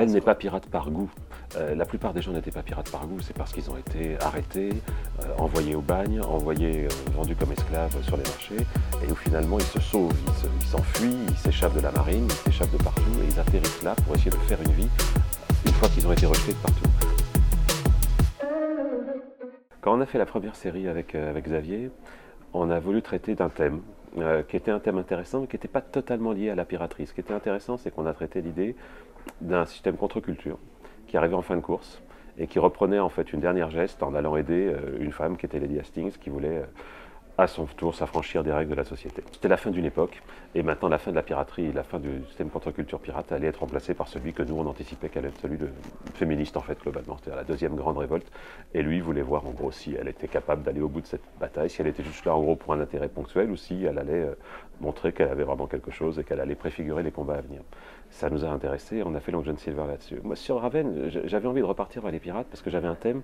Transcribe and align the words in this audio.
Elle 0.00 0.12
n'est 0.12 0.20
pas 0.20 0.36
pirate 0.36 0.66
par 0.66 0.92
goût. 0.92 1.10
Euh, 1.56 1.74
la 1.74 1.84
plupart 1.84 2.14
des 2.14 2.22
gens 2.22 2.30
n'étaient 2.30 2.52
pas 2.52 2.62
pirates 2.62 2.88
par 2.88 3.04
goût, 3.08 3.18
c'est 3.20 3.36
parce 3.36 3.52
qu'ils 3.52 3.68
ont 3.68 3.76
été 3.76 4.16
arrêtés, 4.20 4.70
euh, 5.24 5.34
envoyés 5.38 5.74
au 5.74 5.80
bagne, 5.80 6.20
envoyés, 6.20 6.84
euh, 6.84 6.88
vendus 7.16 7.34
comme 7.34 7.50
esclaves 7.50 8.00
sur 8.04 8.16
les 8.16 8.22
marchés, 8.22 8.66
et 9.02 9.10
où 9.10 9.16
finalement 9.16 9.58
ils 9.58 9.64
se 9.64 9.80
sauvent, 9.80 10.14
ils 10.60 10.66
s'enfuient, 10.66 11.16
ils 11.28 11.36
s'échappent 11.36 11.74
de 11.74 11.80
la 11.80 11.90
marine, 11.90 12.28
ils 12.28 12.52
s'échappent 12.52 12.70
de 12.70 12.80
partout, 12.80 13.10
et 13.24 13.26
ils 13.28 13.40
atterrissent 13.40 13.82
là 13.82 13.96
pour 14.06 14.14
essayer 14.14 14.30
de 14.30 14.36
faire 14.36 14.62
une 14.62 14.70
vie, 14.70 14.88
une 15.66 15.72
fois 15.72 15.88
qu'ils 15.88 16.06
ont 16.06 16.12
été 16.12 16.26
rejetés 16.26 16.52
de 16.52 16.58
partout. 16.58 16.90
Quand 19.80 19.98
on 19.98 20.00
a 20.00 20.06
fait 20.06 20.18
la 20.18 20.26
première 20.26 20.54
série 20.54 20.86
avec, 20.86 21.16
avec 21.16 21.44
Xavier, 21.44 21.90
on 22.52 22.70
a 22.70 22.78
voulu 22.78 23.02
traiter 23.02 23.34
d'un 23.34 23.48
thème, 23.48 23.80
qui 24.48 24.56
était 24.56 24.70
un 24.70 24.80
thème 24.80 24.98
intéressant, 24.98 25.40
mais 25.40 25.46
qui 25.46 25.56
n'était 25.56 25.68
pas 25.68 25.80
totalement 25.80 26.32
lié 26.32 26.50
à 26.50 26.54
la 26.54 26.64
piraterie. 26.64 27.06
Ce 27.06 27.14
qui 27.14 27.20
était 27.20 27.34
intéressant, 27.34 27.76
c'est 27.76 27.90
qu'on 27.90 28.06
a 28.06 28.12
traité 28.12 28.40
l'idée 28.40 28.74
d'un 29.40 29.64
système 29.64 29.96
contre-culture 29.96 30.58
qui 31.06 31.16
arrivait 31.16 31.34
en 31.34 31.42
fin 31.42 31.56
de 31.56 31.60
course 31.60 32.02
et 32.38 32.46
qui 32.46 32.58
reprenait 32.58 32.98
en 32.98 33.08
fait 33.08 33.32
une 33.32 33.40
dernière 33.40 33.70
geste 33.70 34.02
en 34.02 34.14
allant 34.14 34.36
aider 34.36 34.68
euh, 34.72 34.98
une 35.00 35.12
femme 35.12 35.36
qui 35.36 35.46
était 35.46 35.58
Lady 35.58 35.78
Hastings 35.78 36.12
qui 36.12 36.30
voulait 36.30 36.58
euh, 36.58 36.66
à 37.38 37.46
son 37.46 37.66
tour 37.66 37.94
s'affranchir 37.94 38.42
des 38.42 38.52
règles 38.52 38.72
de 38.72 38.76
la 38.76 38.84
société. 38.84 39.22
C'était 39.30 39.46
la 39.46 39.56
fin 39.56 39.70
d'une 39.70 39.84
époque, 39.84 40.20
et 40.56 40.64
maintenant 40.64 40.88
la 40.88 40.98
fin 40.98 41.12
de 41.12 41.16
la 41.16 41.22
piraterie, 41.22 41.72
la 41.72 41.84
fin 41.84 42.00
du 42.00 42.24
système 42.26 42.50
contre-culture 42.50 42.98
pirate 42.98 43.30
allait 43.30 43.46
être 43.46 43.60
remplacée 43.60 43.94
par 43.94 44.08
celui 44.08 44.32
que 44.32 44.42
nous 44.42 44.56
on 44.56 44.66
anticipait 44.66 45.08
qu'elle 45.08 45.24
être 45.24 45.40
celui 45.40 45.56
de 45.56 45.68
féministe 46.14 46.56
en 46.56 46.62
fait 46.62 46.76
globalement, 46.80 47.16
c'est-à-dire 47.16 47.36
la 47.36 47.44
deuxième 47.44 47.76
grande 47.76 47.96
révolte. 47.96 48.26
Et 48.74 48.82
lui 48.82 49.00
voulait 49.00 49.22
voir 49.22 49.46
en 49.46 49.50
gros 49.50 49.70
si 49.70 49.94
elle 49.94 50.08
était 50.08 50.26
capable 50.26 50.64
d'aller 50.64 50.80
au 50.80 50.88
bout 50.88 51.00
de 51.00 51.06
cette 51.06 51.22
bataille, 51.38 51.70
si 51.70 51.80
elle 51.80 51.86
était 51.86 52.02
juste 52.02 52.24
là 52.24 52.34
en 52.34 52.42
gros 52.42 52.56
pour 52.56 52.72
un 52.72 52.80
intérêt 52.80 53.08
ponctuel 53.08 53.52
ou 53.52 53.56
si 53.56 53.84
elle 53.84 54.00
allait 54.00 54.24
euh, 54.24 54.34
montrer 54.80 55.12
qu'elle 55.12 55.28
avait 55.28 55.44
vraiment 55.44 55.68
quelque 55.68 55.92
chose 55.92 56.18
et 56.18 56.24
qu'elle 56.24 56.40
allait 56.40 56.56
préfigurer 56.56 57.04
les 57.04 57.12
combats 57.12 57.36
à 57.36 57.40
venir. 57.40 57.60
Ça 58.10 58.30
nous 58.30 58.44
a 58.44 58.48
intéressés, 58.48 59.02
on 59.06 59.14
a 59.14 59.20
fait 59.20 59.30
Long 59.30 59.44
John 59.44 59.58
Silver 59.58 59.84
là-dessus. 59.86 60.18
Moi 60.24 60.34
sur 60.34 60.60
Raven, 60.60 61.08
j'avais 61.24 61.46
envie 61.46 61.60
de 61.60 61.66
repartir 61.66 62.02
vers 62.02 62.10
les 62.10 62.18
pirates 62.18 62.48
parce 62.50 62.62
que 62.62 62.70
j'avais 62.70 62.88
un 62.88 62.96
thème 62.96 63.22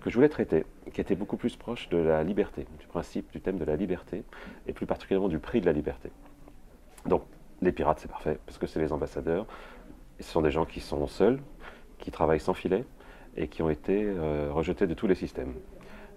que 0.00 0.10
je 0.10 0.14
voulais 0.14 0.28
traiter, 0.28 0.64
qui 0.92 1.00
était 1.00 1.14
beaucoup 1.14 1.36
plus 1.36 1.56
proche 1.56 1.88
de 1.88 1.98
la 1.98 2.22
liberté, 2.22 2.66
du 2.78 2.86
principe, 2.86 3.30
du 3.32 3.40
thème 3.40 3.58
de 3.58 3.64
la 3.64 3.76
liberté, 3.76 4.24
et 4.66 4.72
plus 4.72 4.86
particulièrement 4.86 5.28
du 5.28 5.38
prix 5.38 5.60
de 5.60 5.66
la 5.66 5.72
liberté. 5.72 6.10
Donc, 7.06 7.22
les 7.62 7.72
pirates, 7.72 7.98
c'est 8.00 8.10
parfait, 8.10 8.38
parce 8.46 8.58
que 8.58 8.66
c'est 8.66 8.80
les 8.80 8.92
ambassadeurs. 8.92 9.46
Ce 10.20 10.30
sont 10.30 10.42
des 10.42 10.50
gens 10.50 10.64
qui 10.64 10.80
sont 10.80 11.06
seuls, 11.06 11.40
qui 11.98 12.10
travaillent 12.10 12.40
sans 12.40 12.54
filet, 12.54 12.84
et 13.36 13.48
qui 13.48 13.62
ont 13.62 13.70
été 13.70 14.04
euh, 14.04 14.50
rejetés 14.52 14.86
de 14.86 14.94
tous 14.94 15.06
les 15.06 15.14
systèmes. 15.14 15.54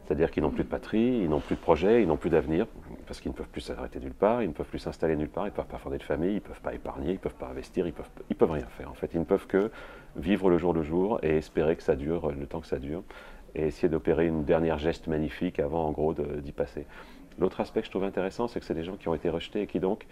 C'est-à-dire 0.06 0.32
qu'ils 0.32 0.44
n'ont 0.44 0.52
plus 0.52 0.64
de 0.64 0.70
patrie, 0.70 1.22
ils 1.24 1.30
n'ont 1.30 1.40
plus 1.40 1.56
de 1.56 1.62
projet, 1.62 2.02
ils 2.02 2.08
n'ont 2.08 2.18
plus 2.18 2.30
d'avenir, 2.30 2.66
parce 3.08 3.22
qu'ils 3.22 3.32
ne 3.32 3.36
peuvent 3.36 3.48
plus 3.48 3.62
s'arrêter 3.62 4.00
nulle 4.00 4.14
part, 4.14 4.44
ils 4.44 4.50
ne 4.50 4.54
peuvent 4.54 4.68
plus 4.68 4.80
s'installer 4.80 5.16
nulle 5.16 5.30
part, 5.30 5.46
ils 5.46 5.52
ne 5.52 5.56
peuvent 5.56 5.68
pas 5.68 5.78
fonder 5.78 5.98
de 5.98 6.04
famille, 6.04 6.32
ils 6.32 6.36
ne 6.36 6.40
peuvent 6.40 6.62
pas 6.62 6.74
épargner, 6.74 7.12
ils 7.12 7.14
ne 7.14 7.20
peuvent 7.20 7.36
pas 7.36 7.48
investir, 7.48 7.86
ils 7.86 7.92
ne 7.92 7.96
peuvent, 7.96 8.10
peuvent 8.38 8.52
rien 8.52 8.66
faire. 8.66 8.90
En 8.92 8.94
fait, 8.94 9.12
ils 9.14 9.20
ne 9.20 9.26
peuvent 9.26 9.48
que 9.48 9.72
vivre 10.18 10.50
le 10.50 10.58
jour 10.58 10.74
le 10.74 10.84
jour 10.84 11.20
et 11.24 11.38
espérer 11.38 11.76
que 11.76 11.84
ça 11.84 11.96
dure 11.96 12.32
le 12.32 12.46
temps 12.46 12.60
que 12.60 12.68
ça 12.68 12.80
dure 12.80 13.04
et 13.56 13.68
essayer 13.68 13.90
d'opérer 13.90 14.28
une 14.28 14.44
dernière 14.44 14.78
geste 14.78 15.08
magnifique 15.08 15.60
avant, 15.60 15.86
en 15.86 15.92
gros, 15.92 16.14
d'y 16.14 16.52
passer. 16.52 16.86
L'autre 17.40 17.62
aspect 17.62 17.82
que 17.82 17.86
je 17.86 17.92
trouve 17.92 18.04
intéressant, 18.04 18.48
c'est 18.48 18.60
que 18.60 18.66
c'est 18.66 18.74
des 18.74 18.84
gens 18.84 18.98
qui 18.98 19.08
ont 19.08 19.16
été 19.16 19.30
rejetés 19.30 19.62
et 19.62 19.68
qui 19.68 19.80
donc, 19.80 20.06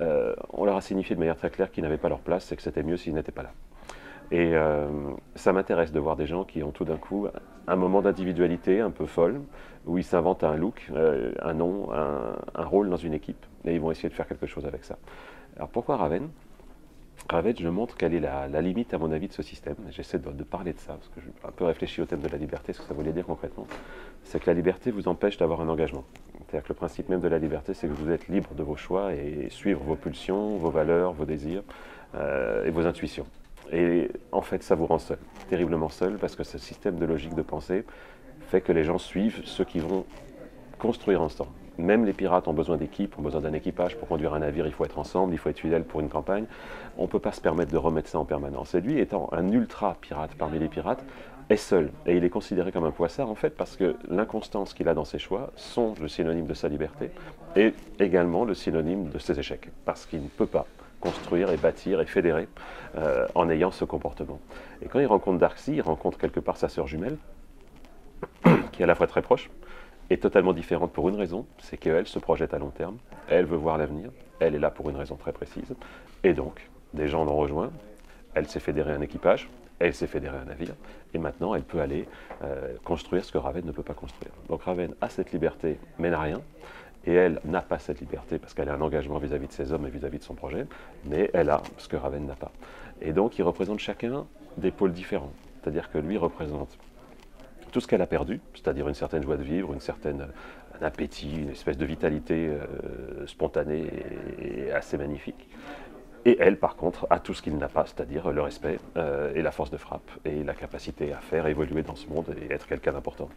euh, 0.00 0.34
on 0.50 0.64
leur 0.64 0.76
a 0.76 0.80
signifié 0.80 1.14
de 1.14 1.20
manière 1.20 1.36
très 1.36 1.50
claire 1.50 1.70
qu'ils 1.70 1.82
n'avaient 1.82 1.98
pas 1.98 2.08
leur 2.08 2.20
place 2.20 2.52
et 2.52 2.56
que 2.56 2.62
c'était 2.62 2.82
mieux 2.82 2.96
s'ils 2.96 3.14
n'étaient 3.14 3.32
pas 3.32 3.42
là. 3.42 3.52
Et 4.30 4.54
euh, 4.54 4.88
ça 5.34 5.52
m'intéresse 5.52 5.92
de 5.92 6.00
voir 6.00 6.16
des 6.16 6.26
gens 6.26 6.44
qui 6.44 6.62
ont 6.62 6.72
tout 6.72 6.84
d'un 6.84 6.96
coup 6.96 7.28
un 7.68 7.76
moment 7.76 8.02
d'individualité 8.02 8.80
un 8.80 8.90
peu 8.90 9.06
folle, 9.06 9.40
où 9.86 9.98
ils 9.98 10.04
s'inventent 10.04 10.44
un 10.44 10.56
look, 10.56 10.88
euh, 10.92 11.32
un 11.40 11.54
nom, 11.54 11.92
un, 11.92 12.36
un, 12.54 12.64
rôle 12.64 12.90
dans 12.90 12.96
une 12.96 13.14
équipe, 13.14 13.44
et 13.64 13.74
ils 13.74 13.80
vont 13.80 13.90
essayer 13.90 14.08
de 14.08 14.14
faire 14.14 14.26
quelque 14.26 14.46
chose 14.46 14.66
avec 14.66 14.84
ça. 14.84 14.98
Alors 15.56 15.68
pourquoi 15.68 15.96
Raven? 15.96 16.28
Ravet, 17.28 17.54
je 17.58 17.68
montre 17.68 17.96
quelle 17.96 18.14
est 18.14 18.20
la, 18.20 18.62
limite, 18.62 18.94
à 18.94 18.98
mon 18.98 19.10
avis, 19.10 19.28
de 19.28 19.32
ce 19.32 19.42
système. 19.42 19.76
J'essaie 19.90 20.18
de, 20.18 20.44
parler 20.44 20.72
de 20.72 20.78
ça, 20.78 20.94
parce 20.94 21.08
que 21.08 21.20
j'ai 21.20 21.32
un 21.46 21.50
peu 21.50 21.64
réfléchi 21.64 22.00
au 22.00 22.04
thème 22.04 22.20
de 22.20 22.28
la 22.28 22.38
liberté, 22.38 22.72
ce 22.72 22.80
que 22.80 22.86
ça 22.86 22.94
voulait 22.94 23.12
dire 23.12 23.26
concrètement. 23.26 23.66
C'est 24.22 24.40
que 24.40 24.48
la 24.48 24.54
liberté 24.54 24.90
vous 24.90 25.08
empêche 25.08 25.36
d'avoir 25.36 25.60
un 25.60 25.68
engagement. 25.68 26.04
C'est-à-dire 26.38 26.62
que 26.62 26.72
le 26.72 26.76
principe 26.76 27.08
même 27.08 27.20
de 27.20 27.28
la 27.28 27.38
liberté, 27.38 27.74
c'est 27.74 27.88
que 27.88 27.92
vous 27.92 28.10
êtes 28.10 28.28
libre 28.28 28.54
de 28.54 28.62
vos 28.62 28.76
choix 28.76 29.12
et 29.12 29.48
suivre 29.50 29.82
vos 29.82 29.96
pulsions, 29.96 30.56
vos 30.56 30.70
valeurs, 30.70 31.12
vos 31.12 31.24
désirs 31.24 31.62
euh, 32.14 32.64
et 32.64 32.70
vos 32.70 32.86
intuitions. 32.86 33.26
Et 33.72 34.08
en 34.30 34.42
fait, 34.42 34.62
ça 34.62 34.76
vous 34.76 34.86
rend 34.86 35.00
seul, 35.00 35.18
terriblement 35.48 35.88
seul, 35.88 36.18
parce 36.18 36.36
que 36.36 36.44
ce 36.44 36.58
système 36.58 36.96
de 36.96 37.04
logique 37.04 37.34
de 37.34 37.42
pensée 37.42 37.84
fait 38.48 38.60
que 38.60 38.70
les 38.70 38.84
gens 38.84 38.98
suivent 38.98 39.42
ceux 39.44 39.64
qui 39.64 39.80
vont 39.80 40.04
construire 40.78 41.20
ensemble. 41.20 41.50
Même 41.78 42.04
les 42.04 42.12
pirates 42.12 42.48
ont 42.48 42.52
besoin 42.52 42.76
d'équipe, 42.76 43.18
ont 43.18 43.22
besoin 43.22 43.40
d'un 43.40 43.52
équipage 43.52 43.96
pour 43.96 44.08
conduire 44.08 44.34
un 44.34 44.38
navire, 44.38 44.66
il 44.66 44.72
faut 44.72 44.84
être 44.84 44.98
ensemble, 44.98 45.34
il 45.34 45.38
faut 45.38 45.50
être 45.50 45.58
fidèle 45.58 45.84
pour 45.84 46.00
une 46.00 46.08
campagne. 46.08 46.46
On 46.96 47.02
ne 47.02 47.08
peut 47.08 47.18
pas 47.18 47.32
se 47.32 47.40
permettre 47.40 47.72
de 47.72 47.76
remettre 47.76 48.08
ça 48.08 48.18
en 48.18 48.24
permanence. 48.24 48.74
Et 48.74 48.80
lui, 48.80 48.98
étant 48.98 49.28
un 49.32 49.50
ultra 49.52 49.96
pirate 50.00 50.30
parmi 50.38 50.58
les 50.58 50.68
pirates, 50.68 51.04
est 51.48 51.56
seul. 51.56 51.90
Et 52.06 52.16
il 52.16 52.24
est 52.24 52.30
considéré 52.30 52.72
comme 52.72 52.84
un 52.84 52.90
poissard, 52.90 53.30
en 53.30 53.34
fait, 53.34 53.50
parce 53.50 53.76
que 53.76 53.96
l'inconstance 54.08 54.74
qu'il 54.74 54.88
a 54.88 54.94
dans 54.94 55.04
ses 55.04 55.18
choix 55.18 55.52
sont 55.56 55.94
le 56.00 56.08
synonyme 56.08 56.46
de 56.46 56.54
sa 56.54 56.68
liberté 56.68 57.10
et 57.54 57.72
également 58.00 58.44
le 58.44 58.54
synonyme 58.54 59.10
de 59.10 59.18
ses 59.18 59.38
échecs. 59.38 59.68
Parce 59.84 60.06
qu'il 60.06 60.22
ne 60.22 60.28
peut 60.28 60.46
pas 60.46 60.66
construire 61.00 61.50
et 61.50 61.56
bâtir 61.56 62.00
et 62.00 62.06
fédérer 62.06 62.48
euh, 62.96 63.26
en 63.34 63.48
ayant 63.50 63.70
ce 63.70 63.84
comportement. 63.84 64.40
Et 64.82 64.86
quand 64.86 64.98
il 64.98 65.06
rencontre 65.06 65.38
Darcy, 65.38 65.76
il 65.76 65.82
rencontre 65.82 66.18
quelque 66.18 66.40
part 66.40 66.56
sa 66.56 66.68
sœur 66.68 66.86
jumelle, 66.86 67.16
qui 68.72 68.80
est 68.80 68.84
à 68.84 68.86
la 68.86 68.94
fois 68.94 69.06
très 69.06 69.22
proche, 69.22 69.50
est 70.10 70.22
totalement 70.22 70.52
différente 70.52 70.92
pour 70.92 71.08
une 71.08 71.16
raison, 71.16 71.46
c'est 71.58 71.76
qu'elle 71.76 72.06
se 72.06 72.18
projette 72.18 72.54
à 72.54 72.58
long 72.58 72.70
terme, 72.70 72.96
elle 73.28 73.44
veut 73.44 73.56
voir 73.56 73.78
l'avenir, 73.78 74.10
elle 74.40 74.54
est 74.54 74.58
là 74.58 74.70
pour 74.70 74.90
une 74.90 74.96
raison 74.96 75.16
très 75.16 75.32
précise, 75.32 75.74
et 76.22 76.32
donc 76.32 76.68
des 76.94 77.08
gens 77.08 77.24
l'ont 77.24 77.36
rejoint, 77.36 77.70
elle 78.34 78.46
s'est 78.48 78.60
fédérée 78.60 78.92
un 78.92 79.00
équipage, 79.00 79.48
elle 79.78 79.94
s'est 79.94 80.06
fédérée 80.06 80.38
un 80.38 80.44
navire, 80.44 80.74
et 81.12 81.18
maintenant 81.18 81.54
elle 81.54 81.62
peut 81.62 81.80
aller 81.80 82.06
euh, 82.42 82.74
construire 82.84 83.24
ce 83.24 83.32
que 83.32 83.38
Raven 83.38 83.64
ne 83.64 83.72
peut 83.72 83.82
pas 83.82 83.94
construire. 83.94 84.32
Donc 84.48 84.62
Raven 84.62 84.94
a 85.00 85.08
cette 85.08 85.32
liberté, 85.32 85.78
mais 85.98 86.10
n'a 86.10 86.20
rien, 86.20 86.40
et 87.06 87.12
elle 87.12 87.40
n'a 87.44 87.62
pas 87.62 87.78
cette 87.78 88.00
liberté 88.00 88.38
parce 88.38 88.52
qu'elle 88.54 88.68
a 88.68 88.74
un 88.74 88.80
engagement 88.80 89.18
vis-à-vis 89.18 89.46
de 89.46 89.52
ses 89.52 89.72
hommes 89.72 89.86
et 89.86 89.90
vis-à-vis 89.90 90.16
-vis 90.16 90.20
de 90.20 90.24
son 90.24 90.34
projet, 90.34 90.66
mais 91.04 91.30
elle 91.34 91.50
a 91.50 91.62
ce 91.78 91.88
que 91.88 91.96
Raven 91.96 92.26
n'a 92.26 92.34
pas. 92.34 92.52
Et 93.00 93.12
donc 93.12 93.38
ils 93.38 93.42
représentent 93.42 93.80
chacun 93.80 94.26
des 94.56 94.70
pôles 94.70 94.92
différents, 94.92 95.32
c'est-à-dire 95.62 95.90
que 95.90 95.98
lui 95.98 96.16
représente 96.16 96.78
tout 97.72 97.80
ce 97.80 97.86
qu'elle 97.86 98.02
a 98.02 98.06
perdu, 98.06 98.40
c'est-à-dire 98.54 98.88
une 98.88 98.94
certaine 98.94 99.22
joie 99.22 99.36
de 99.36 99.42
vivre, 99.42 99.72
une 99.72 99.80
certaine, 99.80 100.26
un 100.80 100.84
appétit, 100.84 101.34
une 101.42 101.50
espèce 101.50 101.76
de 101.76 101.84
vitalité 101.84 102.48
euh, 102.48 103.26
spontanée 103.26 103.86
et, 104.42 104.72
assez 104.72 104.96
magnifique. 104.98 105.48
Et 106.24 106.36
elle, 106.40 106.58
par 106.58 106.74
contre, 106.74 107.06
a 107.08 107.20
tout 107.20 107.34
ce 107.34 107.42
qu'il 107.42 107.56
n'a 107.56 107.68
pas, 107.68 107.84
c'est-à-dire 107.86 108.32
le 108.32 108.42
respect 108.42 108.80
euh, 108.96 109.32
et 109.34 109.42
la 109.42 109.52
force 109.52 109.70
de 109.70 109.76
frappe 109.76 110.10
et 110.24 110.42
la 110.42 110.54
capacité 110.54 111.12
à 111.12 111.18
faire 111.18 111.46
évoluer 111.46 111.82
dans 111.82 111.94
ce 111.94 112.08
monde 112.08 112.34
et 112.42 112.52
être 112.52 112.66
quelqu'un 112.66 112.92
d'important. 112.92 113.28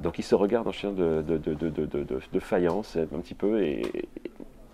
Donc 0.00 0.18
il 0.18 0.22
se 0.22 0.34
regarde 0.34 0.66
en 0.66 0.72
chien 0.72 0.92
de, 0.92 1.20
de, 1.20 2.38
faïence 2.40 2.96
un 2.96 3.20
petit 3.20 3.34
peu 3.34 3.62
et, 3.62 3.82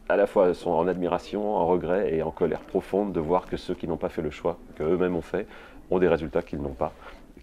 à 0.09 0.16
la 0.16 0.28
fois 0.28 0.55
sont 0.55 0.71
en 0.71 0.87
admiration, 0.87 1.56
en 1.56 1.66
regret 1.66 2.15
et 2.15 2.22
en 2.22 2.31
colère 2.31 2.61
profonde 2.61 3.12
de 3.12 3.19
voir 3.19 3.47
que 3.47 3.56
ceux 3.56 3.75
qui 3.75 3.89
n'ont 3.89 3.97
pas 3.97 4.09
fait 4.09 4.22
le 4.22 4.31
choix 4.31 4.56
qu'eux-mêmes 4.77 5.16
ont 5.16 5.22
fait 5.22 5.49
ont 5.91 5.99
des 5.99 6.09
résultats 6.09 6.43
qu'ils 6.43 6.61
n'ont 6.61 6.69
pas 6.75 6.93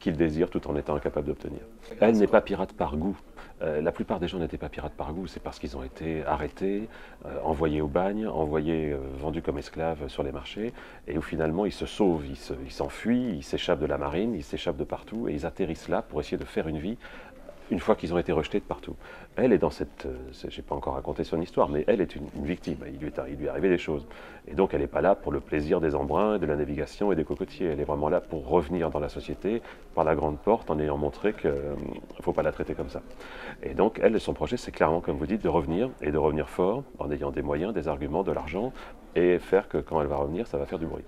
qu'il 0.03 0.18
désire 0.18 0.50
tout 0.50 0.68
en 0.68 0.75
étant 0.75 0.96
incapable 0.96 1.28
d'obtenir. 1.28 1.62
Elle 2.02 2.18
n'est 2.18 2.28
pas 2.28 2.41
pirate 2.41 2.74
par 2.74 2.97
goût. 2.97 3.18
Euh, 3.62 3.81
la 3.81 3.94
plupart 3.94 4.19
des 4.19 4.28
gens 4.28 4.38
n'étaient 4.38 4.58
pas 4.58 4.68
pirates 4.68 4.94
par 4.94 5.14
goût, 5.14 5.28
c'est 5.28 5.41
parce 5.41 5.59
qu'ils 5.59 5.78
ont 5.78 5.84
été 5.84 6.25
arrêtés, 6.25 6.90
euh, 7.25 7.40
envoyés 7.44 7.80
au 7.80 7.88
bagne, 7.88 8.28
envoyés, 8.28 8.91
euh, 8.91 8.97
vendus 9.18 9.41
comme 9.41 9.58
esclaves 9.58 10.09
sur 10.09 10.24
les 10.24 10.34
marchés, 10.34 10.74
et 11.08 11.18
où 11.18 11.22
finalement 11.22 11.66
ils 11.66 11.72
se 11.72 11.86
sauvent, 11.86 12.25
ils 12.28 12.72
s'enfuient, 12.72 13.38
ils 13.38 13.44
s'échappent 13.44 13.80
de 13.80 13.86
la 13.86 13.97
marine, 13.97 14.36
ils 14.36 14.44
s'échappent 14.44 14.75
de 14.75 14.84
partout, 14.84 15.30
et 15.30 15.34
ils 15.34 15.46
atterrissent 15.46 15.88
là 15.88 16.02
pour 16.02 16.20
essayer 16.20 16.38
de 16.38 16.44
faire 16.44 16.68
une 16.68 16.80
vie 16.80 16.97
une 17.73 17.79
fois 17.79 17.95
qu'ils 17.95 18.13
ont 18.13 18.19
été 18.19 18.31
rejetés 18.31 18.59
de 18.59 18.66
partout. 18.66 18.95
Elle 19.35 19.51
est 19.51 19.57
dans 19.57 19.72
cette. 19.72 20.06
Euh, 20.06 20.13
je 20.31 20.56
n'ai 20.56 20.61
pas 20.61 20.75
encore 20.75 20.94
raconté 20.94 21.23
son 21.23 21.41
histoire, 21.41 21.69
mais 21.69 21.84
elle 21.88 22.01
est 22.01 22.16
une, 22.16 22.28
victime. 22.44 22.78
Il 22.88 23.00
lui, 23.00 23.07
est, 23.07 23.50
arrivé 23.50 23.67
des 23.67 23.79
choses. 23.79 24.06
Et 24.47 24.53
donc, 24.53 24.75
elle 24.75 24.81
n'est 24.81 24.88
pas 24.88 25.01
là 25.01 25.16
pour 25.16 25.31
le 25.31 25.39
plaisir 25.39 25.81
des 25.81 25.95
embruns, 25.95 26.37
de 26.37 26.46
la 26.46 26.55
navigation 26.55 27.11
et 27.11 27.16
des 27.16 27.23
cocotiers. 27.23 27.67
Elle 27.67 27.79
est 27.79 27.85
vraiment 27.85 28.09
là 28.09 28.22
pour 28.22 28.47
revenir 28.47 28.91
dans 28.91 28.99
la 28.99 29.09
société 29.09 29.64
par 29.96 30.03
la 30.03 30.14
grande 30.16 30.37
porte 30.37 30.70
en 30.70 30.79
ayant 30.79 30.97
montré 30.97 31.34
qu'il 31.34 31.49
euh, 31.49 31.73
ne 32.17 32.22
faut 32.22 32.34
pas 32.34 32.43
la 32.43 32.52
traiter 32.52 32.75
comme 32.75 32.90
ça. 32.90 33.02
Et 33.64 33.73
donc, 33.73 33.99
elle, 34.03 34.20
son 34.20 34.34
projet, 34.34 34.55
c'est 34.55 34.72
clairement, 34.72 35.02
comme 35.02 35.17
vous 35.17 35.25
dites, 35.25 35.41
de 35.41 35.49
revenir 35.49 35.90
et 36.02 36.11
de 36.11 36.17
revenir 36.17 36.49
fort 36.49 36.84
en 36.99 37.09
ayant 37.09 37.31
des 37.31 37.41
moyens, 37.41 37.73
des 37.73 37.87
arguments, 37.87 38.22
de 38.22 38.31
l'argent 38.31 38.72
et 39.15 39.39
faire 39.39 39.67
que 39.67 39.77
quand 39.77 40.01
elle 40.01 40.07
va 40.07 40.15
revenir, 40.15 40.47
ça 40.47 40.57
va 40.57 40.65
faire 40.65 40.79
du 40.79 40.85
bruit. 40.85 41.03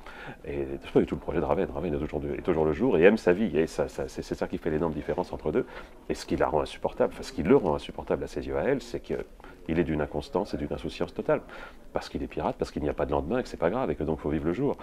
Et 0.46 0.68
c'est 0.82 0.92
pas 0.92 1.00
du 1.00 1.06
tout 1.06 1.16
le 1.16 1.22
projet 1.22 1.40
de 1.40 1.46
Raven. 1.46 1.68
Raven 1.74 1.94
est 1.94 1.98
toujours, 1.98 2.22
est 2.38 2.42
toujours 2.42 2.66
le 2.66 2.74
jour 2.74 2.98
et 2.98 3.04
aime 3.04 3.18
sa 3.18 3.34
vie. 3.34 3.58
Et 3.58 3.68
c'est 3.68 4.22
ça 4.22 4.48
qui 4.48 4.58
fait 4.58 4.70
l'énorme 4.70 4.94
différence 4.94 5.34
entre 5.34 5.52
deux. 5.52 5.66
Et 6.10 6.14
ce 6.14 6.26
qui 6.26 6.36
la 6.38 6.48
rend 6.48 6.62
insupportable, 6.62 7.14
enfin 7.14 7.24
ce 7.24 7.32
qui 7.32 7.44
le 7.44 7.56
rend 7.56 7.76
insupportable 7.76 8.24
à 8.24 8.28
ses 8.28 8.48
yeux 8.48 8.58
à 8.58 8.64
elle, 8.64 8.82
c'est 8.82 9.00
qu'il 9.00 9.80
est 9.80 9.84
d'une 9.84 10.02
inconstance 10.02 10.54
et 10.54 10.58
d'une 10.58 10.72
insouciance 10.72 11.14
totale. 11.14 11.42
Parce 11.94 12.10
qu'il 12.10 12.22
est 12.22 12.28
pirate, 12.28 12.56
parce 12.60 12.72
qu'il 12.72 12.84
n'y 12.84 12.90
a 12.90 12.94
pas 12.94 13.06
de 13.06 13.12
lendemain 13.12 13.40
et 13.40 13.44
que 13.44 13.50
c'est 13.50 13.58
pas 13.58 13.70
grave 13.70 13.90
et 13.90 13.96
que 13.96 14.04
donc 14.04 14.20
faut 14.20 14.30
vivre 14.30 14.46
le 14.46 14.54
jour. 14.54 14.78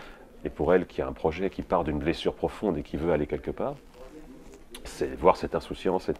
Et 0.45 0.51
pour 0.51 0.75
elle, 0.75 0.87
qui 0.87 1.03
a 1.03 1.07
un 1.07 1.13
projet 1.13 1.51
qui 1.51 1.63
part 1.63 1.85
d'une 1.85 1.99
blessure 1.99 2.35
profonde 2.35 2.77
et 2.79 2.83
qui 2.83 2.97
veut 2.97 3.13
aller 3.13 3.27
quelque 3.27 3.53
part, 3.53 3.77
voir 5.19 5.37
cette 5.37 5.55
insouciance 5.55 6.11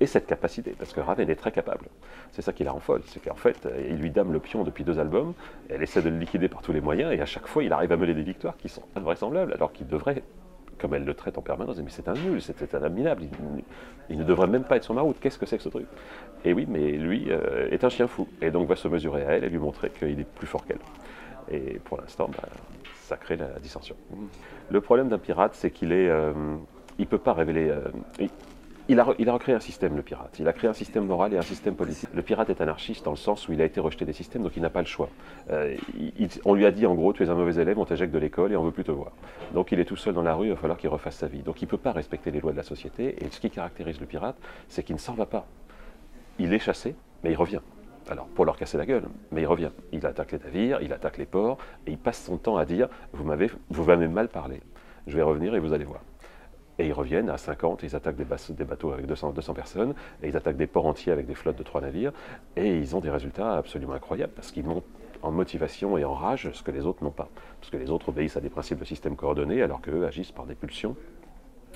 et 0.00 0.06
cette 0.06 0.26
capacité, 0.26 0.74
parce 0.78 0.92
que 0.92 1.00
Raven 1.00 1.28
est 1.28 1.36
très 1.36 1.52
capable. 1.52 1.86
C'est 2.30 2.42
ça 2.42 2.52
qui 2.52 2.64
la 2.64 2.72
rend 2.72 2.80
folle, 2.80 3.02
c'est 3.06 3.22
qu'en 3.22 3.34
fait, 3.34 3.68
il 3.88 3.96
lui 3.96 4.10
dame 4.10 4.32
le 4.32 4.40
pion 4.40 4.64
depuis 4.64 4.84
deux 4.84 4.98
albums, 4.98 5.34
elle 5.68 5.82
essaie 5.82 6.02
de 6.02 6.08
le 6.08 6.18
liquider 6.18 6.48
par 6.48 6.62
tous 6.62 6.72
les 6.72 6.80
moyens, 6.80 7.12
et 7.12 7.20
à 7.20 7.26
chaque 7.26 7.46
fois, 7.46 7.62
il 7.62 7.72
arrive 7.72 7.92
à 7.92 7.96
mener 7.96 8.14
des 8.14 8.22
victoires 8.22 8.56
qui 8.56 8.68
sont 8.68 8.82
invraisemblables, 8.96 9.52
alors 9.52 9.72
qu'il 9.72 9.86
devrait 9.86 10.22
comme 10.82 10.94
elle 10.94 11.04
le 11.04 11.14
traite 11.14 11.38
en 11.38 11.42
permanence, 11.42 11.78
mais 11.78 11.90
c'est 11.90 12.08
un 12.08 12.14
nul, 12.14 12.42
c'est 12.42 12.74
un 12.74 12.82
abominable, 12.82 13.22
il, 14.10 14.18
ne 14.18 14.24
devrait 14.24 14.48
même 14.48 14.64
pas 14.64 14.76
être 14.76 14.84
sur 14.84 14.94
ma 14.94 15.00
route, 15.00 15.16
qu'est-ce 15.20 15.38
que 15.38 15.46
c'est 15.46 15.56
que 15.56 15.62
ce 15.62 15.68
truc? 15.68 15.86
Et 16.44 16.52
oui, 16.52 16.66
mais 16.68 16.90
lui 16.92 17.30
euh, 17.30 17.70
est 17.70 17.84
un 17.84 17.88
chien 17.88 18.08
fou, 18.08 18.26
et 18.40 18.50
donc 18.50 18.68
va 18.68 18.74
se 18.74 18.88
mesurer 18.88 19.24
à 19.24 19.30
elle 19.30 19.44
et 19.44 19.48
lui 19.48 19.58
montrer 19.58 19.90
qu'il 19.90 20.18
est 20.18 20.26
plus 20.26 20.48
fort 20.48 20.66
qu'elle. 20.66 20.80
Et 21.50 21.78
pour 21.84 22.00
l'instant, 22.00 22.28
bah, 22.28 22.48
ça 23.02 23.16
crée 23.16 23.36
la 23.36 23.60
dissension. 23.60 23.94
Le 24.70 24.80
problème 24.80 25.08
d'un 25.08 25.18
pirate, 25.18 25.54
c'est 25.54 25.70
qu'il 25.70 25.92
est, 25.92 26.08
euh, 26.08 26.32
il 26.98 27.06
peut 27.06 27.18
pas 27.18 27.32
révéler. 27.32 27.68
Euh, 27.68 28.26
il 28.88 28.98
a, 28.98 29.04
recréé 29.04 29.54
un 29.54 29.60
système, 29.60 29.96
le 29.96 30.02
pirate. 30.02 30.36
Il 30.40 30.48
a 30.48 30.52
créé 30.52 30.68
un 30.68 30.74
système 30.74 31.06
moral 31.06 31.32
et 31.32 31.38
un 31.38 31.42
système 31.42 31.76
politique. 31.76 32.08
Le 32.12 32.22
pirate 32.22 32.50
est 32.50 32.60
anarchiste 32.60 33.04
dans 33.04 33.12
le 33.12 33.16
sens 33.16 33.48
où 33.48 33.52
il 33.52 33.62
a 33.62 33.64
été 33.64 33.80
rejeté 33.80 34.04
des 34.04 34.12
systèmes, 34.12 34.42
donc 34.42 34.56
il 34.56 34.62
n'a 34.62 34.70
pas 34.70 34.80
le 34.80 34.86
choix. 34.86 35.08
Euh, 35.50 35.76
on 36.44 36.54
lui 36.54 36.66
a 36.66 36.70
dit 36.72 36.84
en 36.84 36.94
gros, 36.94 37.12
tu 37.12 37.22
es 37.22 37.28
un 37.28 37.34
mauvais 37.34 37.60
élève, 37.62 37.78
on 37.78 37.84
t'éjecte 37.84 38.12
de 38.12 38.18
l'école 38.18 38.52
et 38.52 38.56
on 38.56 38.64
veut 38.64 38.72
plus 38.72 38.84
te 38.84 38.90
voir. 38.90 39.12
Donc 39.54 39.70
il 39.72 39.78
est 39.78 39.84
tout 39.84 39.96
seul 39.96 40.14
dans 40.14 40.22
la 40.22 40.34
rue, 40.34 40.48
il 40.48 40.50
va 40.50 40.56
falloir 40.56 40.78
qu'il 40.78 40.90
refasse 40.90 41.16
sa 41.16 41.28
vie. 41.28 41.42
Donc 41.42 41.62
il 41.62 41.66
ne 41.66 41.70
peut 41.70 41.78
pas 41.78 41.92
respecter 41.92 42.30
les 42.30 42.40
lois 42.40 42.52
de 42.52 42.56
la 42.56 42.64
société. 42.64 43.16
Et 43.24 43.30
ce 43.30 43.40
qui 43.40 43.50
caractérise 43.50 44.00
le 44.00 44.06
pirate, 44.06 44.36
c'est 44.68 44.82
qu'il 44.82 44.96
ne 44.96 45.00
s'en 45.00 45.14
va 45.14 45.26
pas. 45.26 45.46
Il 46.38 46.52
est 46.52 46.58
chassé, 46.58 46.96
mais 47.22 47.30
il 47.30 47.36
revient. 47.36 47.60
Alors, 48.10 48.26
pour 48.26 48.44
leur 48.44 48.56
casser 48.56 48.78
la 48.78 48.84
gueule, 48.84 49.04
mais 49.30 49.42
il 49.42 49.46
revient. 49.46 49.70
Il 49.92 50.04
attaque 50.06 50.32
les 50.32 50.38
navires, 50.38 50.82
il 50.82 50.92
attaque 50.92 51.18
les 51.18 51.26
ports, 51.26 51.58
et 51.86 51.92
il 51.92 51.98
passe 51.98 52.24
son 52.24 52.36
temps 52.36 52.56
à 52.56 52.64
dire 52.64 52.88
Vous 53.12 53.24
m'avez 53.24 54.08
mal 54.08 54.28
parlé. 54.28 54.60
Je 55.06 55.16
vais 55.16 55.22
revenir 55.22 55.54
et 55.54 55.60
vous 55.60 55.72
allez 55.72 55.84
voir. 55.84 56.00
Et 56.82 56.86
ils 56.86 56.92
reviennent 56.92 57.30
à 57.30 57.38
50, 57.38 57.84
ils 57.84 57.94
attaquent 57.94 58.16
des, 58.16 58.64
bateaux 58.64 58.90
avec 58.90 59.06
200, 59.06 59.30
200, 59.34 59.54
personnes, 59.54 59.94
et 60.20 60.26
ils 60.26 60.36
attaquent 60.36 60.56
des 60.56 60.66
ports 60.66 60.86
entiers 60.86 61.12
avec 61.12 61.26
des 61.26 61.36
flottes 61.36 61.56
de 61.56 61.62
trois 61.62 61.80
navires, 61.80 62.10
et 62.56 62.76
ils 62.76 62.96
ont 62.96 63.00
des 63.00 63.08
résultats 63.08 63.54
absolument 63.54 63.92
incroyables, 63.92 64.32
parce 64.34 64.50
qu'ils 64.50 64.64
montent 64.64 64.84
en 65.22 65.30
motivation 65.30 65.96
et 65.96 66.04
en 66.04 66.14
rage 66.14 66.50
ce 66.52 66.60
que 66.64 66.72
les 66.72 66.84
autres 66.84 67.04
n'ont 67.04 67.12
pas. 67.12 67.28
Parce 67.60 67.70
que 67.70 67.76
les 67.76 67.88
autres 67.88 68.08
obéissent 68.08 68.36
à 68.36 68.40
des 68.40 68.48
principes 68.48 68.80
de 68.80 68.84
système 68.84 69.14
coordonné, 69.14 69.62
alors 69.62 69.80
qu'eux 69.80 70.04
agissent 70.06 70.32
par 70.32 70.44
des 70.44 70.56
pulsions 70.56 70.96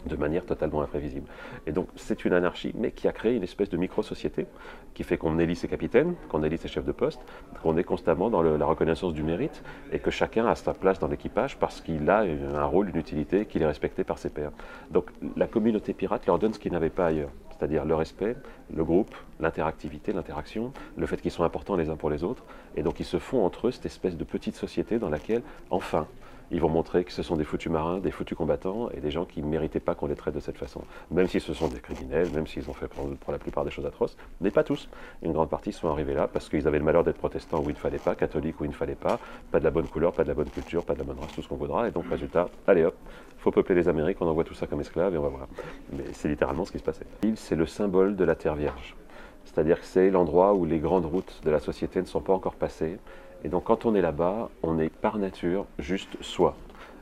de 0.06 0.16
manière 0.16 0.44
totalement 0.44 0.82
imprévisible. 0.82 1.26
Et 1.66 1.72
donc 1.72 1.88
c'est 1.96 2.24
une 2.24 2.32
anarchie, 2.32 2.72
mais 2.74 2.90
qui 2.92 3.08
a 3.08 3.12
créé 3.12 3.34
une 3.34 3.42
espèce 3.42 3.68
de 3.68 3.76
micro-société 3.76 4.46
qui 4.94 5.02
fait 5.02 5.18
qu'on 5.18 5.38
élit 5.38 5.56
ses 5.56 5.68
capitaines, 5.68 6.14
qu'on 6.28 6.42
élit 6.42 6.58
ses 6.58 6.68
chefs 6.68 6.84
de 6.84 6.92
poste, 6.92 7.20
qu'on 7.62 7.76
est 7.76 7.84
constamment 7.84 8.30
dans 8.30 8.42
la 8.42 8.66
reconnaissance 8.66 9.12
du 9.12 9.22
mérite 9.22 9.62
et 9.92 9.98
que 9.98 10.10
chacun 10.10 10.46
a 10.46 10.54
sa 10.54 10.74
place 10.74 10.98
dans 10.98 11.08
l'équipage 11.08 11.58
parce 11.58 11.80
qu'il 11.80 12.08
a 12.08 12.20
un 12.20 12.64
rôle, 12.64 12.88
une 12.88 12.96
utilité, 12.96 13.46
qu'il 13.46 13.62
est 13.62 13.66
respecté 13.66 14.04
par 14.04 14.18
ses 14.18 14.30
pairs. 14.30 14.52
Donc 14.90 15.10
la 15.36 15.46
communauté 15.46 15.92
pirate 15.92 16.26
leur 16.26 16.38
donne 16.38 16.54
ce 16.54 16.58
qu'ils 16.58 16.72
n'avaient 16.72 16.90
pas 16.90 17.06
ailleurs, 17.06 17.30
c'est-à-dire 17.50 17.84
le 17.84 17.94
respect, 17.94 18.36
le 18.74 18.84
groupe, 18.84 19.14
l'interactivité, 19.40 20.12
l'interaction, 20.12 20.72
le 20.96 21.06
fait 21.06 21.20
qu'ils 21.20 21.30
sont 21.30 21.44
importants 21.44 21.76
les 21.76 21.90
uns 21.90 21.96
pour 21.96 22.10
les 22.10 22.24
autres, 22.24 22.44
et 22.76 22.82
donc 22.82 23.00
ils 23.00 23.06
se 23.06 23.18
font 23.18 23.44
entre 23.44 23.68
eux 23.68 23.70
cette 23.70 23.86
espèce 23.86 24.16
de 24.16 24.24
petite 24.24 24.56
société 24.56 24.98
dans 24.98 25.10
laquelle, 25.10 25.42
enfin, 25.70 26.06
ils 26.50 26.60
vont 26.60 26.68
montrer 26.68 27.04
que 27.04 27.12
ce 27.12 27.22
sont 27.22 27.36
des 27.36 27.44
foutus 27.44 27.70
marins, 27.70 27.98
des 27.98 28.10
foutus 28.10 28.36
combattants 28.36 28.88
et 28.90 29.00
des 29.00 29.10
gens 29.10 29.24
qui 29.24 29.42
ne 29.42 29.48
méritaient 29.48 29.80
pas 29.80 29.94
qu'on 29.94 30.06
les 30.06 30.14
traite 30.14 30.34
de 30.34 30.40
cette 30.40 30.58
façon. 30.58 30.82
Même 31.10 31.26
si 31.26 31.40
ce 31.40 31.54
sont 31.54 31.68
des 31.68 31.80
criminels, 31.80 32.30
même 32.30 32.46
s'ils 32.46 32.68
ont 32.70 32.72
fait 32.72 32.88
pour, 32.88 33.32
la 33.32 33.38
plupart 33.38 33.64
des 33.64 33.70
choses 33.70 33.86
atroces, 33.86 34.16
mais 34.40 34.50
pas 34.50 34.64
tous. 34.64 34.88
Une 35.22 35.32
grande 35.32 35.50
partie 35.50 35.72
sont 35.72 35.88
arrivés 35.88 36.14
là 36.14 36.28
parce 36.28 36.48
qu'ils 36.48 36.66
avaient 36.68 36.78
le 36.78 36.84
malheur 36.84 37.04
d'être 37.04 37.18
protestants 37.18 37.60
où 37.60 37.70
il 37.70 37.74
ne 37.74 37.78
fallait 37.78 37.98
pas, 37.98 38.14
catholiques 38.14 38.60
où 38.60 38.64
il 38.64 38.70
ne 38.70 38.74
fallait 38.74 38.94
pas, 38.94 39.18
pas 39.50 39.58
de 39.58 39.64
la 39.64 39.70
bonne 39.70 39.88
couleur, 39.88 40.12
pas 40.12 40.22
de 40.22 40.28
la 40.28 40.34
bonne 40.34 40.50
culture, 40.50 40.84
pas 40.84 40.94
de 40.94 40.98
la 40.98 41.04
bonne 41.04 41.18
race, 41.18 41.32
tout 41.34 41.42
ce 41.42 41.48
qu'on 41.48 41.56
voudra. 41.56 41.88
Et 41.88 41.90
donc, 41.90 42.06
résultat, 42.08 42.48
allez 42.66 42.84
hop, 42.84 42.94
faut 43.38 43.50
peupler 43.50 43.74
les 43.74 43.88
Amériques, 43.88 44.18
on 44.20 44.26
envoie 44.26 44.44
tout 44.44 44.54
ça 44.54 44.66
comme 44.66 44.80
esclaves 44.80 45.14
et 45.14 45.18
on 45.18 45.22
va 45.22 45.28
voir. 45.28 45.48
Mais 45.92 46.04
c'est 46.12 46.28
littéralement 46.28 46.64
ce 46.64 46.72
qui 46.72 46.78
se 46.78 46.84
passait. 46.84 47.06
L'île, 47.22 47.36
c'est 47.36 47.56
le 47.56 47.66
symbole 47.66 48.16
de 48.16 48.24
la 48.24 48.34
terre 48.34 48.54
vierge. 48.54 48.96
C'est-à-dire 49.44 49.80
que 49.80 49.86
c'est 49.86 50.10
l'endroit 50.10 50.54
où 50.54 50.64
les 50.64 50.78
grandes 50.78 51.06
routes 51.06 51.40
de 51.44 51.50
la 51.50 51.60
société 51.60 52.00
ne 52.00 52.06
sont 52.06 52.20
pas 52.20 52.32
encore 52.32 52.56
passées. 52.56 52.98
Et 53.44 53.48
donc 53.48 53.64
quand 53.64 53.86
on 53.86 53.94
est 53.94 54.00
là-bas, 54.00 54.50
on 54.62 54.78
est 54.78 54.90
par 54.90 55.18
nature 55.18 55.66
juste 55.78 56.16
soi 56.20 56.56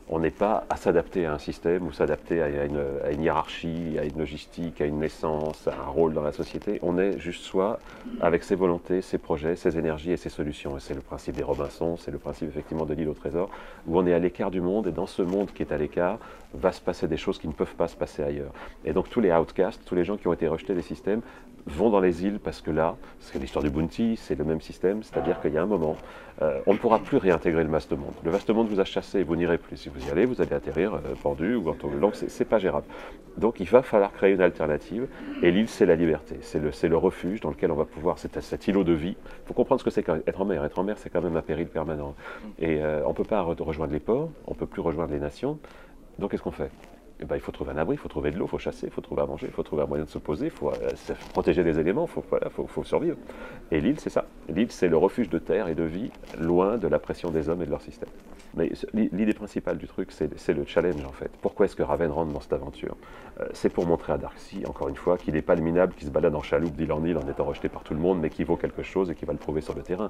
on 0.09 0.19
n'est 0.19 0.31
pas 0.31 0.67
à 0.69 0.77
s'adapter 0.77 1.25
à 1.25 1.33
un 1.33 1.39
système 1.39 1.87
ou 1.87 1.93
s'adapter 1.93 2.43
à, 2.43 2.65
une 2.67 3.23
hiérarchie, 3.23 3.97
à 3.99 4.05
une 4.05 4.19
logistique, 4.19 4.81
à 4.81 4.85
une 4.85 4.99
naissance, 4.99 5.67
à 5.67 5.75
un 5.75 5.87
rôle 5.87 6.13
dans 6.13 6.23
la 6.23 6.33
société. 6.33 6.79
On 6.83 6.99
est 6.99 7.19
juste 7.19 7.43
soi 7.43 7.79
avec 8.21 8.45
ses 8.45 8.55
volontés, 8.55 9.01
ses 9.01 9.17
projets, 9.17 9.57
ses 9.57 9.79
énergies 9.79 10.13
et 10.13 10.17
ses 10.19 10.29
solutions. 10.29 10.77
Et 10.77 10.81
c'est 10.81 10.95
le 10.95 11.01
principe 11.01 11.37
des 11.37 11.43
Robinson, 11.43 11.97
c'est 11.97 12.11
le 12.11 12.19
principe 12.19 12.49
effectivement 12.49 12.85
de 12.85 12.93
l'île 12.93 13.09
au 13.09 13.15
trésor, 13.15 13.49
où 13.87 13.99
on 13.99 14.07
est 14.07 14.13
à 14.13 14.19
l'écart 14.19 14.51
du 14.51 14.61
monde 14.61 14.89
et 14.89 14.93
dans 14.93 15.07
ce 15.07 15.23
monde 15.23 15.51
qui 15.53 15.63
est 15.63 15.73
à 15.73 15.79
l'écart 15.79 16.19
va 16.53 16.71
se 16.71 16.81
passer 16.81 17.09
des 17.09 17.17
choses 17.17 17.39
qui 17.39 17.49
ne 17.49 17.53
peuvent 17.53 17.75
pas 17.75 17.89
se 17.89 17.97
passer 17.97 18.23
ailleurs. 18.23 18.53
Et 18.85 18.93
donc 18.93 19.09
tous 19.09 19.21
les 19.21 19.33
outcasts, 19.33 19.83
tous 19.87 19.95
les 19.95 20.05
gens 20.05 20.17
qui 20.19 20.29
ont 20.29 20.35
été 20.35 20.47
rejetés 20.49 20.75
des 20.75 20.83
systèmes 20.83 21.23
vont 21.67 21.91
dans 21.91 22.01
les 22.01 22.25
îles 22.25 22.39
parce 22.39 22.61
que 22.61 22.71
là, 22.71 22.97
c'est 23.21 23.39
l'histoire 23.39 23.63
du 23.63 23.71
bounty, 23.71 24.17
c'est 24.17 24.35
le 24.35 24.45
même 24.45 24.61
système, 24.61 25.03
c'est-à-dire 25.03 25.41
qu'il 25.41 25.53
y 25.53 25.59
a 25.59 25.63
un 25.63 25.67
moment, 25.67 25.97
euh, 26.43 26.61
on 26.67 26.75
ne 26.75 26.79
pourra 26.79 26.99
plus 26.99 27.17
réintégrer 27.17 27.65
le 27.65 27.71
vaste 27.71 27.93
monde. 27.93 28.13
Le 28.23 28.31
vaste 28.31 28.51
monde 28.51 28.69
vous 28.69 28.81
a 28.81 28.85
chassé, 28.85 29.23
vous 29.23 29.37
n'irez 29.37 29.59
plus. 29.59 29.77
Si 29.77 29.89
vous 29.89 30.07
y 30.07 30.11
allez, 30.11 30.27
vous 30.27 30.41
allez 30.41 30.53
atterrir 30.53 30.95
euh, 30.95 31.01
pendu 31.23 31.55
ou 31.55 31.71
en 31.71 31.75
donc 32.01 32.17
c'est 32.17 32.45
pas 32.45 32.59
gérable. 32.59 32.87
Donc 33.39 33.61
il 33.61 33.67
va 33.67 33.83
falloir 33.83 34.13
créer 34.13 34.35
une 34.35 34.43
alternative 34.43 35.09
et 35.43 35.51
l'île 35.51 35.69
c'est 35.69 35.87
la 35.87 35.97
liberté, 35.97 36.39
c'est 36.43 36.61
le, 36.61 36.71
le 36.89 36.97
refuge 36.97 37.41
dans 37.41 37.51
lequel 37.51 37.71
on 37.73 37.77
va 37.77 37.85
pouvoir, 37.85 38.19
c'est 38.19 38.41
cet 38.41 38.69
îlot 38.69 38.85
de 38.85 38.93
vie. 38.93 39.17
Il 39.19 39.47
faut 39.47 39.55
comprendre 39.55 39.81
ce 39.81 39.85
que 39.85 39.91
c'est 39.91 40.03
qu'être 40.03 40.41
en 40.41 40.45
mer. 40.45 40.65
Être 40.65 40.79
en 40.79 40.85
mer 40.85 40.97
c'est 40.99 41.11
quand 41.11 41.23
même 41.23 41.37
un 41.37 41.43
péril 41.43 41.67
permanent. 41.67 42.15
Et 42.59 42.81
euh, 42.81 43.03
on 43.07 43.11
ne 43.11 43.15
peut 43.15 43.25
pas 43.25 43.41
rejoindre 43.43 43.93
les 43.93 44.01
ports, 44.01 44.31
on 44.47 44.53
ne 44.53 44.57
peut 44.57 44.67
plus 44.67 44.83
rejoindre 44.83 45.13
les 45.13 45.21
nations. 45.21 45.59
Donc 46.19 46.31
qu'est-ce 46.31 46.43
qu'on 46.43 46.51
fait? 46.51 46.71
Eh 47.25 47.27
ben, 47.27 47.37
il 47.37 47.41
faut 47.41 47.53
trouver 47.53 47.73
un 47.73 47.79
abri, 47.79 47.95
il 47.95 47.99
faut 47.99 48.09
trouver 48.09 48.31
de 48.31 48.39
l'eau, 48.39 48.47
il 48.47 48.51
faut 48.51 48.59
chasser, 48.59 48.87
il 48.87 48.93
faut 48.93 49.01
trouver 49.01 49.23
à 49.23 49.27
manger, 49.27 49.47
il 49.47 49.53
faut 49.53 49.63
trouver 49.63 49.83
un 49.83 49.87
moyen 49.87 50.05
de 50.05 50.11
se 50.11 50.19
poser, 50.19 50.47
il 50.47 50.51
faut 50.51 50.71
euh, 50.71 50.91
protéger 51.33 51.65
des 51.65 51.79
éléments, 51.79 52.05
il 52.05 52.13
faut, 52.13 52.25
voilà, 52.29 52.51
faut, 52.51 52.67
faut, 52.67 52.85
survivre. 52.85 53.17
Et 53.71 53.81
l'île, 53.81 53.99
c'est 53.99 54.11
ça. 54.11 54.27
L'île, 54.49 54.71
c'est 54.71 54.89
le 54.89 54.97
refuge 54.97 55.29
de 55.29 55.39
terre 55.39 55.69
et 55.69 55.75
de 55.75 55.85
vie, 55.85 56.11
loin 56.39 56.77
de 56.77 56.87
la 56.87 56.99
pression 56.99 57.31
des 57.31 57.49
hommes 57.49 57.63
et 57.63 57.67
de 57.67 57.71
leur 57.71 57.83
système. 57.83 58.11
Mais 58.57 58.71
l'idée 58.93 59.33
principale 59.33 59.79
du 59.79 59.89
truc, 59.89 60.13
c'est 60.13 60.53
le 60.53 60.65
challenge 60.65 61.05
en 61.05 61.13
fait. 61.13 61.31
Pourquoi 61.43 61.67
est-ce 61.67 61.75
que 61.75 61.83
Raven 61.83 62.11
rentre 62.11 62.33
dans 62.33 62.41
cette 62.41 62.53
aventure? 62.53 62.97
Euh, 63.41 63.47
C'est 63.53 63.69
pour 63.69 63.85
montrer 63.85 64.13
à 64.13 64.19
Darcy, 64.19 64.63
encore 64.69 64.89
une 64.89 64.97
fois, 64.97 65.19
qu'il 65.19 65.35
n'est 65.35 65.43
pas 65.43 65.57
le 65.57 65.63
minable 65.63 65.95
qui 65.95 66.05
se 66.05 66.11
balade 66.11 66.35
en 66.37 66.43
chaloupe 66.43 66.77
d'île 66.77 66.93
en 66.93 67.05
île 67.05 67.17
en 67.17 67.29
étant 67.29 67.45
rejeté 67.45 67.69
par 67.69 67.83
tout 67.83 67.95
le 67.95 68.01
monde, 68.01 68.21
mais 68.21 68.31
qui 68.31 68.45
vaut 68.45 68.57
quelque 68.57 68.83
chose 68.83 69.11
et 69.11 69.17
qui 69.17 69.25
va 69.25 69.33
le 69.33 69.41
prouver 69.41 69.61
sur 69.61 69.75
le 69.75 69.83
terrain. 69.83 70.09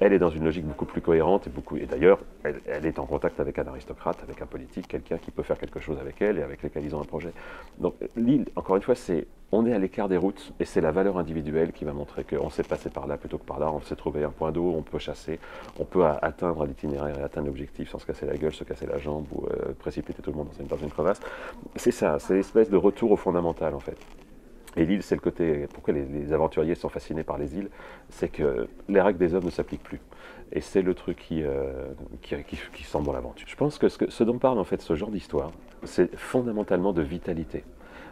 Elle 0.00 0.12
est 0.12 0.18
dans 0.18 0.28
une 0.28 0.44
logique 0.44 0.66
beaucoup 0.66 0.84
plus 0.84 1.00
cohérente 1.00 1.46
et. 1.46 1.50
Et 1.78 1.86
d'ailleurs, 1.86 2.18
elle, 2.44 2.60
elle, 2.66 2.86
est 2.86 2.98
en 2.98 3.06
contact 3.06 3.40
avec 3.40 3.58
un 3.58 3.66
aristocrate, 3.66 4.22
avec 4.22 4.40
un 4.42 4.46
politique, 4.46 4.86
quelqu'un 4.86 5.18
qui 5.18 5.30
peut 5.30 5.42
faire 5.42 5.58
quelque 5.58 5.80
chose 5.80 5.98
avec 5.98 6.20
elle 6.20 6.38
et 6.38 6.42
avec 6.42 6.55
lequel 6.62 6.84
ils 6.84 6.94
ont 6.94 7.00
un 7.00 7.04
projet. 7.04 7.32
Donc 7.78 7.94
l'île, 8.16 8.46
encore 8.56 8.76
une 8.76 8.82
fois, 8.82 8.94
c'est 8.94 9.26
on 9.52 9.64
est 9.64 9.72
à 9.72 9.78
l'écart 9.78 10.08
des 10.08 10.16
routes 10.16 10.52
et 10.58 10.64
c'est 10.64 10.80
la 10.80 10.90
valeur 10.90 11.18
individuelle 11.18 11.72
qui 11.72 11.84
va 11.84 11.92
montrer 11.92 12.24
qu'on 12.24 12.50
s'est 12.50 12.64
passé 12.64 12.90
par 12.90 13.06
là 13.06 13.16
plutôt 13.16 13.38
que 13.38 13.44
par 13.44 13.60
là, 13.60 13.70
on 13.72 13.80
s'est 13.80 13.94
trouvé 13.94 14.24
un 14.24 14.30
point 14.30 14.50
d'eau, 14.50 14.74
on 14.76 14.82
peut 14.82 14.98
chasser, 14.98 15.38
on 15.78 15.84
peut 15.84 16.04
atteindre 16.04 16.66
l'itinéraire 16.66 17.18
et 17.18 17.22
atteindre 17.22 17.46
l'objectif 17.46 17.90
sans 17.90 17.98
se 17.98 18.06
casser 18.06 18.26
la 18.26 18.36
gueule, 18.36 18.52
se 18.52 18.64
casser 18.64 18.86
la 18.86 18.98
jambe 18.98 19.26
ou 19.32 19.46
euh, 19.46 19.72
précipiter 19.78 20.20
tout 20.20 20.30
le 20.30 20.36
monde 20.36 20.48
dans 20.48 20.76
une, 20.76 20.88
dans 20.88 20.88
crevasse. 20.88 21.20
C'est 21.76 21.92
ça, 21.92 22.18
c'est 22.18 22.34
l'espèce 22.34 22.70
de 22.70 22.76
retour 22.76 23.12
au 23.12 23.16
fondamental 23.16 23.74
en 23.74 23.80
fait. 23.80 23.96
Et 24.76 24.84
l'île, 24.84 25.02
c'est 25.02 25.14
le 25.14 25.20
côté. 25.20 25.66
Pourquoi 25.72 25.94
les, 25.94 26.32
aventuriers 26.32 26.74
sont 26.74 26.90
fascinés 26.90 27.22
par 27.22 27.38
les 27.38 27.56
îles 27.56 27.70
C'est 28.10 28.28
que 28.28 28.68
les 28.88 29.00
règles 29.00 29.18
des 29.18 29.34
hommes 29.34 29.44
ne 29.44 29.50
s'appliquent 29.50 29.82
plus. 29.82 30.00
Et 30.52 30.60
c'est 30.60 30.82
le 30.82 30.94
truc 30.94 31.16
qui, 31.16 31.42
euh, 31.42 31.86
qui, 32.20 32.84
semble 32.84 33.10
l'aventure. 33.12 33.48
Je 33.48 33.56
pense 33.56 33.78
que 33.78 33.88
ce 33.88 34.24
dont 34.24 34.38
parle 34.38 34.58
en 34.58 34.64
fait 34.64 34.82
ce 34.82 34.94
genre 34.94 35.10
d'histoire, 35.10 35.50
c'est 35.86 36.14
fondamentalement 36.16 36.92
de 36.92 37.02
vitalité. 37.02 37.64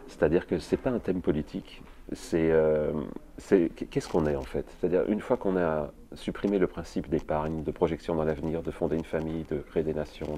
C'est-à-dire 0.07 0.45
que 0.47 0.59
ce 0.59 0.75
n'est 0.75 0.81
pas 0.81 0.91
un 0.91 0.99
thème 0.99 1.21
politique, 1.21 1.81
c'est 2.11 2.51
euh, 2.51 2.91
qu'est-ce 3.89 4.07
qu'on 4.07 4.25
est 4.27 4.35
en 4.35 4.43
fait? 4.43 4.65
C'est-à-dire 4.69 5.03
une 5.09 5.19
fois 5.19 5.37
qu'on 5.37 5.57
a 5.57 5.91
supprimé 6.13 6.59
le 6.59 6.67
principe 6.67 7.09
d'épargne, 7.09 7.63
de 7.63 7.71
projection 7.71 8.15
dans 8.15 8.23
l'avenir, 8.23 8.61
de 8.61 8.71
fonder 8.71 8.95
une 8.95 9.03
famille, 9.03 9.45
de 9.49 9.57
créer 9.57 9.83
des 9.83 9.93
nations, 9.93 10.37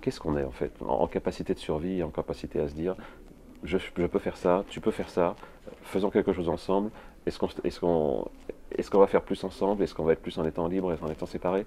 qu'est-ce 0.00 0.18
qu'on 0.20 0.36
est 0.36 0.44
en 0.44 0.50
fait? 0.50 0.72
En, 0.82 1.06
capacité 1.06 1.54
de 1.54 1.58
survie, 1.58 2.02
en 2.02 2.10
capacité 2.10 2.60
à 2.60 2.68
se 2.68 2.74
dire 2.74 2.96
je, 3.62 3.76
peux 3.76 4.18
faire 4.18 4.36
ça, 4.36 4.64
tu 4.68 4.80
peux 4.80 4.90
faire 4.90 5.08
ça, 5.08 5.36
faisons 5.82 6.10
quelque 6.10 6.32
chose 6.32 6.48
ensemble. 6.48 6.90
Est-ce 7.26 7.38
qu'on 7.38 7.48
est 7.64 7.78
qu'on 7.78 8.28
est 8.76 8.88
qu'on 8.88 8.98
va 8.98 9.06
faire 9.06 9.22
plus 9.22 9.42
ensemble 9.44 9.82
Est-ce 9.82 9.94
qu'on 9.94 10.04
va 10.04 10.12
être 10.12 10.22
plus 10.22 10.38
en 10.38 10.44
étant 10.44 10.68
libre 10.68 10.92
et 10.92 10.96
en 11.02 11.08
étant 11.08 11.26
séparés 11.26 11.64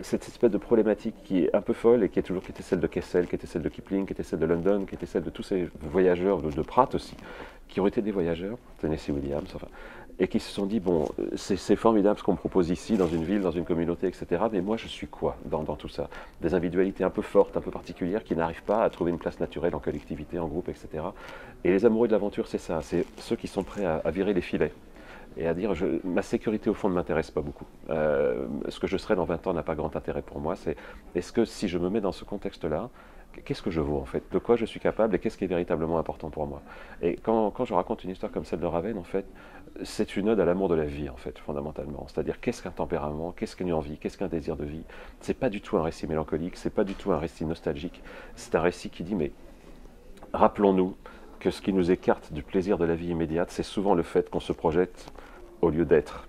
Cette 0.00 0.26
espèce 0.26 0.50
de 0.50 0.58
problématique 0.58 1.14
qui 1.24 1.44
est 1.44 1.54
un 1.54 1.62
peu 1.62 1.72
folle 1.72 2.02
et 2.04 2.08
qui, 2.08 2.18
est 2.18 2.22
toujours, 2.22 2.42
qui 2.42 2.50
était 2.50 2.62
celle 2.62 2.80
de 2.80 2.86
Kessel, 2.86 3.26
qui 3.26 3.34
était 3.34 3.46
celle 3.46 3.62
de 3.62 3.68
Kipling, 3.68 4.06
qui 4.06 4.12
était 4.12 4.22
celle 4.22 4.38
de 4.38 4.46
London, 4.46 4.84
qui 4.84 4.94
était 4.94 5.06
celle 5.06 5.22
de 5.22 5.30
tous 5.30 5.42
ces 5.42 5.68
voyageurs, 5.80 6.42
de, 6.42 6.62
Pratt 6.62 6.94
aussi, 6.94 7.16
qui 7.68 7.80
ont 7.80 7.86
été 7.86 8.02
des 8.02 8.12
voyageurs, 8.12 8.58
Tennessee 8.80 9.10
Williams, 9.10 9.50
enfin, 9.54 9.68
et 10.18 10.28
qui 10.28 10.40
se 10.40 10.50
sont 10.50 10.64
dit, 10.64 10.80
bon, 10.80 11.08
c'est 11.34 11.76
formidable 11.76 12.18
ce 12.18 12.24
qu'on 12.24 12.36
propose 12.36 12.70
ici, 12.70 12.96
dans 12.96 13.06
une 13.06 13.24
ville, 13.24 13.42
dans 13.42 13.50
une 13.50 13.64
communauté, 13.64 14.06
etc., 14.06 14.44
mais 14.50 14.62
moi 14.62 14.78
je 14.78 14.88
suis 14.88 15.06
quoi 15.06 15.36
dans, 15.44 15.62
tout 15.76 15.88
ça? 15.88 16.08
Des 16.40 16.54
individualités 16.54 17.04
un 17.04 17.10
peu 17.10 17.22
fortes, 17.22 17.56
un 17.56 17.60
peu 17.60 17.70
particulières, 17.70 18.24
qui 18.24 18.34
n'arrivent 18.34 18.62
pas 18.62 18.82
à 18.82 18.88
trouver 18.88 19.10
une 19.10 19.18
place 19.18 19.38
naturelle 19.40 19.74
en 19.74 19.78
collectivité, 19.78 20.38
en 20.38 20.46
groupe, 20.48 20.70
etc. 20.70 21.04
Et 21.64 21.70
les 21.70 21.84
amoureux 21.84 22.08
de 22.08 22.12
l'aventure, 22.12 22.46
c'est 22.48 22.58
ça, 22.58 22.80
c'est 22.80 23.04
ceux 23.18 23.36
qui 23.36 23.46
sont 23.46 23.62
prêts 23.62 23.84
à, 23.84 24.10
virer 24.10 24.32
les 24.32 24.40
filets 24.40 24.72
et 25.36 25.46
à 25.46 25.54
dire 25.54 25.72
ma 26.04 26.22
sécurité 26.22 26.70
au 26.70 26.74
fond 26.74 26.88
ne 26.88 26.94
m'intéresse 26.94 27.30
pas 27.30 27.42
beaucoup. 27.42 27.66
Euh, 27.90 28.46
ce 28.68 28.80
que 28.80 28.86
je 28.86 28.96
serai 28.96 29.16
dans 29.16 29.24
20 29.24 29.46
ans 29.46 29.52
n'a 29.52 29.62
pas 29.62 29.74
grand 29.74 29.94
intérêt 29.96 30.22
pour 30.22 30.40
moi. 30.40 30.56
C'est 30.56 30.76
est-ce 31.14 31.32
que 31.32 31.44
si 31.44 31.68
je 31.68 31.78
me 31.78 31.90
mets 31.90 32.00
dans 32.00 32.12
ce 32.12 32.24
contexte-là, 32.24 32.88
qu'est-ce 33.44 33.62
que 33.62 33.70
je 33.70 33.80
vaux 33.80 33.98
en 33.98 34.04
fait, 34.04 34.22
de 34.32 34.38
quoi 34.38 34.56
je 34.56 34.64
suis 34.64 34.80
capable 34.80 35.14
et 35.14 35.18
qu'est-ce 35.18 35.36
qui 35.36 35.44
est 35.44 35.48
véritablement 35.48 35.98
important 35.98 36.30
pour 36.30 36.46
moi? 36.46 36.62
Et 37.02 37.16
quand, 37.16 37.50
quand, 37.50 37.64
je 37.64 37.74
raconte 37.74 38.04
une 38.04 38.10
histoire 38.10 38.32
comme 38.32 38.44
celle 38.44 38.60
de 38.60 38.66
Raven, 38.66 38.96
en 38.96 39.04
fait, 39.04 39.26
c'est 39.82 40.16
une 40.16 40.30
ode 40.30 40.40
à 40.40 40.44
l'amour 40.44 40.68
de 40.68 40.74
la 40.74 40.84
vie, 40.84 41.10
en 41.10 41.16
fait, 41.16 41.38
fondamentalement. 41.38 42.06
C'est-à-dire 42.08 42.40
qu'est-ce 42.40 42.62
qu'un 42.62 42.70
tempérament, 42.70 43.32
qu'est-ce 43.32 43.56
qu'une 43.56 43.72
envie, 43.72 43.98
qu'est-ce 43.98 44.16
qu'un 44.16 44.28
désir 44.28 44.56
de 44.56 44.64
vie? 44.64 44.84
C'est 45.20 45.38
pas 45.38 45.50
du 45.50 45.60
tout 45.60 45.76
un 45.76 45.82
récit 45.82 46.06
mélancolique, 46.06 46.56
c'est 46.56 46.70
pas 46.70 46.84
du 46.84 46.94
tout 46.94 47.12
un 47.12 47.18
récit 47.18 47.44
nostalgique. 47.44 48.02
C'est 48.36 48.54
un 48.54 48.60
récit 48.60 48.88
qui 48.88 49.04
dit 49.04 49.14
mais 49.14 49.32
rappelons-nous 50.32 50.96
que 51.38 51.50
ce 51.50 51.60
qui 51.60 51.72
nous 51.72 51.90
écarte 51.90 52.32
du 52.32 52.42
plaisir 52.42 52.78
de 52.78 52.86
la 52.86 52.94
vie 52.94 53.08
immédiate, 53.08 53.50
c'est 53.50 53.62
souvent 53.62 53.94
le 53.94 54.02
fait 54.02 54.30
qu'on 54.30 54.40
se 54.40 54.52
projette 54.52 55.12
au 55.62 55.70
lieu 55.70 55.84
d'être. 55.84 56.28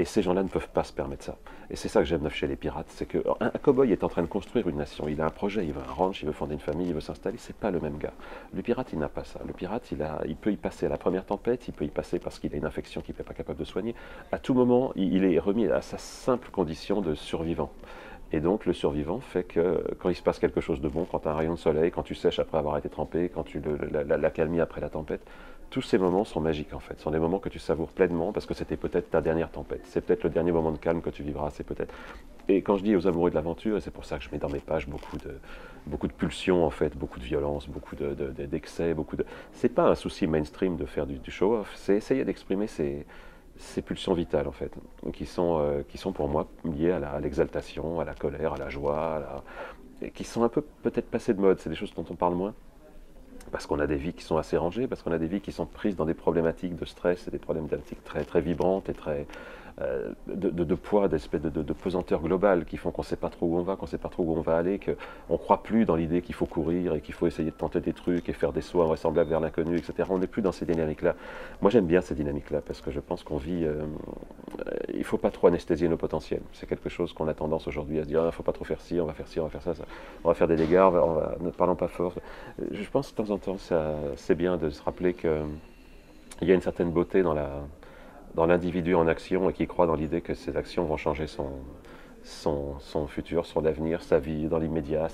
Et 0.00 0.04
ces 0.04 0.22
gens-là 0.22 0.44
ne 0.44 0.48
peuvent 0.48 0.68
pas 0.68 0.84
se 0.84 0.92
permettre 0.92 1.24
ça. 1.24 1.36
Et 1.70 1.76
c'est 1.76 1.88
ça 1.88 2.00
que 2.00 2.06
j'aime 2.06 2.28
chez 2.30 2.46
les 2.46 2.54
pirates, 2.54 2.86
c'est 2.88 3.06
qu'un 3.06 3.34
un 3.40 3.50
cow-boy 3.50 3.90
est 3.90 4.04
en 4.04 4.08
train 4.08 4.22
de 4.22 4.28
construire 4.28 4.68
une 4.68 4.76
nation. 4.76 5.08
Il 5.08 5.20
a 5.20 5.26
un 5.26 5.30
projet, 5.30 5.66
il 5.66 5.72
veut 5.72 5.82
un 5.86 5.92
ranch, 5.92 6.22
il 6.22 6.26
veut 6.26 6.32
fonder 6.32 6.54
une 6.54 6.60
famille, 6.60 6.88
il 6.88 6.94
veut 6.94 7.00
s'installer. 7.00 7.36
C'est 7.38 7.56
pas 7.56 7.70
le 7.70 7.80
même 7.80 7.98
gars. 7.98 8.12
Le 8.54 8.62
pirate, 8.62 8.92
il 8.92 9.00
n'a 9.00 9.08
pas 9.08 9.24
ça. 9.24 9.40
Le 9.44 9.52
pirate, 9.52 9.90
il, 9.90 10.02
a, 10.02 10.20
il 10.26 10.36
peut 10.36 10.52
y 10.52 10.56
passer 10.56 10.86
à 10.86 10.88
la 10.88 10.98
première 10.98 11.26
tempête, 11.26 11.66
il 11.66 11.74
peut 11.74 11.84
y 11.84 11.90
passer 11.90 12.20
parce 12.20 12.38
qu'il 12.38 12.54
a 12.54 12.56
une 12.56 12.64
infection 12.64 13.00
qu'il 13.00 13.16
n'est 13.16 13.24
pas 13.24 13.34
capable 13.34 13.58
de 13.58 13.64
soigner. 13.64 13.94
À 14.30 14.38
tout 14.38 14.54
moment, 14.54 14.92
il 14.94 15.24
est 15.24 15.38
remis 15.40 15.66
à 15.66 15.82
sa 15.82 15.98
simple 15.98 16.50
condition 16.50 17.00
de 17.00 17.14
survivant. 17.14 17.70
Et 18.30 18.40
donc 18.40 18.66
le 18.66 18.74
survivant 18.74 19.20
fait 19.20 19.44
que 19.44 19.82
quand 19.98 20.10
il 20.10 20.14
se 20.14 20.22
passe 20.22 20.38
quelque 20.38 20.60
chose 20.60 20.80
de 20.80 20.88
bon, 20.88 21.06
quand 21.10 21.20
tu 21.20 21.28
as 21.28 21.30
un 21.30 21.34
rayon 21.34 21.54
de 21.54 21.58
soleil, 21.58 21.90
quand 21.90 22.02
tu 22.02 22.14
sèches 22.14 22.38
après 22.38 22.58
avoir 22.58 22.76
été 22.76 22.88
trempé, 22.88 23.30
quand 23.30 23.42
tu 23.42 23.60
l'accalmies 23.90 24.60
après 24.60 24.80
la 24.80 24.90
tempête, 24.90 25.22
tous 25.70 25.82
ces 25.82 25.98
moments 25.98 26.24
sont 26.24 26.40
magiques 26.40 26.74
en 26.74 26.78
fait. 26.78 26.98
Sont 27.00 27.10
des 27.10 27.18
moments 27.18 27.38
que 27.38 27.48
tu 27.48 27.58
savoures 27.58 27.88
pleinement 27.88 28.32
parce 28.32 28.46
que 28.46 28.54
c'était 28.54 28.76
peut-être 28.76 29.10
ta 29.10 29.20
dernière 29.20 29.50
tempête. 29.50 29.82
C'est 29.84 30.00
peut-être 30.00 30.24
le 30.24 30.30
dernier 30.30 30.52
moment 30.52 30.72
de 30.72 30.78
calme 30.78 31.00
que 31.00 31.10
tu 31.10 31.22
vivras. 31.22 31.50
C'est 31.50 31.64
peut-être. 31.64 31.94
Et 32.48 32.62
quand 32.62 32.76
je 32.76 32.84
dis 32.84 32.96
aux 32.96 33.06
amoureux 33.06 33.30
de 33.30 33.34
l'aventure, 33.34 33.76
et 33.76 33.80
c'est 33.80 33.90
pour 33.90 34.04
ça 34.04 34.18
que 34.18 34.24
je 34.24 34.30
mets 34.30 34.38
dans 34.38 34.48
mes 34.48 34.60
pages 34.60 34.88
beaucoup 34.88 35.18
de, 35.18 35.38
beaucoup 35.86 36.08
de 36.08 36.12
pulsions 36.12 36.64
en 36.64 36.70
fait, 36.70 36.96
beaucoup 36.96 37.18
de 37.18 37.24
violence, 37.24 37.68
beaucoup 37.68 37.96
d'excès, 37.96 38.90
de, 38.90 38.94
beaucoup 38.94 39.16
de. 39.16 39.24
C'est 39.52 39.68
pas 39.68 39.88
un 39.88 39.94
souci 39.94 40.26
mainstream 40.26 40.76
de 40.76 40.86
faire 40.86 41.06
du, 41.06 41.18
show-off. 41.30 41.70
C'est 41.76 41.96
essayer 41.96 42.24
d'exprimer 42.24 42.66
ces 42.66 43.06
ces 43.60 43.82
pulsions 43.82 44.14
vitales 44.14 44.46
en 44.46 44.52
fait, 44.52 44.72
qui 45.12 45.26
sont, 45.26 45.58
euh, 45.58 45.82
qui 45.88 45.98
sont 45.98 46.12
pour 46.12 46.28
moi 46.28 46.46
liées 46.64 46.92
à 46.92 47.18
l'exaltation, 47.18 47.98
à, 47.98 48.04
la 48.04 48.14
colère, 48.14 48.52
à 48.52 48.56
la 48.56 48.68
joie, 48.68 49.42
qui 50.14 50.22
sont 50.22 50.44
un 50.44 50.48
peu 50.48 50.62
peut-être 50.82 51.10
passées 51.10 51.34
de 51.34 51.40
mode, 51.40 51.58
c'est 51.58 51.68
des 51.68 51.74
choses 51.74 51.92
dont 51.92 52.04
on 52.08 52.14
parle 52.14 52.36
moins, 52.36 52.54
parce 53.48 53.66
qu'on 53.66 53.80
a 53.80 53.86
des 53.86 53.96
vies 53.96 54.12
qui 54.12 54.22
sont 54.22 54.36
assez 54.36 54.56
rangées, 54.56 54.86
parce 54.86 55.02
qu'on 55.02 55.12
a 55.12 55.18
des 55.18 55.26
vies 55.26 55.40
qui 55.40 55.52
sont 55.52 55.66
prises 55.66 55.96
dans 55.96 56.04
des 56.04 56.14
problématiques 56.14 56.76
de 56.76 56.84
stress 56.84 57.26
et 57.28 57.30
des 57.30 57.38
problématiques 57.38 58.02
très, 58.04 58.24
très 58.24 58.40
vibrantes 58.40 58.88
et 58.88 58.94
très, 58.94 59.26
euh, 59.80 60.12
de, 60.26 60.74
poids, 60.74 61.08
d'espèce 61.08 61.40
de, 61.40 61.72
pesanteur 61.72 62.20
globale 62.20 62.64
qui 62.64 62.76
font 62.76 62.90
qu'on 62.90 63.02
ne 63.02 63.06
sait 63.06 63.16
pas 63.16 63.30
trop 63.30 63.46
où 63.46 63.58
on 63.58 63.62
va, 63.62 63.76
qu'on 63.76 63.86
ne 63.86 63.90
sait 63.90 63.98
pas 63.98 64.08
trop 64.08 64.24
où 64.24 64.32
on 64.36 64.40
va 64.40 64.56
aller, 64.56 64.80
qu'on 64.80 65.34
ne 65.34 65.38
croit 65.38 65.62
plus 65.62 65.84
dans 65.84 65.94
l'idée 65.94 66.20
qu'il 66.20 66.34
faut 66.34 66.46
courir 66.46 66.94
et 66.94 67.00
qu'il 67.00 67.14
faut 67.14 67.26
essayer 67.26 67.50
de 67.50 67.56
tenter 67.56 67.80
des 67.80 67.92
trucs 67.92 68.28
et 68.28 68.32
faire 68.32 68.52
des 68.52 68.60
sauts 68.60 68.82
invraisemblables 68.82 69.30
vers 69.30 69.40
l'inconnu, 69.40 69.76
etc. 69.76 70.08
On 70.10 70.18
n'est 70.18 70.26
plus 70.26 70.42
dans 70.42 70.50
ces 70.50 70.66
dynamiques-là. 70.66 71.14
Moi 71.60 71.70
j'aime 71.70 71.86
bien 71.86 72.00
ces 72.00 72.14
dynamiques-là 72.14 72.60
parce 72.60 72.80
que 72.80 72.90
je 72.90 73.00
pense 73.00 73.22
qu'on 73.22 73.36
vit... 73.36 73.64
Euh, 73.64 73.84
il 74.92 74.98
ne 74.98 75.04
faut 75.04 75.18
pas 75.18 75.30
trop 75.30 75.46
anesthésier 75.46 75.88
nos 75.88 75.96
potentiels. 75.96 76.42
C'est 76.52 76.68
quelque 76.68 76.88
chose 76.88 77.12
qu'on 77.12 77.28
a 77.28 77.34
tendance 77.34 77.68
aujourd'hui 77.68 78.00
à 78.00 78.02
se 78.02 78.08
dire, 78.08 78.18
il 78.18 78.22
ah, 78.22 78.26
ne 78.26 78.30
faut 78.32 78.42
pas 78.42 78.52
trop 78.52 78.64
faire 78.64 78.80
ci, 78.80 78.98
on 79.00 79.06
va 79.06 79.12
faire 79.12 79.28
ci, 79.28 79.38
on 79.38 79.44
va 79.44 79.50
faire 79.50 79.62
ça, 79.62 79.72
on 80.24 80.28
va 80.28 80.34
faire 80.34 80.48
des 80.48 80.56
dégâts, 80.56 80.88
ne 81.40 81.50
parlons 81.50 81.76
pas 81.76 81.88
fort. 81.88 82.14
Je 82.70 82.90
pense 82.90 83.12
que 83.12 83.22
de 83.22 83.26
temps 83.26 83.34
en 83.34 83.38
temps 83.38 83.56
c'est 84.16 84.34
bien 84.34 84.56
de 84.56 84.70
se 84.70 84.82
rappeler 84.82 85.14
qu'il 85.14 85.30
y 86.42 86.50
a 86.50 86.54
une 86.54 86.60
certaine 86.62 86.90
beauté 86.90 87.22
dans 87.22 87.34
la 87.34 87.62
dans 88.34 88.46
l'individu 88.46 88.94
en 88.94 89.06
action 89.08 89.50
et 89.50 89.52
qui 89.52 89.66
croit 89.66 89.86
dans 89.86 89.94
l'idée 89.94 90.20
que 90.20 90.34
ces 90.34 90.56
actions 90.56 90.84
vont 90.84 90.96
changer 90.96 91.26
son, 91.26 91.50
son, 92.22 93.06
futur, 93.06 93.46
son 93.46 93.64
avenir, 93.64 94.02
sa 94.02 94.18
vie 94.18 94.46
dans 94.46 94.58
l'immédiat, 94.58 95.08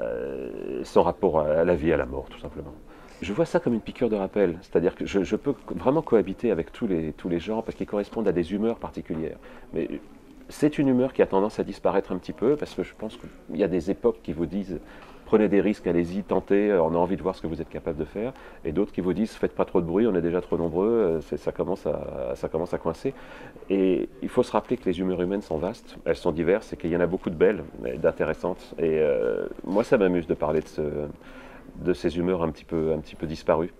euh, 0.00 0.82
son 0.84 1.02
rapport 1.02 1.40
à 1.40 1.64
la 1.64 1.74
vie, 1.74 1.92
à 1.92 1.96
la 1.96 2.06
mort, 2.06 2.26
tout 2.28 2.38
simplement. 2.38 2.74
Je 3.22 3.32
vois 3.32 3.46
ça 3.46 3.60
comme 3.60 3.74
une 3.74 3.80
piqûre 3.80 4.10
de 4.10 4.16
rappel, 4.16 4.58
c'est-à-dire 4.60 4.94
que 4.94 5.06
je, 5.06 5.36
peux 5.36 5.54
vraiment 5.74 6.02
cohabiter 6.02 6.50
avec 6.50 6.72
tous 6.72 6.86
les, 6.86 7.12
tous 7.12 7.28
les 7.28 7.38
genres 7.38 7.62
parce 7.62 7.76
qu'ils 7.76 7.86
correspondent 7.86 8.28
à 8.28 8.32
des 8.32 8.52
humeurs 8.52 8.78
particulières. 8.78 9.38
Mais 9.72 9.88
c'est 10.48 10.78
une 10.78 10.88
humeur 10.88 11.12
qui 11.12 11.22
a 11.22 11.26
tendance 11.26 11.58
à 11.58 11.64
disparaître 11.64 12.12
un 12.12 12.18
petit 12.18 12.32
peu 12.32 12.56
parce 12.56 12.74
que 12.74 12.82
je 12.82 12.92
pense 12.94 13.16
qu'il 13.16 13.56
y 13.56 13.64
a 13.64 13.68
des 13.68 13.90
époques 13.90 14.18
qui 14.22 14.32
vous 14.32 14.46
disent 14.46 14.80
prenez 15.24 15.48
des 15.48 15.60
risques, 15.60 15.86
allez-y, 15.86 16.22
tentez, 16.22 16.70
euh, 16.70 16.82
on 16.82 16.94
a 16.94 16.98
envie 16.98 17.16
de 17.16 17.22
voir 17.22 17.34
ce 17.34 17.42
que 17.42 17.46
vous 17.46 17.60
êtes 17.60 17.68
capable 17.68 17.98
de 17.98 18.04
faire. 18.04 18.32
Et 18.64 18.72
d'autres 18.72 18.92
qui 18.92 19.00
vous 19.00 19.12
disent, 19.12 19.32
faites 19.32 19.54
pas 19.54 19.64
trop 19.64 19.80
de 19.80 19.86
bruit, 19.86 20.06
on 20.06 20.14
est 20.14 20.22
déjà 20.22 20.40
trop 20.40 20.56
nombreux, 20.56 21.20
euh, 21.32 21.36
ça 21.36 21.52
commence, 21.52 21.86
à, 21.86 22.34
ça 22.34 22.48
commence 22.48 22.74
à 22.74 22.78
coincer. 22.78 23.14
Et 23.70 24.08
il 24.22 24.28
faut 24.28 24.42
se 24.42 24.52
rappeler 24.52 24.76
que 24.76 24.84
les 24.84 24.98
humeurs 25.00 25.20
humaines 25.20 25.42
sont 25.42 25.58
vastes, 25.58 25.96
elles 26.04 26.16
sont 26.16 26.32
diverses 26.32 26.72
et 26.72 26.76
qu'il 26.76 26.90
y 26.90 26.96
en 26.96 27.00
a 27.00 27.06
beaucoup 27.06 27.30
de 27.30 27.36
belles, 27.36 27.64
d'intéressantes. 27.96 28.74
Et 28.78 28.98
euh, 29.00 29.46
moi, 29.64 29.84
ça 29.84 29.98
m'amuse 29.98 30.26
de 30.26 30.34
parler 30.34 30.60
de, 30.60 30.68
ce, 30.68 30.82
de 31.76 31.92
ces 31.92 32.16
humeurs 32.18 32.42
un 32.42 32.50
petit, 32.50 32.64
peu, 32.64 32.92
un 32.92 32.98
petit 32.98 33.16
peu 33.16 33.26
disparues 33.26 33.72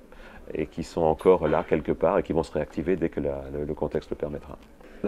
et 0.53 0.67
qui 0.67 0.83
sont 0.83 1.03
encore 1.03 1.49
là 1.49 1.65
quelque 1.67 1.93
part 1.93 2.19
et 2.19 2.23
qui 2.23 2.35
vont 2.35 2.43
se 2.43 2.53
réactiver 2.53 2.97
dès 2.97 3.09
que 3.09 3.21
le 3.21 3.75
contexte 3.75 4.11
le 4.11 4.17
permettra. 4.17 4.59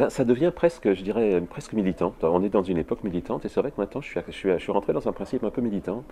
Ça 0.09 0.25
devient 0.25 0.53
presque, 0.55 0.93
je 0.93 1.03
dirais, 1.03 1.43
presque 1.49 1.73
militant. 1.73 2.15
On 2.23 2.43
est 2.43 2.51
dans 2.51 2.63
une 2.63 2.77
époque 2.77 3.03
militante 3.03 3.45
et 3.45 3.49
c'est 3.49 3.61
vrai 3.61 3.71
que 3.71 3.81
maintenant 3.81 4.01
je 4.01 4.21
suis, 4.31 4.73
rentré 4.73 4.93
dans 4.93 5.09
un 5.09 5.13
principe 5.13 5.43
un 5.45 5.51
peu 5.51 5.63
militant 5.63 6.05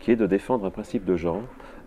qui 0.00 0.10
est 0.10 0.16
de 0.16 0.26
défendre 0.26 0.64
un 0.64 0.70
principe 0.70 1.04
de 1.04 1.16
genre 1.16 1.42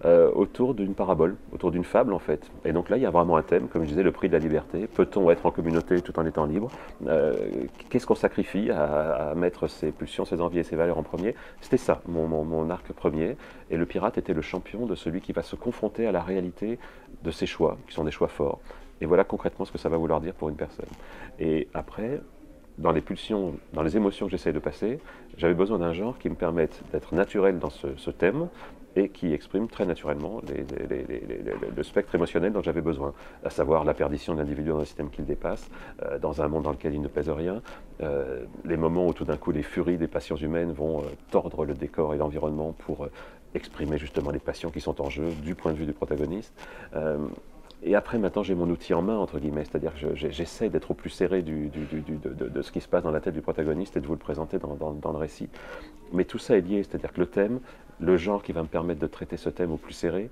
euh, 0.05 0.31
autour 0.33 0.75
d'une 0.75 0.93
parabole, 0.93 1.37
autour 1.51 1.71
d'une 1.71 1.83
fable 1.83 2.13
en 2.13 2.19
fait. 2.19 2.51
Et 2.65 2.71
donc 2.71 2.89
là, 2.89 2.97
il 2.97 3.03
y 3.03 3.05
a 3.05 3.09
vraiment 3.09 3.35
un 3.35 3.41
thème, 3.41 3.67
comme 3.67 3.83
je 3.83 3.89
disais, 3.89 4.03
le 4.03 4.11
prix 4.11 4.27
de 4.27 4.33
la 4.33 4.39
liberté. 4.39 4.87
Peut-on 4.87 5.31
être 5.31 5.45
en 5.45 5.51
communauté 5.51 6.01
tout 6.01 6.19
en 6.19 6.25
étant 6.25 6.45
libre? 6.45 6.69
Euh, 7.07 7.33
Qu'est-ce 7.89 8.05
qu'on 8.05 8.15
sacrifie 8.15 8.69
à, 8.69 9.33
mettre 9.35 9.67
ses 9.67 9.91
pulsions, 9.91 10.25
ses 10.25 10.41
envies 10.41 10.59
et 10.59 10.63
ses 10.63 10.75
valeurs 10.75 10.99
en 10.99 11.03
premier? 11.03 11.35
C'était 11.61 11.77
ça, 11.77 12.01
mon 12.07 12.69
arc 12.69 12.93
premier. 12.93 13.37
Et 13.71 13.77
le 13.77 13.85
pirate 13.85 14.17
était 14.17 14.33
le 14.33 14.41
champion 14.41 14.85
de 14.85 14.95
celui 14.95 15.21
qui 15.21 15.31
va 15.31 15.41
se 15.41 15.55
confronter 15.55 16.05
à 16.05 16.11
la 16.11 16.21
réalité 16.21 16.77
de 17.23 17.31
ses 17.31 17.47
choix, 17.47 17.77
qui 17.87 17.93
sont 17.93 18.03
des 18.03 18.11
choix 18.11 18.27
forts 18.27 18.59
et 19.01 19.05
voilà 19.05 19.23
concrètement 19.23 19.65
ce 19.65 19.71
que 19.71 19.77
ça 19.77 19.89
va 19.89 19.97
vouloir 19.97 20.21
dire 20.21 20.33
pour 20.33 20.49
une 20.49 20.55
personne. 20.55 20.89
Et 21.39 21.67
après, 21.73 22.21
dans 22.79 22.91
les 22.91 23.01
pulsions, 23.01 23.55
dans 23.73 23.83
les 23.83 23.97
émotions 23.97 24.25
que 24.25 24.31
j'essaie 24.31 24.53
de 24.53 24.59
passer, 24.59 24.99
j'avais 25.37 25.53
besoin 25.53 25.79
d'un 25.79 25.93
genre 25.93 26.17
qui 26.17 26.29
me 26.29 26.35
permette 26.35 26.81
d'être 26.91 27.13
naturel 27.13 27.59
dans 27.59 27.69
ce, 27.69 28.09
thème 28.09 28.47
et 28.95 29.09
qui 29.09 29.33
exprime 29.33 29.67
très 29.67 29.85
naturellement 29.85 30.41
le 30.47 31.83
spectre 31.83 32.15
émotionnel 32.15 32.53
dont 32.53 32.61
j'avais 32.61 32.81
besoin, 32.81 33.13
à 33.43 33.49
savoir 33.49 33.83
la 33.83 33.93
perdition 33.93 34.33
de 34.33 34.39
l'individu 34.39 34.69
dans 34.69 34.79
un 34.79 34.85
système 34.85 35.09
qu'il 35.09 35.25
dépasse, 35.25 35.69
euh, 36.03 36.17
dans 36.17 36.41
un 36.41 36.47
monde 36.47 36.63
dans 36.63 36.71
lequel 36.71 36.95
il 36.95 37.01
ne 37.01 37.07
pèse 37.07 37.29
rien, 37.29 37.61
euh, 38.01 38.45
les 38.65 38.77
moments 38.77 39.05
où 39.05 39.13
tout 39.13 39.25
d'un 39.25 39.37
coup 39.37 39.51
les 39.51 39.61
furies 39.61 39.97
des 39.97 40.07
passions 40.07 40.37
humaines 40.37 40.71
vont 40.71 40.99
euh, 40.99 41.03
tordre 41.29 41.65
le 41.65 41.75
décor 41.75 42.13
et 42.13 42.17
l'environnement 42.17 42.73
pour 42.79 43.07
exprimer 43.53 43.97
justement 43.97 44.31
les 44.31 44.39
passions 44.39 44.71
qui 44.71 44.79
sont 44.79 45.01
en 45.01 45.09
jeu 45.09 45.29
du 45.43 45.53
point 45.53 45.73
de 45.73 45.77
vue 45.77 45.85
du 45.85 45.93
protagoniste. 45.93 46.53
Et 47.83 47.95
après, 47.95 48.17
maintenant, 48.17 48.43
j'ai 48.43 48.55
mon 48.55 48.69
outil 48.69 48.93
en 48.93 49.01
main, 49.01 49.17
entre 49.17 49.39
guillemets, 49.39 49.63
c'est-à-dire 49.63 49.93
que 49.93 50.13
j'essaie 50.13 50.69
d'être 50.69 50.91
au 50.91 50.93
plus 50.93 51.09
serré 51.09 51.41
du, 51.41 51.69
de, 51.69 52.61
ce 52.61 52.71
qui 52.71 52.81
se 52.81 52.89
passe 52.89 53.03
dans 53.03 53.11
la 53.11 53.21
tête 53.21 53.33
du 53.33 53.41
protagoniste 53.41 53.95
et 53.95 54.01
de 54.01 54.07
vous 54.07 54.13
le 54.13 54.19
présenter 54.19 54.57
dans, 54.59 55.11
le 55.11 55.17
récit. 55.17 55.47
Mais 56.11 56.25
tout 56.25 56.39
ça 56.39 56.57
est 56.57 56.61
lié, 56.61 56.83
c'est-à-dire 56.83 57.13
que 57.13 57.21
le 57.21 57.27
thème, 57.27 57.59
le 58.01 58.17
genre 58.17 58.43
qui 58.43 58.51
va 58.51 58.63
me 58.63 58.67
permettre 58.67 58.99
de 58.99 59.07
traiter 59.07 59.37
ce 59.37 59.49
thème 59.49 59.71
au 59.71 59.77
plus 59.77 59.93
serré, 59.93 60.29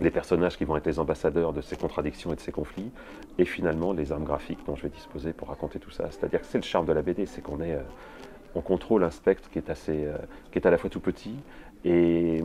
les 0.00 0.10
personnages 0.10 0.56
qui 0.56 0.64
vont 0.64 0.76
être 0.76 0.86
les 0.86 1.00
ambassadeurs 1.00 1.52
de 1.52 1.60
ces 1.60 1.76
contradictions 1.76 2.32
et 2.32 2.36
de 2.36 2.40
ces 2.40 2.52
conflits, 2.52 2.90
et 3.38 3.44
finalement 3.44 3.92
les 3.92 4.12
armes 4.12 4.24
graphiques 4.24 4.64
dont 4.66 4.76
je 4.76 4.84
vais 4.84 4.88
disposer 4.88 5.32
pour 5.32 5.48
raconter 5.48 5.80
tout 5.80 5.90
ça. 5.90 6.06
C'est-à-dire 6.10 6.40
que 6.40 6.46
c'est 6.46 6.58
le 6.58 6.64
charme 6.64 6.86
de 6.86 6.92
la 6.92 7.02
BD, 7.02 7.26
c'est 7.26 7.42
qu'on 7.42 7.60
euh, 7.60 7.82
on 8.54 8.60
contrôle 8.60 9.02
un 9.02 9.10
spectre 9.10 9.50
qui 9.50 9.58
est 9.58 9.68
assez, 9.68 10.06
euh, 10.06 10.16
qui 10.52 10.58
est 10.58 10.66
à 10.66 10.70
la 10.70 10.78
fois 10.78 10.90
tout 10.90 11.00
petit 11.00 11.34
et 11.84 12.42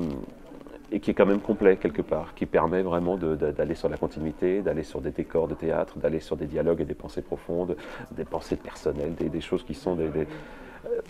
et 0.92 1.00
qui 1.00 1.12
est 1.12 1.14
quand 1.14 1.26
même 1.26 1.42
complet 1.42 1.78
quelque 1.78 2.02
part, 2.02 2.34
qui 2.34 2.46
permet 2.46 2.82
vraiment 2.82 3.18
d'aller 3.18 3.76
sur 3.76 3.90
la 3.90 3.98
continuité, 3.98 4.62
d'aller 4.62 4.84
sur 4.84 5.02
des 5.02 5.12
décors 5.12 5.48
de 5.48 5.54
théâtre, 5.54 5.98
d'aller 5.98 6.20
sur 6.20 6.38
des 6.38 6.46
dialogues 6.46 6.82
et 6.82 6.86
des 6.86 6.94
pensées 6.94 7.22
profondes, 7.22 7.76
des 8.12 8.26
pensées 8.26 8.56
personnelles, 8.56 9.14
des, 9.16 9.42
choses 9.42 9.64
qui 9.64 9.74
sont 9.74 9.96
des, 9.96 10.06
euh, 10.06 10.26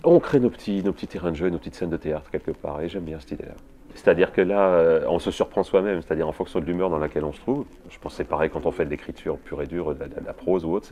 On 0.04 0.18
crée 0.18 0.40
nos 0.40 0.50
petits, 0.50 0.82
nos 0.82 0.92
petits 0.92 1.06
terrains 1.06 1.30
de 1.30 1.36
jeu, 1.36 1.48
nos 1.48 1.58
petites 1.58 1.76
scènes 1.76 1.90
de 1.90 1.96
théâtre 1.96 2.30
quelque 2.30 2.50
part, 2.50 2.80
et 2.80 2.88
j'aime 2.88 3.04
bien 3.04 3.20
cette 3.20 3.32
idée-là. 3.32 3.54
C'est-à-dire 3.94 4.32
que 4.32 4.40
là, 4.40 4.68
euh, 4.68 5.04
on 5.08 5.18
se 5.18 5.30
surprend 5.30 5.62
soi-même, 5.62 6.02
c'est-à-dire 6.02 6.28
en 6.28 6.32
fonction 6.32 6.60
de 6.60 6.64
l'humeur 6.64 6.90
dans 6.90 6.98
laquelle 6.98 7.24
on 7.24 7.32
se 7.32 7.40
trouve. 7.40 7.64
Je 7.90 7.98
pense 7.98 8.12
que 8.12 8.18
c'est 8.18 8.28
pareil 8.28 8.50
quand 8.50 8.66
on 8.66 8.70
fait 8.70 8.84
de 8.84 8.90
l'écriture 8.90 9.38
pure 9.38 9.62
et 9.62 9.66
dure, 9.66 9.94
de 9.94 10.04
la, 10.24 10.32
prose 10.32 10.64
ou 10.64 10.72
autre, 10.72 10.88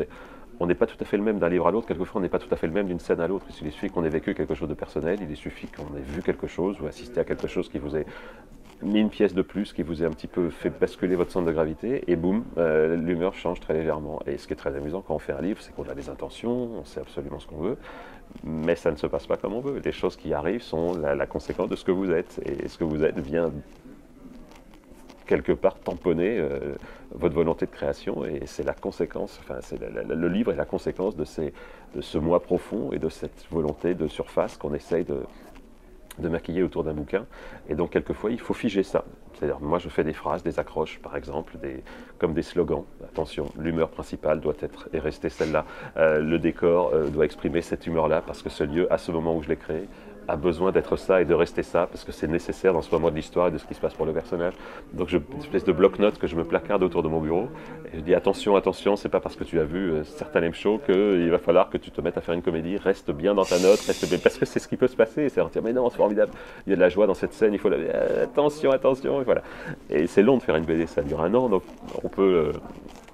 on 0.59 0.67
n'est 0.67 0.75
pas 0.75 0.87
tout 0.87 0.97
à 1.01 1.05
fait 1.05 1.17
le 1.17 1.23
même 1.23 1.39
d'un 1.39 1.49
livre 1.49 1.67
à 1.67 1.71
l'autre, 1.71 1.87
quelquefois 1.87 2.21
on 2.21 2.23
n'est 2.23 2.29
pas 2.29 2.39
tout 2.39 2.53
à 2.53 2.57
fait 2.57 2.67
le 2.67 2.73
même 2.73 2.87
d'une 2.87 2.99
scène 2.99 3.21
à 3.21 3.29
l'autre. 3.29 3.47
Il 3.63 3.71
suffit 3.71 3.91
qu'on 3.91 4.05
ait 4.05 4.09
vécu 4.09 4.35
quelque 4.35 4.55
chose 4.55 4.69
de 4.69 4.75
personnel, 4.75 5.19
il 5.21 5.37
suffit 5.37 5.67
qu'on 5.67 5.97
ait 5.97 6.01
vu 6.01 6.23
quelque 6.23 6.47
chose 6.47 6.81
ou 6.81 6.87
assisté 6.87 7.21
à 7.21 7.25
quelque 7.25 7.47
chose 7.47 7.69
qui 7.69 7.79
vous 7.79 7.97
ait 7.97 8.07
mis 8.83 9.01
une 9.01 9.11
pièce 9.11 9.35
de 9.35 9.43
plus 9.43 9.73
qui 9.73 9.83
vous 9.83 10.03
a 10.03 10.07
un 10.07 10.11
petit 10.11 10.27
peu 10.27 10.51
fait 10.51 10.71
basculer 10.71 11.15
votre 11.17 11.33
centre 11.33 11.47
de 11.47 11.53
gravité, 11.53 12.05
et 12.09 12.17
boum, 12.17 12.45
euh, 12.59 12.97
l'humeur 12.97 13.35
change 13.35 13.61
très 13.61 13.75
légèrement. 13.75 14.21
Et 14.27 14.39
ce 14.39 14.47
qui 14.47 14.53
est 14.53 14.57
très 14.57 14.75
amusant 14.77 15.03
quand 15.03 15.15
on 15.15 15.19
fait 15.19 15.33
un 15.33 15.41
livre, 15.41 15.61
c'est 15.61 15.75
qu'on 15.75 15.89
a 15.89 15.95
des 15.95 16.09
intentions, 16.09 16.71
on 16.79 16.85
sait 16.85 17.01
absolument 17.01 17.39
ce 17.39 17.47
qu'on 17.47 17.59
veut, 17.59 17.79
mais 18.45 18.77
ça 18.77 18.91
ne 18.91 18.97
se 18.97 19.07
passe 19.07 19.27
pas 19.27 19.37
comme 19.37 19.55
on 19.55 19.61
veut. 19.61 19.81
Les 19.85 19.93
choses 19.93 20.17
qui 20.17 20.35
arrivent 20.35 20.63
sont 20.63 20.97
la, 20.99 21.27
conséquence 21.27 21.69
de 21.69 21.77
ce 21.77 21.85
que 21.85 21.93
vous 21.93 22.11
êtes, 22.11 22.41
et 22.45 22.69
ce 22.69 22.77
que 22.77 22.85
vous 22.85 23.03
êtes 23.03 23.19
vient 23.19 23.51
quelque 25.27 25.53
part 25.53 25.77
tamponner 25.81 26.39
euh, 26.39 26.77
votre 27.11 27.35
volonté 27.35 27.67
de 27.67 27.71
création, 27.73 28.25
et 28.25 28.43
c'est 28.47 28.63
la 28.63 28.75
conséquence, 28.75 29.41
enfin, 29.43 29.57
c'est 29.61 29.81
le 29.81 30.29
livre 30.29 30.53
est 30.53 30.57
la 30.57 30.67
conséquence 30.67 31.17
de, 31.17 31.25
ces, 31.25 31.53
de 31.95 32.01
ce 32.01 32.19
moi 32.19 32.41
profond 32.41 32.93
et 32.93 32.99
de 32.99 33.09
cette 33.09 33.47
volonté 33.51 33.95
de 33.95 34.07
surface 34.07 34.57
qu'on 34.57 34.73
essaye 34.75 35.05
de, 35.05 35.23
de 36.19 36.29
maquiller 36.29 36.63
autour 36.63 36.85
d'un 36.85 36.95
bouquin. 36.95 37.27
Et 37.69 37.75
donc, 37.75 37.91
quelquefois, 37.91 38.31
il 38.31 38.41
faut 38.41 38.55
figer 38.55 38.83
ça. 38.83 39.05
C'est-à-dire, 39.35 39.61
moi, 39.61 39.79
je 39.79 39.89
fais 39.89 40.05
des 40.05 40.15
phrases, 40.15 40.43
des 40.43 40.59
accroches, 40.59 40.99
par 41.01 41.17
exemple, 41.17 41.59
des, 41.59 41.83
comme 42.19 42.33
des 42.33 42.43
slogans. 42.43 42.85
Attention, 43.05 43.53
l'humeur 43.59 43.91
principale 43.91 44.41
doit 44.41 44.55
être 44.61 44.89
et 44.93 44.99
rester 44.99 45.29
celle-là. 45.29 45.67
Euh, 45.97 46.21
le 46.21 46.39
décor 46.39 46.93
euh, 46.95 47.09
doit 47.09 47.25
exprimer 47.25 47.61
cette 47.61 47.87
humeur-là, 47.87 48.23
parce 48.27 48.43
que 48.43 48.49
ce 48.49 48.65
lieu, 48.65 48.91
à 48.93 48.99
ce 48.99 49.13
moment 49.13 49.37
où 49.37 49.43
je 49.43 49.49
l'ai 49.49 49.57
créé, 49.57 49.89
a 50.29 50.37
besoin 50.37 50.73
d'être 50.73 50.97
ça 50.97 51.21
et 51.21 51.25
de 51.25 51.35
rester 51.35 51.63
ça, 51.63 51.87
parce 51.87 52.05
que 52.05 52.13
c'est 52.13 52.27
nécessaire 52.27 52.73
dans 52.73 52.83
ce 52.83 52.91
moment 52.91 53.11
de 53.11 53.17
l'histoire 53.17 53.49
et 53.49 53.51
de 53.51 53.59
ce 53.59 53.65
qui 53.65 53.75
se 53.75 53.81
passe 53.81 53.95
pour 53.95 54.07
le 54.07 54.13
personnage. 54.13 54.55
Donc, 54.93 55.09
je, 55.09 55.19
une 55.19 55.41
espèce 55.41 55.65
de 55.65 55.73
bloc-notes 55.73 56.19
que 56.19 56.27
je 56.27 56.37
me 56.37 56.45
placarde 56.45 56.83
autour 56.83 57.03
de 57.03 57.09
mon 57.09 57.21
bureau. 57.21 57.49
Et 57.93 57.99
je 57.99 58.01
dis 58.01 58.15
attention, 58.15 58.57
attention, 58.57 58.97
c'est 58.97 59.09
pas 59.09 59.21
parce 59.21 59.37
que 59.37 59.45
tu 59.45 59.61
as 59.61 59.65
vu 59.65 59.91
euh, 59.91 60.05
certains 60.05 60.41
lame 60.41 60.55
show 60.55 60.81
qu'il 60.85 61.31
va 61.31 61.39
falloir 61.39 61.71
que 61.71 61.79
tu 61.79 61.91
te 61.91 62.01
mettes 62.01 62.17
à 62.17 62.21
faire 62.21 62.35
une 62.35 62.43
comédie. 62.43 62.77
Reste 62.77 63.11
bien 63.11 63.35
dans 63.35 63.45
ta 63.45 63.59
note, 63.59 63.81
reste 63.81 64.09
bien, 64.09 64.19
parce 64.19 64.39
que 64.39 64.47
c'est 64.47 64.59
ce 64.59 64.69
qui 64.69 64.77
peut 64.77 64.89
se 64.89 64.97
passer. 64.97 65.29
C'est 65.29 65.41
dire, 65.51 65.63
mais 65.63 65.73
non, 65.73 65.91
c'est 65.91 65.97
formidable. 65.97 66.33
Il 66.67 66.71
y 66.71 66.73
a 66.73 66.77
de 66.77 66.81
la 66.81 66.89
joie 66.89 67.07
dans 67.07 67.15
cette 67.15 67.33
scène, 67.33 67.53
il 67.53 67.59
faut 67.59 67.69
la. 67.69 67.77
Attention, 68.23 68.73
attention, 68.73 69.21
et 69.21 69.25
voilà. 69.25 69.43
Et 69.91 70.07
c'est 70.07 70.23
long 70.23 70.37
de 70.37 70.43
faire 70.43 70.57
une 70.57 70.65
BD, 70.65 70.87
ça 70.87 71.03
dure 71.03 71.21
un 71.21 71.33
an, 71.35 71.49
donc 71.49 71.63
on 72.03 72.09
peut. 72.09 72.23
Euh, 72.23 72.53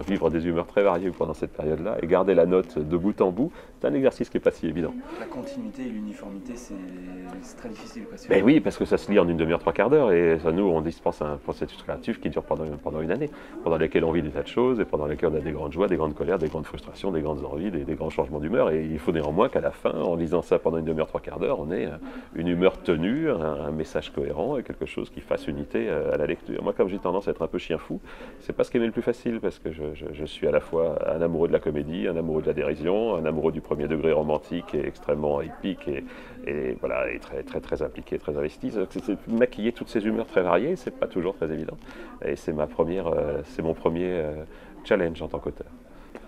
vivre 0.06 0.30
des 0.30 0.46
humeurs 0.46 0.66
très 0.66 0.82
variées 0.82 1.10
pendant 1.10 1.34
cette 1.34 1.52
période-là 1.52 1.98
et 2.02 2.06
garder 2.06 2.34
la 2.34 2.46
note 2.46 2.78
de 2.78 2.96
bout 2.96 3.20
en 3.20 3.30
bout, 3.30 3.52
c'est 3.80 3.88
un 3.88 3.94
exercice 3.94 4.28
qui 4.28 4.36
n'est 4.36 4.42
pas 4.42 4.50
si 4.50 4.66
évident. 4.66 4.94
La 5.18 5.26
continuité 5.26 5.82
et 5.82 5.90
l'uniformité, 5.90 6.52
c'est 6.54 7.56
très 7.56 7.68
difficile. 7.68 8.04
Ben 8.28 8.42
oui, 8.44 8.60
parce 8.60 8.78
que 8.78 8.84
ça 8.84 8.96
se 8.96 9.10
lit 9.10 9.18
en 9.18 9.28
une 9.28 9.36
demi-heure, 9.36 9.58
trois 9.58 9.72
quarts 9.72 9.90
d'heure, 9.90 10.12
et 10.12 10.38
ça, 10.42 10.52
nous, 10.52 10.64
on 10.64 10.80
dispense 10.80 11.20
un 11.20 11.36
processus 11.36 11.82
créatif 11.82 12.20
qui 12.20 12.30
dure 12.30 12.42
pendant, 12.44 12.64
pendant 12.82 13.00
une 13.00 13.10
année, 13.10 13.30
pendant 13.64 13.76
lequel 13.76 14.04
on 14.04 14.12
vit 14.12 14.22
des 14.22 14.30
tas 14.30 14.42
de 14.42 14.48
choses, 14.48 14.80
et 14.80 14.84
pendant 14.84 15.06
lequel 15.06 15.30
on 15.32 15.34
a 15.34 15.40
des 15.40 15.52
grandes 15.52 15.72
joies, 15.72 15.88
des 15.88 15.96
grandes 15.96 16.14
colères, 16.14 16.38
des 16.38 16.48
grandes 16.48 16.66
frustrations, 16.66 17.10
des 17.10 17.22
grandes 17.22 17.44
envies, 17.44 17.70
des, 17.70 17.84
des 17.84 17.94
grands 17.94 18.10
changements 18.10 18.40
d'humeur, 18.40 18.70
et 18.70 18.84
il 18.84 18.98
faut 18.98 19.12
néanmoins 19.12 19.48
qu'à 19.48 19.60
la 19.60 19.72
fin, 19.72 19.90
en 19.90 20.14
lisant 20.14 20.42
ça 20.42 20.58
pendant 20.58 20.78
une 20.78 20.84
demi-heure, 20.84 21.08
trois 21.08 21.20
quarts 21.20 21.38
d'heure, 21.38 21.58
on 21.60 21.72
ait 21.72 21.88
une 22.34 22.48
humeur 22.48 22.80
tenue, 22.82 23.30
un, 23.30 23.70
message 23.72 24.12
cohérent, 24.12 24.58
et 24.58 24.62
quelque 24.62 24.86
chose 24.86 25.10
qui 25.10 25.20
fasse 25.20 25.46
unité 25.46 25.88
euh, 25.88 26.12
à 26.12 26.16
la 26.18 26.26
lecture. 26.26 26.62
Moi, 26.62 26.72
comme 26.72 26.88
j'ai 26.88 26.98
tendance 26.98 27.26
à 27.26 27.30
être 27.30 27.42
un 27.42 27.46
peu 27.46 27.58
chien 27.58 27.78
fou, 27.78 28.00
c'est 28.40 28.52
pas 28.52 28.64
ce 28.64 28.70
qui 28.70 28.76
est 28.76 28.80
le 28.80 28.90
plus 28.92 29.02
facile, 29.02 29.40
parce 29.40 29.58
que 29.58 29.72
je, 29.72 29.82
je 29.94 30.24
suis 30.24 30.46
à 30.46 30.50
la 30.50 30.60
fois 30.60 30.98
un 31.06 31.20
amoureux 31.20 31.48
de 31.48 31.52
la 31.52 31.58
comédie, 31.58 32.06
un 32.08 32.16
amoureux 32.16 32.42
de 32.42 32.46
la 32.46 32.52
dérision, 32.52 33.16
un 33.16 33.24
amoureux 33.24 33.52
du 33.52 33.60
premier 33.60 33.88
degré 33.88 34.12
romantique 34.12 34.74
et 34.74 34.86
extrêmement 34.86 35.40
épique 35.40 35.88
et, 35.88 36.76
voilà, 36.80 37.04
très, 37.20 37.42
très, 37.42 37.60
très 37.60 37.82
impliqué, 37.82 38.18
très 38.18 38.36
investi. 38.36 38.72
C'est 38.90 39.28
maquiller 39.28 39.72
toutes 39.72 39.88
ces 39.88 40.04
humeurs 40.04 40.26
très 40.26 40.42
variées, 40.42 40.76
c'est 40.76 40.90
pas 40.90 41.06
toujours 41.06 41.34
très 41.34 41.50
évident. 41.50 41.76
Et 42.24 42.36
c'est 42.36 42.52
euh, 42.52 43.62
mon 43.62 43.74
premier 43.74 44.10
euh, 44.10 44.44
challenge 44.84 45.22
en 45.22 45.28
tant 45.28 45.38
qu'auteur. 45.38 45.68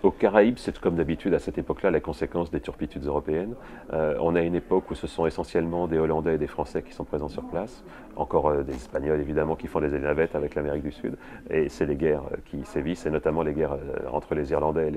Aux 0.05 0.11
Caraïbes, 0.11 0.59
c'est 0.59 0.77
comme 0.77 0.97
d'habitude 0.97 1.33
à 1.33 1.39
cette 1.39 1.57
époque-là 1.57 1.89
la 1.89 1.99
conséquence 1.99 2.51
des 2.51 2.59
turpitudes 2.59 3.03
européennes. 3.07 3.55
Euh, 3.91 4.15
on 4.19 4.35
a 4.35 4.41
une 4.41 4.53
époque 4.53 4.91
où 4.91 4.93
ce 4.93 5.07
sont 5.07 5.25
essentiellement 5.25 5.87
des 5.87 5.97
Hollandais 5.97 6.35
et 6.35 6.37
des 6.37 6.45
Français 6.45 6.83
qui 6.83 6.93
sont 6.93 7.05
présents 7.05 7.27
sur 7.27 7.41
place, 7.41 7.83
encore 8.15 8.49
euh, 8.49 8.61
des 8.61 8.75
Espagnols 8.75 9.19
évidemment 9.19 9.55
qui 9.55 9.65
font 9.65 9.81
des 9.81 9.89
navettes 9.89 10.35
avec 10.35 10.53
l'Amérique 10.53 10.83
du 10.83 10.91
Sud, 10.91 11.17
et 11.49 11.69
c'est 11.69 11.87
les 11.87 11.95
guerres 11.95 12.21
euh, 12.31 12.37
qui 12.45 12.63
sévissent, 12.65 13.07
et 13.07 13.09
notamment 13.09 13.41
les 13.41 13.53
guerres 13.53 13.79
entre 14.11 14.35
les 14.35 14.51
Irlandais 14.51 14.91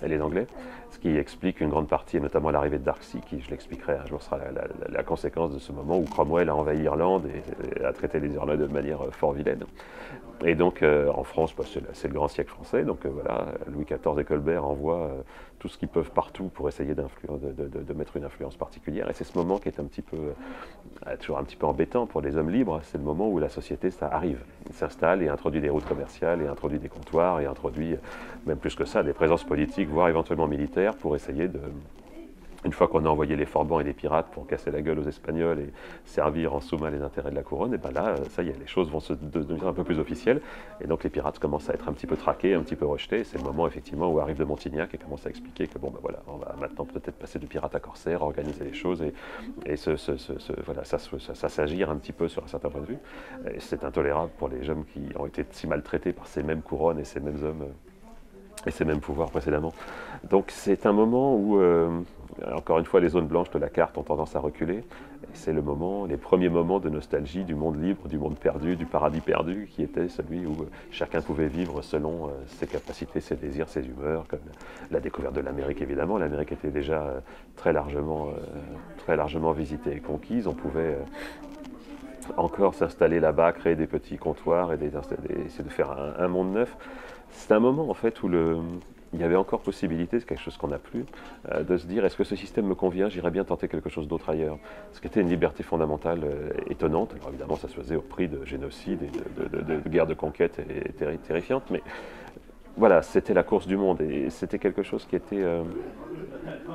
et 0.00 0.06
les, 0.06 0.20
Anglais, 0.20 0.46
ce 0.90 1.00
qui 1.00 1.16
explique 1.16 1.60
une 1.60 1.70
grande 1.70 1.88
partie, 1.88 2.18
et 2.18 2.20
notamment 2.20 2.52
l'arrivée 2.52 2.78
de 2.78 2.84
Darcy, 2.84 3.20
qui, 3.26 3.40
je 3.40 3.50
l'expliquerai 3.50 3.94
un 3.94 4.06
jour, 4.06 4.22
sera 4.22 4.38
la, 4.88 5.02
conséquence 5.02 5.52
de 5.52 5.58
ce 5.58 5.72
moment 5.72 5.98
où 5.98 6.04
Cromwell 6.04 6.48
a 6.48 6.54
envahi 6.54 6.78
l'Irlande 6.78 7.24
et, 7.26 7.84
a 7.84 7.92
traité 7.92 8.20
les 8.20 8.32
Irlandais 8.34 8.58
de 8.58 8.72
manière 8.72 9.00
fort 9.10 9.32
vilaine. 9.32 9.64
Et 10.44 10.54
donc 10.54 10.82
en 10.82 11.24
France, 11.24 11.54
bah, 11.56 11.64
c'est 11.92 12.08
le 12.08 12.14
grand 12.14 12.28
siècle 12.28 12.50
français, 12.50 12.84
donc 12.84 13.06
voilà, 13.06 13.46
Louis 13.72 13.84
XIV 13.84 14.18
et 14.20 14.24
Colbert 14.24 14.51
envoie 14.58 14.98
euh, 14.98 15.22
tout 15.58 15.68
ce 15.68 15.78
qu'ils 15.78 15.88
peuvent 15.88 16.10
partout 16.10 16.50
pour 16.52 16.68
essayer 16.68 16.94
de, 16.94 17.92
mettre 17.94 18.16
une 18.16 18.24
influence 18.24 18.56
particulière. 18.56 19.08
Et 19.08 19.12
c'est 19.12 19.24
ce 19.24 19.36
moment 19.36 19.58
qui 19.58 19.68
est 19.68 19.78
un 19.80 19.84
petit 19.84 20.02
peu, 20.02 20.16
euh, 21.06 21.16
toujours 21.18 21.38
un 21.38 21.44
petit 21.44 21.56
peu 21.56 21.66
embêtant 21.66 22.06
pour 22.06 22.20
les 22.20 22.36
hommes 22.36 22.50
libres. 22.50 22.80
C'est 22.84 22.98
le 22.98 23.04
moment 23.04 23.28
où 23.28 23.38
la 23.38 23.48
société 23.48 23.90
ça 23.90 24.08
arrive, 24.08 24.40
s'installe 24.72 25.22
et 25.22 25.28
introduit 25.28 25.60
des 25.60 25.70
routes 25.70 25.86
commerciales, 25.86 26.42
et 26.42 26.46
introduit 26.46 26.78
des 26.78 26.88
comptoirs, 26.88 27.40
et 27.40 27.46
introduit, 27.46 27.96
même 28.46 28.58
plus 28.58 28.74
que 28.74 28.84
ça, 28.84 29.02
des 29.02 29.12
présences 29.12 29.44
politiques, 29.44 29.88
voire 29.88 30.08
éventuellement 30.08 30.48
militaires, 30.48 30.96
pour 30.96 31.14
essayer 31.14 31.48
de 31.48 31.60
une 32.64 32.72
fois 32.72 32.88
qu'on 32.88 33.04
a 33.04 33.08
envoyé 33.08 33.36
les 33.36 33.46
forbans 33.46 33.80
et 33.80 33.84
les 33.84 33.92
pirates 33.92 34.28
pour 34.32 34.46
casser 34.46 34.70
la 34.70 34.82
gueule 34.82 34.98
aux 34.98 35.08
Espagnols 35.08 35.60
et 35.60 35.72
servir 36.04 36.54
en 36.54 36.60
sous-main 36.60 36.90
les 36.90 37.02
intérêts 37.02 37.30
de 37.30 37.36
la 37.36 37.42
couronne, 37.42 37.74
et 37.74 37.78
bien 37.78 37.90
là, 37.90 38.14
ça 38.30 38.42
y 38.42 38.48
est, 38.48 38.58
les 38.58 38.66
choses 38.66 38.90
vont 38.90 39.00
se 39.00 39.12
devenir 39.12 39.66
un 39.66 39.72
peu 39.72 39.84
plus 39.84 39.98
officielles. 39.98 40.40
Et 40.80 40.86
donc 40.86 41.04
les 41.04 41.10
pirates 41.10 41.38
commencent 41.38 41.70
à 41.70 41.74
être 41.74 41.88
un 41.88 41.92
petit 41.92 42.06
peu 42.06 42.16
traqués, 42.16 42.54
un 42.54 42.62
petit 42.62 42.76
peu 42.76 42.86
rejetés. 42.86 43.24
C'est 43.24 43.38
le 43.38 43.44
moment 43.44 43.66
effectivement 43.66 44.12
où 44.12 44.20
arrive 44.20 44.36
de 44.36 44.44
Montignac 44.44 44.94
et 44.94 44.98
commence 44.98 45.26
à 45.26 45.30
expliquer 45.30 45.66
que 45.66 45.78
bon 45.78 45.90
ben 45.90 45.98
voilà, 46.02 46.20
on 46.28 46.36
va 46.36 46.54
maintenant 46.60 46.84
peut-être 46.84 47.16
passer 47.16 47.38
de 47.38 47.46
pirate 47.46 47.74
à 47.74 47.80
corsaire, 47.80 48.22
organiser 48.22 48.64
les 48.64 48.74
choses 48.74 49.02
et, 49.02 49.12
voilà, 50.64 50.84
ça, 50.84 50.98
ça, 50.98 51.48
s'agir 51.48 51.90
un 51.90 51.96
petit 51.96 52.12
peu 52.12 52.28
sur 52.28 52.44
un 52.44 52.46
certain 52.48 52.70
point 52.70 52.80
de 52.80 52.86
vue. 52.86 52.98
C'est 53.58 53.84
intolérable 53.84 54.30
pour 54.38 54.48
les 54.48 54.62
jeunes 54.62 54.84
qui 54.84 55.08
ont 55.16 55.26
été 55.26 55.44
si 55.50 55.66
maltraités 55.66 56.12
par 56.12 56.26
ces 56.26 56.42
mêmes 56.42 56.62
couronnes 56.62 56.98
et 56.98 57.04
ces 57.04 57.20
mêmes 57.20 57.42
hommes 57.44 57.66
et 58.66 58.70
ces 58.70 58.84
mêmes 58.84 59.00
pouvoirs 59.00 59.30
précédemment. 59.30 59.72
Donc 60.28 60.50
c'est 60.50 60.86
un 60.86 60.92
moment 60.92 61.34
où, 61.34 61.60
euh, 61.60 62.00
encore 62.54 62.78
une 62.78 62.84
fois, 62.84 63.00
les 63.00 63.10
zones 63.10 63.26
blanches 63.26 63.50
de 63.50 63.58
la 63.58 63.68
carte 63.68 63.98
ont 63.98 64.02
tendance 64.02 64.34
à 64.36 64.40
reculer. 64.40 64.84
C'est 65.34 65.52
le 65.52 65.62
moment, 65.62 66.06
les 66.06 66.16
premiers 66.16 66.48
moments 66.48 66.80
de 66.80 66.88
nostalgie 66.88 67.44
du 67.44 67.54
monde 67.54 67.82
libre, 67.82 68.08
du 68.08 68.18
monde 68.18 68.36
perdu, 68.36 68.76
du 68.76 68.86
paradis 68.86 69.20
perdu, 69.20 69.68
qui 69.70 69.82
était 69.82 70.08
celui 70.08 70.46
où 70.46 70.66
chacun 70.90 71.20
pouvait 71.20 71.46
vivre 71.46 71.82
selon 71.82 72.26
euh, 72.26 72.30
ses 72.46 72.66
capacités, 72.66 73.20
ses 73.20 73.36
désirs, 73.36 73.68
ses 73.68 73.86
humeurs, 73.86 74.26
comme 74.28 74.40
la 74.90 75.00
découverte 75.00 75.34
de 75.34 75.40
l'Amérique 75.40 75.80
évidemment. 75.80 76.18
L'Amérique 76.18 76.52
était 76.52 76.70
déjà 76.70 77.02
euh, 77.02 77.20
très 77.56 77.72
largement, 77.72 78.28
très 78.98 79.16
largement 79.16 79.52
visitée 79.52 79.92
et 79.92 80.00
conquise. 80.00 80.46
On 80.46 80.54
pouvait 80.54 80.96
encore 82.36 82.74
s'installer 82.74 83.20
là-bas, 83.20 83.52
créer 83.52 83.76
des 83.76 83.86
petits 83.86 84.16
comptoirs 84.16 84.72
et 84.72 84.76
essayer 84.76 85.64
de 85.64 85.68
faire 85.68 85.90
un 86.18 86.28
monde 86.28 86.52
neuf. 86.52 86.76
C'est 87.30 87.52
un 87.52 87.60
moment 87.60 87.88
en 87.88 87.94
fait 87.94 88.22
où 88.22 88.28
le, 88.28 88.58
il 89.12 89.20
y 89.20 89.24
avait 89.24 89.36
encore 89.36 89.60
possibilité, 89.60 90.20
c'est 90.20 90.26
quelque 90.26 90.42
chose 90.42 90.56
qu'on 90.56 90.68
n'a 90.68 90.78
plus, 90.78 91.04
euh, 91.50 91.62
de 91.62 91.76
se 91.76 91.86
dire 91.86 92.04
est-ce 92.04 92.16
que 92.16 92.24
ce 92.24 92.36
système 92.36 92.66
me 92.66 92.74
convient, 92.74 93.08
j'irais 93.08 93.30
bien 93.30 93.44
tenter 93.44 93.68
quelque 93.68 93.90
chose 93.90 94.08
d'autre 94.08 94.30
ailleurs. 94.30 94.58
Ce 94.92 95.00
qui 95.00 95.06
était 95.06 95.20
une 95.20 95.28
liberté 95.28 95.62
fondamentale 95.62 96.20
euh, 96.24 96.50
étonnante. 96.68 97.14
Alors 97.14 97.28
évidemment, 97.28 97.56
ça 97.56 97.68
se 97.68 97.74
faisait 97.74 97.96
au 97.96 98.02
prix 98.02 98.28
de 98.28 98.44
génocide 98.44 99.02
et 99.02 99.40
de, 99.40 99.48
de, 99.48 99.80
de 99.80 99.88
guerres 99.88 100.06
de 100.06 100.14
conquête 100.14 100.58
et, 100.58 101.16
terrifiantes, 101.18 101.64
mais 101.70 101.82
voilà, 102.76 103.02
c'était 103.02 103.34
la 103.34 103.42
course 103.42 103.66
du 103.66 103.76
monde 103.76 104.00
et 104.00 104.30
c'était 104.30 104.58
quelque 104.58 104.82
chose 104.82 105.04
qui 105.04 105.14
était, 105.14 105.42
euh, 105.42 105.62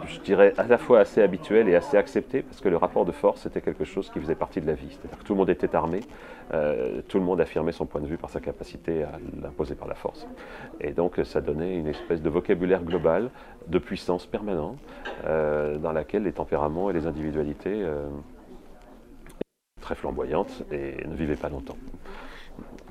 je 0.06 0.20
dirais, 0.20 0.54
à 0.58 0.68
la 0.68 0.78
fois 0.78 1.00
assez 1.00 1.24
habituel 1.24 1.68
et 1.68 1.76
assez 1.76 1.98
accepté 1.98 2.44
parce 2.44 2.62
que 2.62 2.70
le 2.70 2.78
rapport 2.78 3.04
de 3.04 3.12
force 3.12 3.48
était 3.48 3.62
quelque 3.62 3.84
chose 3.84 4.12
qui 4.12 4.20
faisait 4.20 4.36
partie 4.36 4.62
de 4.62 4.68
la 4.68 4.74
vie. 4.74 4.90
C'est-à-dire 4.92 5.18
que 5.18 5.24
tout 5.24 5.34
le 5.34 5.40
monde 5.40 5.50
était 5.50 5.76
armé, 5.76 6.02
euh, 6.54 7.02
tout 7.08 7.18
le 7.18 7.26
monde 7.26 7.42
affirmait 7.42 7.72
son 7.72 7.88
point 7.88 8.00
de 8.00 8.06
vue 8.06 8.18
par 8.18 8.30
sa 8.30 8.40
capacité 8.40 9.04
à 9.04 9.14
l'imposer 9.42 9.74
par 9.74 9.88
la 9.88 9.96
force. 9.96 10.28
Et 10.80 10.92
donc 10.92 11.20
ça 11.24 11.42
donnait 11.42 11.76
une 11.76 11.88
espèce 11.88 12.22
de 12.22 12.30
vocabulaire 12.30 12.84
global 12.84 13.32
de 13.68 13.80
puissance 13.80 14.28
permanent 14.28 14.76
euh, 15.26 15.78
dans 15.78 15.92
laquelle 15.92 16.24
les 16.24 16.34
tempéraments 16.34 16.92
et 16.92 16.94
les 16.94 17.08
individualités 17.08 17.84
très 19.82 19.96
flamboyantes 19.96 20.64
et 20.72 21.08
ne 21.08 21.16
vivaient 21.16 21.36
pas 21.36 21.50
longtemps. 21.50 21.78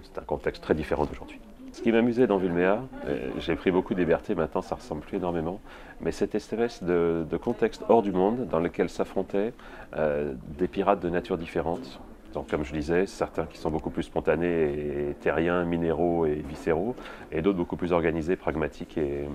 C'est 0.03 0.19
un 0.19 0.25
contexte 0.25 0.63
très 0.63 0.75
différent 0.75 1.05
d'aujourd'hui. 1.05 1.41
Ce 1.77 1.83
qui 1.83 1.93
m'amusait 1.93 2.27
dans 2.27 2.39
Vulméa, 2.39 2.83
euh, 3.07 3.29
j'ai 3.37 3.55
pris 3.55 3.71
beaucoup 3.71 3.93
de 3.93 3.99
libertés, 3.99 4.35
maintenant 4.35 4.63
ça 4.63 4.77
ressemble 4.77 5.03
plus 5.03 5.19
énormément, 5.19 5.61
mais 6.01 6.11
cette 6.11 6.35
espèce 6.35 6.83
de, 6.83 7.27
contexte 7.37 7.85
hors 7.91 8.01
du 8.01 8.13
monde 8.13 8.49
dans 8.49 8.61
lequel 8.61 8.89
s'affrontaient 8.89 9.53
euh, 9.95 10.33
des 10.57 10.69
pirates 10.69 11.01
de 11.01 11.11
nature 11.11 11.37
différente. 11.37 12.01
Donc, 12.33 12.49
comme 12.49 12.65
je 12.65 12.73
disais, 12.73 13.05
certains 13.05 13.45
qui 13.45 13.59
sont 13.59 13.71
beaucoup 13.71 13.91
plus 13.91 14.05
spontanés 14.05 15.11
et 15.11 15.15
terriens, 15.21 15.67
minéraux 15.67 16.25
et 16.25 16.37
viscéraux, 16.37 16.97
et 17.31 17.43
d'autres 17.43 17.59
beaucoup 17.59 17.77
plus 17.77 17.93
organisés, 17.93 18.37
pragmatiques 18.37 18.97
et, 18.97 19.27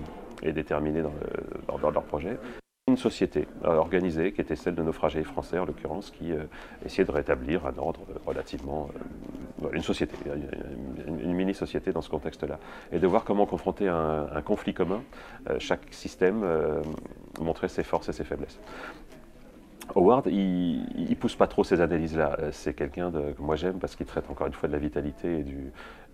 déterminés 0.52 1.02
dans, 1.02 1.90
leur 1.90 2.02
projet 2.02 2.38
une 2.88 2.96
société 2.96 3.46
organisée 3.62 4.32
qui 4.32 4.40
était 4.40 4.56
celle 4.56 4.74
de 4.74 4.82
naufragés 4.82 5.22
français 5.22 5.56
en 5.56 5.64
l'occurrence 5.64 6.10
qui 6.10 6.32
euh, 6.32 6.42
essayait 6.84 7.04
de 7.04 7.12
rétablir 7.12 7.64
un 7.64 7.78
ordre 7.78 8.00
relativement 8.26 8.88
une 9.72 9.82
société 9.82 10.14
une, 11.06 11.32
mini 11.32 11.54
société 11.54 11.92
dans 11.92 12.02
ce 12.02 12.10
contexte 12.10 12.44
là 12.44 12.58
et 12.92 12.98
de 12.98 13.06
voir 13.06 13.24
comment 13.24 13.46
confronter 13.46 13.88
un, 13.88 14.26
un 14.32 14.42
conflit 14.42 14.74
commun 14.74 15.02
chaque 15.58 15.92
système 15.92 16.44
montrait 17.40 17.68
ses 17.68 17.82
forces 17.82 18.08
et 18.08 18.12
ses 18.12 18.24
faiblesses 18.24 18.58
Howard, 19.94 20.26
il, 20.28 21.08
ne 21.08 21.14
pousse 21.14 21.36
pas 21.36 21.46
trop 21.46 21.64
ces 21.64 21.80
analyses-là. 21.80 22.38
C'est 22.52 22.74
quelqu'un 22.74 23.10
que 23.10 23.40
moi 23.40 23.56
j'aime 23.56 23.78
parce 23.78 23.96
qu'il 23.96 24.06
traite 24.06 24.30
encore 24.30 24.46
une 24.46 24.52
fois 24.52 24.68
de 24.68 24.72
la 24.72 24.78
vitalité 24.78 25.44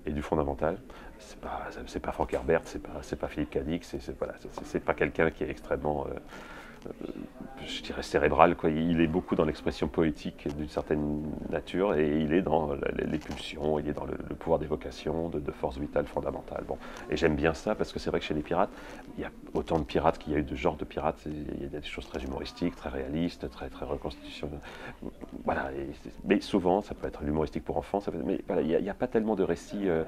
et 0.07 0.11
du, 0.11 0.23
fondamental. 0.23 0.79
C'est 1.19 1.39
pas, 1.39 1.69
pas 2.03 2.13
Frank 2.13 2.33
Herbert, 2.33 2.63
c'est 2.65 2.83
pas, 2.83 3.01
pas 3.21 3.29
Philippe 3.29 3.51
Cadic, 3.51 3.85
c'est, 3.85 4.01
voilà, 4.19 4.35
pas 4.85 4.95
quelqu'un 4.95 5.31
qui 5.31 5.45
est 5.45 5.51
extrêmement 5.51 6.07
je 7.67 7.83
dirais 7.83 8.03
cérébral. 8.03 8.57
Quoi. 8.57 8.71
Il 8.71 9.01
est 9.01 9.07
beaucoup 9.07 9.35
dans 9.35 9.45
l'expression 9.45 9.89
poétique 9.89 10.49
d'une 10.57 10.69
certaine 10.69 11.23
nature 11.51 11.95
et 11.95 12.21
il 12.21 12.33
est 12.33 12.43
dans 12.43 12.71
les 12.97 13.19
pulsions, 13.19 13.79
il 13.79 13.89
est 13.89 13.93
dans 13.93 14.05
le, 14.05 14.17
pouvoir 14.35 14.59
d'évocation, 14.59 15.29
de, 15.29 15.39
de, 15.39 15.53
force 15.53 15.79
vitale 15.79 16.07
fondamentale. 16.07 16.65
Bon. 16.67 16.79
Et 17.11 17.17
j'aime 17.17 17.37
bien 17.37 17.55
ça 17.55 17.75
parce 17.75 17.93
que 17.93 17.99
c'est 17.99 18.11
vrai 18.11 18.21
que 18.21 18.27
chez 18.27 18.35
les 18.35 18.43
pirates, 18.43 18.71
il 19.17 19.23
y 19.23 19.25
a 19.25 19.31
autant 19.55 19.79
de 19.79 19.85
pirates 19.85 20.19
qu'il 20.19 20.33
y 20.33 20.37
a 20.37 20.39
eu 20.39 20.45
de 20.45 20.57
genres 20.57 20.77
de 20.77 20.85
pirates. 20.85 21.21
Il 21.27 21.63
y 21.63 21.67
a 21.67 21.81
des 21.81 21.83
choses 21.83 22.09
très 22.09 22.23
humoristiques, 22.23 22.77
très 22.77 22.91
réalistes, 22.91 23.51
très, 23.51 23.69
très 23.69 23.85
reconstitutionnelles. 23.85 24.61
Voilà. 25.45 25.71
mais 26.25 26.41
souvent, 26.41 26.81
ça 26.81 26.95
peut 26.95 27.07
être 27.07 27.23
l'humoristique 27.23 27.65
pour 27.65 27.77
enfants, 27.77 28.01
mais 28.25 28.41
il 28.61 28.67
n'y 28.67 28.91
a, 28.91 28.95
pas 28.95 29.07
tellement 29.07 29.37
de 29.37 29.43
récits. 29.43 29.89
Euh, 29.89 30.05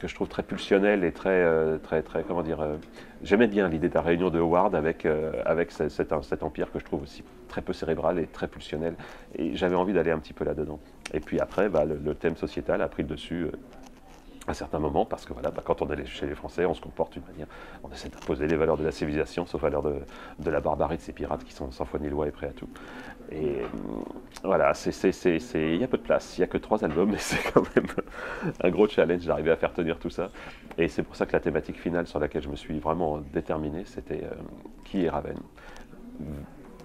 que 0.00 0.08
je 0.08 0.14
trouve 0.14 0.28
très 0.28 0.42
pulsionnel 0.42 1.04
et 1.04 1.12
très, 1.12 1.28
euh, 1.28 1.76
très, 1.76 2.02
très, 2.02 2.22
comment 2.22 2.42
dire, 2.42 2.60
euh, 2.60 2.76
j'aimais 3.22 3.46
bien 3.46 3.68
l'idée 3.68 3.90
de 3.90 3.94
la 3.94 4.00
réunion 4.00 4.30
de 4.30 4.38
Howard 4.38 4.74
avec, 4.74 5.04
euh, 5.04 5.32
avec 5.44 5.70
cet, 5.70 6.12
empire 6.42 6.72
que 6.72 6.78
je 6.78 6.84
trouve 6.84 7.02
aussi 7.02 7.22
très 7.48 7.60
peu 7.60 7.74
cérébral 7.74 8.18
et 8.18 8.26
très 8.26 8.48
pulsionnel. 8.48 8.94
Et 9.36 9.54
j'avais 9.56 9.76
envie 9.76 9.92
d'aller 9.92 10.10
un 10.10 10.18
petit 10.18 10.32
peu 10.32 10.44
là-dedans. 10.44 10.80
Et 11.12 11.20
puis 11.20 11.38
après, 11.38 11.68
bah, 11.68 11.84
le, 11.84 12.14
thème 12.14 12.36
sociétal 12.36 12.80
a 12.80 12.88
pris 12.88 13.02
le 13.02 13.08
dessus 13.08 13.46
à 14.46 14.54
certains 14.54 14.78
moments, 14.78 15.04
parce 15.04 15.26
que 15.26 15.32
voilà, 15.32 15.50
bah, 15.50 15.62
quand 15.64 15.82
on 15.82 15.90
est 15.90 16.06
chez 16.06 16.26
les 16.26 16.34
Français, 16.34 16.64
on 16.64 16.74
se 16.74 16.80
comporte 16.80 17.12
d'une 17.12 17.22
manière, 17.30 17.46
on 17.84 17.90
essaie 17.92 18.08
d'imposer 18.08 18.46
les 18.46 18.56
valeurs 18.56 18.78
de 18.78 18.84
la 18.84 18.90
civilisation, 18.90 19.46
sauf 19.46 19.62
l'heure 19.62 19.82
de, 19.82 20.00
de, 20.38 20.50
la 20.50 20.60
barbarie 20.60 20.96
de 20.96 21.02
ces 21.02 21.12
pirates 21.12 21.44
qui 21.44 21.52
sont 21.52 21.70
sans 21.70 21.84
foi 21.84 22.00
ni 22.00 22.08
loi 22.08 22.26
et 22.26 22.30
prêts 22.30 22.48
à 22.48 22.52
tout. 22.52 22.68
Et 23.32 23.58
voilà, 24.42 24.72
il 24.74 25.76
y 25.76 25.84
a 25.84 25.88
peu 25.88 25.98
de 25.98 26.02
place, 26.02 26.36
il 26.36 26.40
n'y 26.40 26.44
a 26.44 26.46
que 26.48 26.58
trois 26.58 26.82
albums, 26.84 27.10
mais 27.12 27.18
c'est 27.18 27.52
quand 27.52 27.62
même 27.76 27.86
un 28.62 28.70
gros 28.70 28.88
challenge 28.88 29.24
d'arriver 29.26 29.50
à 29.50 29.56
faire 29.56 29.72
tenir 29.72 29.98
tout 29.98 30.10
ça. 30.10 30.30
Et 30.78 30.88
c'est 30.88 31.02
pour 31.02 31.16
ça 31.16 31.26
que 31.26 31.32
la 31.32 31.40
thématique 31.40 31.78
finale 31.78 32.06
sur 32.06 32.18
laquelle 32.18 32.42
je 32.42 32.48
me 32.48 32.56
suis 32.56 32.78
vraiment 32.78 33.18
déterminé, 33.18 33.84
c'était 33.84 34.24
euh, 34.24 34.34
qui 34.84 35.04
est 35.04 35.10
Raven? 35.10 35.36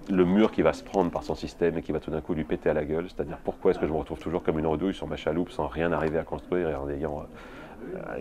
Le 0.10 0.26
mur 0.26 0.52
qui 0.52 0.62
va 0.62 0.74
se 0.74 0.84
prendre 0.84 1.12
par 1.12 1.24
son 1.24 1.36
système 1.36 1.78
et 1.78 1.82
qui 1.82 1.92
va 1.92 2.00
tout 2.00 2.12
d'un 2.12 2.22
coup 2.22 2.34
lui 2.34 2.44
péter 2.44 2.70
à 2.70 2.74
la 2.74 2.86
gueule, 2.86 3.08
c'est-à-dire 3.08 3.38
pourquoi 3.44 3.72
est-ce 3.72 3.80
que 3.80 3.88
je 3.88 3.92
me 3.92 3.98
retrouve 3.98 4.20
toujours 4.20 4.44
comme 4.44 4.60
une 4.60 4.68
redouille 4.68 4.94
sur 4.94 5.08
ma 5.08 5.16
chaloupe 5.16 5.52
sans 5.52 5.68
rien 5.68 5.92
arriver 5.92 6.20
à 6.20 6.24
construire 6.24 6.70
et 6.70 6.76
en 6.76 6.90
ayant 6.90 7.22
euh, 7.22 7.24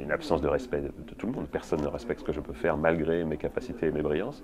une 0.03 0.13
absence 0.13 0.41
de 0.41 0.49
respect 0.49 0.81
de, 0.81 1.15
tout 1.17 1.27
le 1.27 1.33
monde. 1.33 1.47
Personne 1.51 1.81
ne 1.81 1.89
respecte 1.89 2.21
ce 2.21 2.25
que 2.25 2.33
je 2.33 2.41
peux 2.41 2.53
faire 2.53 2.77
malgré 2.77 3.25
mes 3.25 3.37
capacités 3.37 3.87
et 3.87 3.91
mes 3.91 4.03
brillances. 4.03 4.43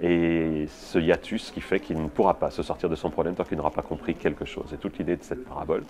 Et 0.00 0.66
ce 0.68 0.98
hiatus 0.98 1.50
qui 1.50 1.60
fait 1.60 1.80
qu'il 1.80 2.00
ne 2.02 2.08
pourra 2.08 2.34
pas 2.34 2.50
se 2.50 2.62
sortir 2.62 2.88
de 2.88 2.94
son 2.94 3.10
problème 3.10 3.34
tant 3.34 3.44
qu'il 3.44 3.56
n'aura 3.56 3.70
pas 3.70 3.82
compris 3.82 4.14
quelque 4.14 4.44
chose. 4.44 4.72
Et 4.72 4.76
toute 4.76 4.98
l'idée 4.98 5.16
de 5.16 5.22
cette 5.22 5.44
parabole, 5.44 5.82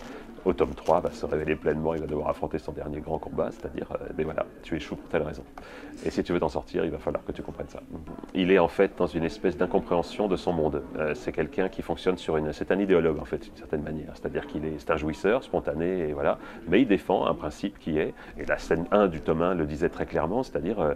au 0.44 0.52
tome 0.52 0.74
3, 0.74 1.00
va 1.00 1.10
se 1.10 1.24
révéler 1.26 1.56
pleinement. 1.56 1.94
Il 1.94 2.00
va 2.00 2.06
devoir 2.06 2.28
affronter 2.28 2.58
son 2.58 2.72
dernier 2.72 3.00
grand 3.00 3.18
combat, 3.18 3.50
c'est-à-dire, 3.50 3.86
euh, 3.92 4.12
ben 4.14 4.24
voilà, 4.24 4.46
tu 4.62 4.76
échoues 4.76 4.96
pour 4.96 5.08
telle 5.08 5.22
raison. 5.22 5.44
Et 6.04 6.10
si 6.10 6.22
tu 6.22 6.32
veux 6.32 6.40
t'en 6.40 6.48
sortir, 6.48 6.84
il 6.84 6.90
va 6.90 6.98
falloir 6.98 7.24
que 7.24 7.32
tu 7.32 7.42
comprennes 7.42 7.68
ça. 7.68 7.80
Il 8.34 8.50
est 8.50 8.58
en 8.58 8.68
fait 8.68 8.92
dans 8.96 9.06
une 9.06 9.24
espèce 9.24 9.56
d'incompréhension 9.56 10.28
de 10.28 10.36
son 10.36 10.52
monde. 10.52 10.82
Euh, 10.96 11.14
c'est 11.14 11.32
quelqu'un 11.32 11.68
qui 11.68 11.82
fonctionne 11.82 12.16
sur 12.16 12.36
une. 12.36 12.52
C'est 12.52 12.70
un 12.72 12.78
idéologue 12.78 13.18
en 13.20 13.24
fait, 13.24 13.38
d'une 13.38 13.56
certaine 13.56 13.82
manière. 13.82 14.12
C'est-à-dire 14.14 14.46
qu'il 14.46 14.64
est, 14.64 14.78
c'est 14.78 14.90
un 14.90 14.96
jouisseur 14.96 15.42
spontané, 15.44 16.08
et 16.08 16.12
voilà. 16.12 16.38
Mais 16.68 16.80
il 16.80 16.88
défend 16.88 17.26
un 17.26 17.34
principe 17.34 17.78
qui 17.78 17.98
est, 17.98 18.14
scène 18.62 18.86
1 18.90 19.08
du 19.08 19.20
tome 19.20 19.42
1 19.42 19.54
le 19.54 19.66
disait 19.66 19.88
très 19.88 20.06
clairement, 20.06 20.42
c'est-à-dire 20.42 20.80
euh, 20.80 20.94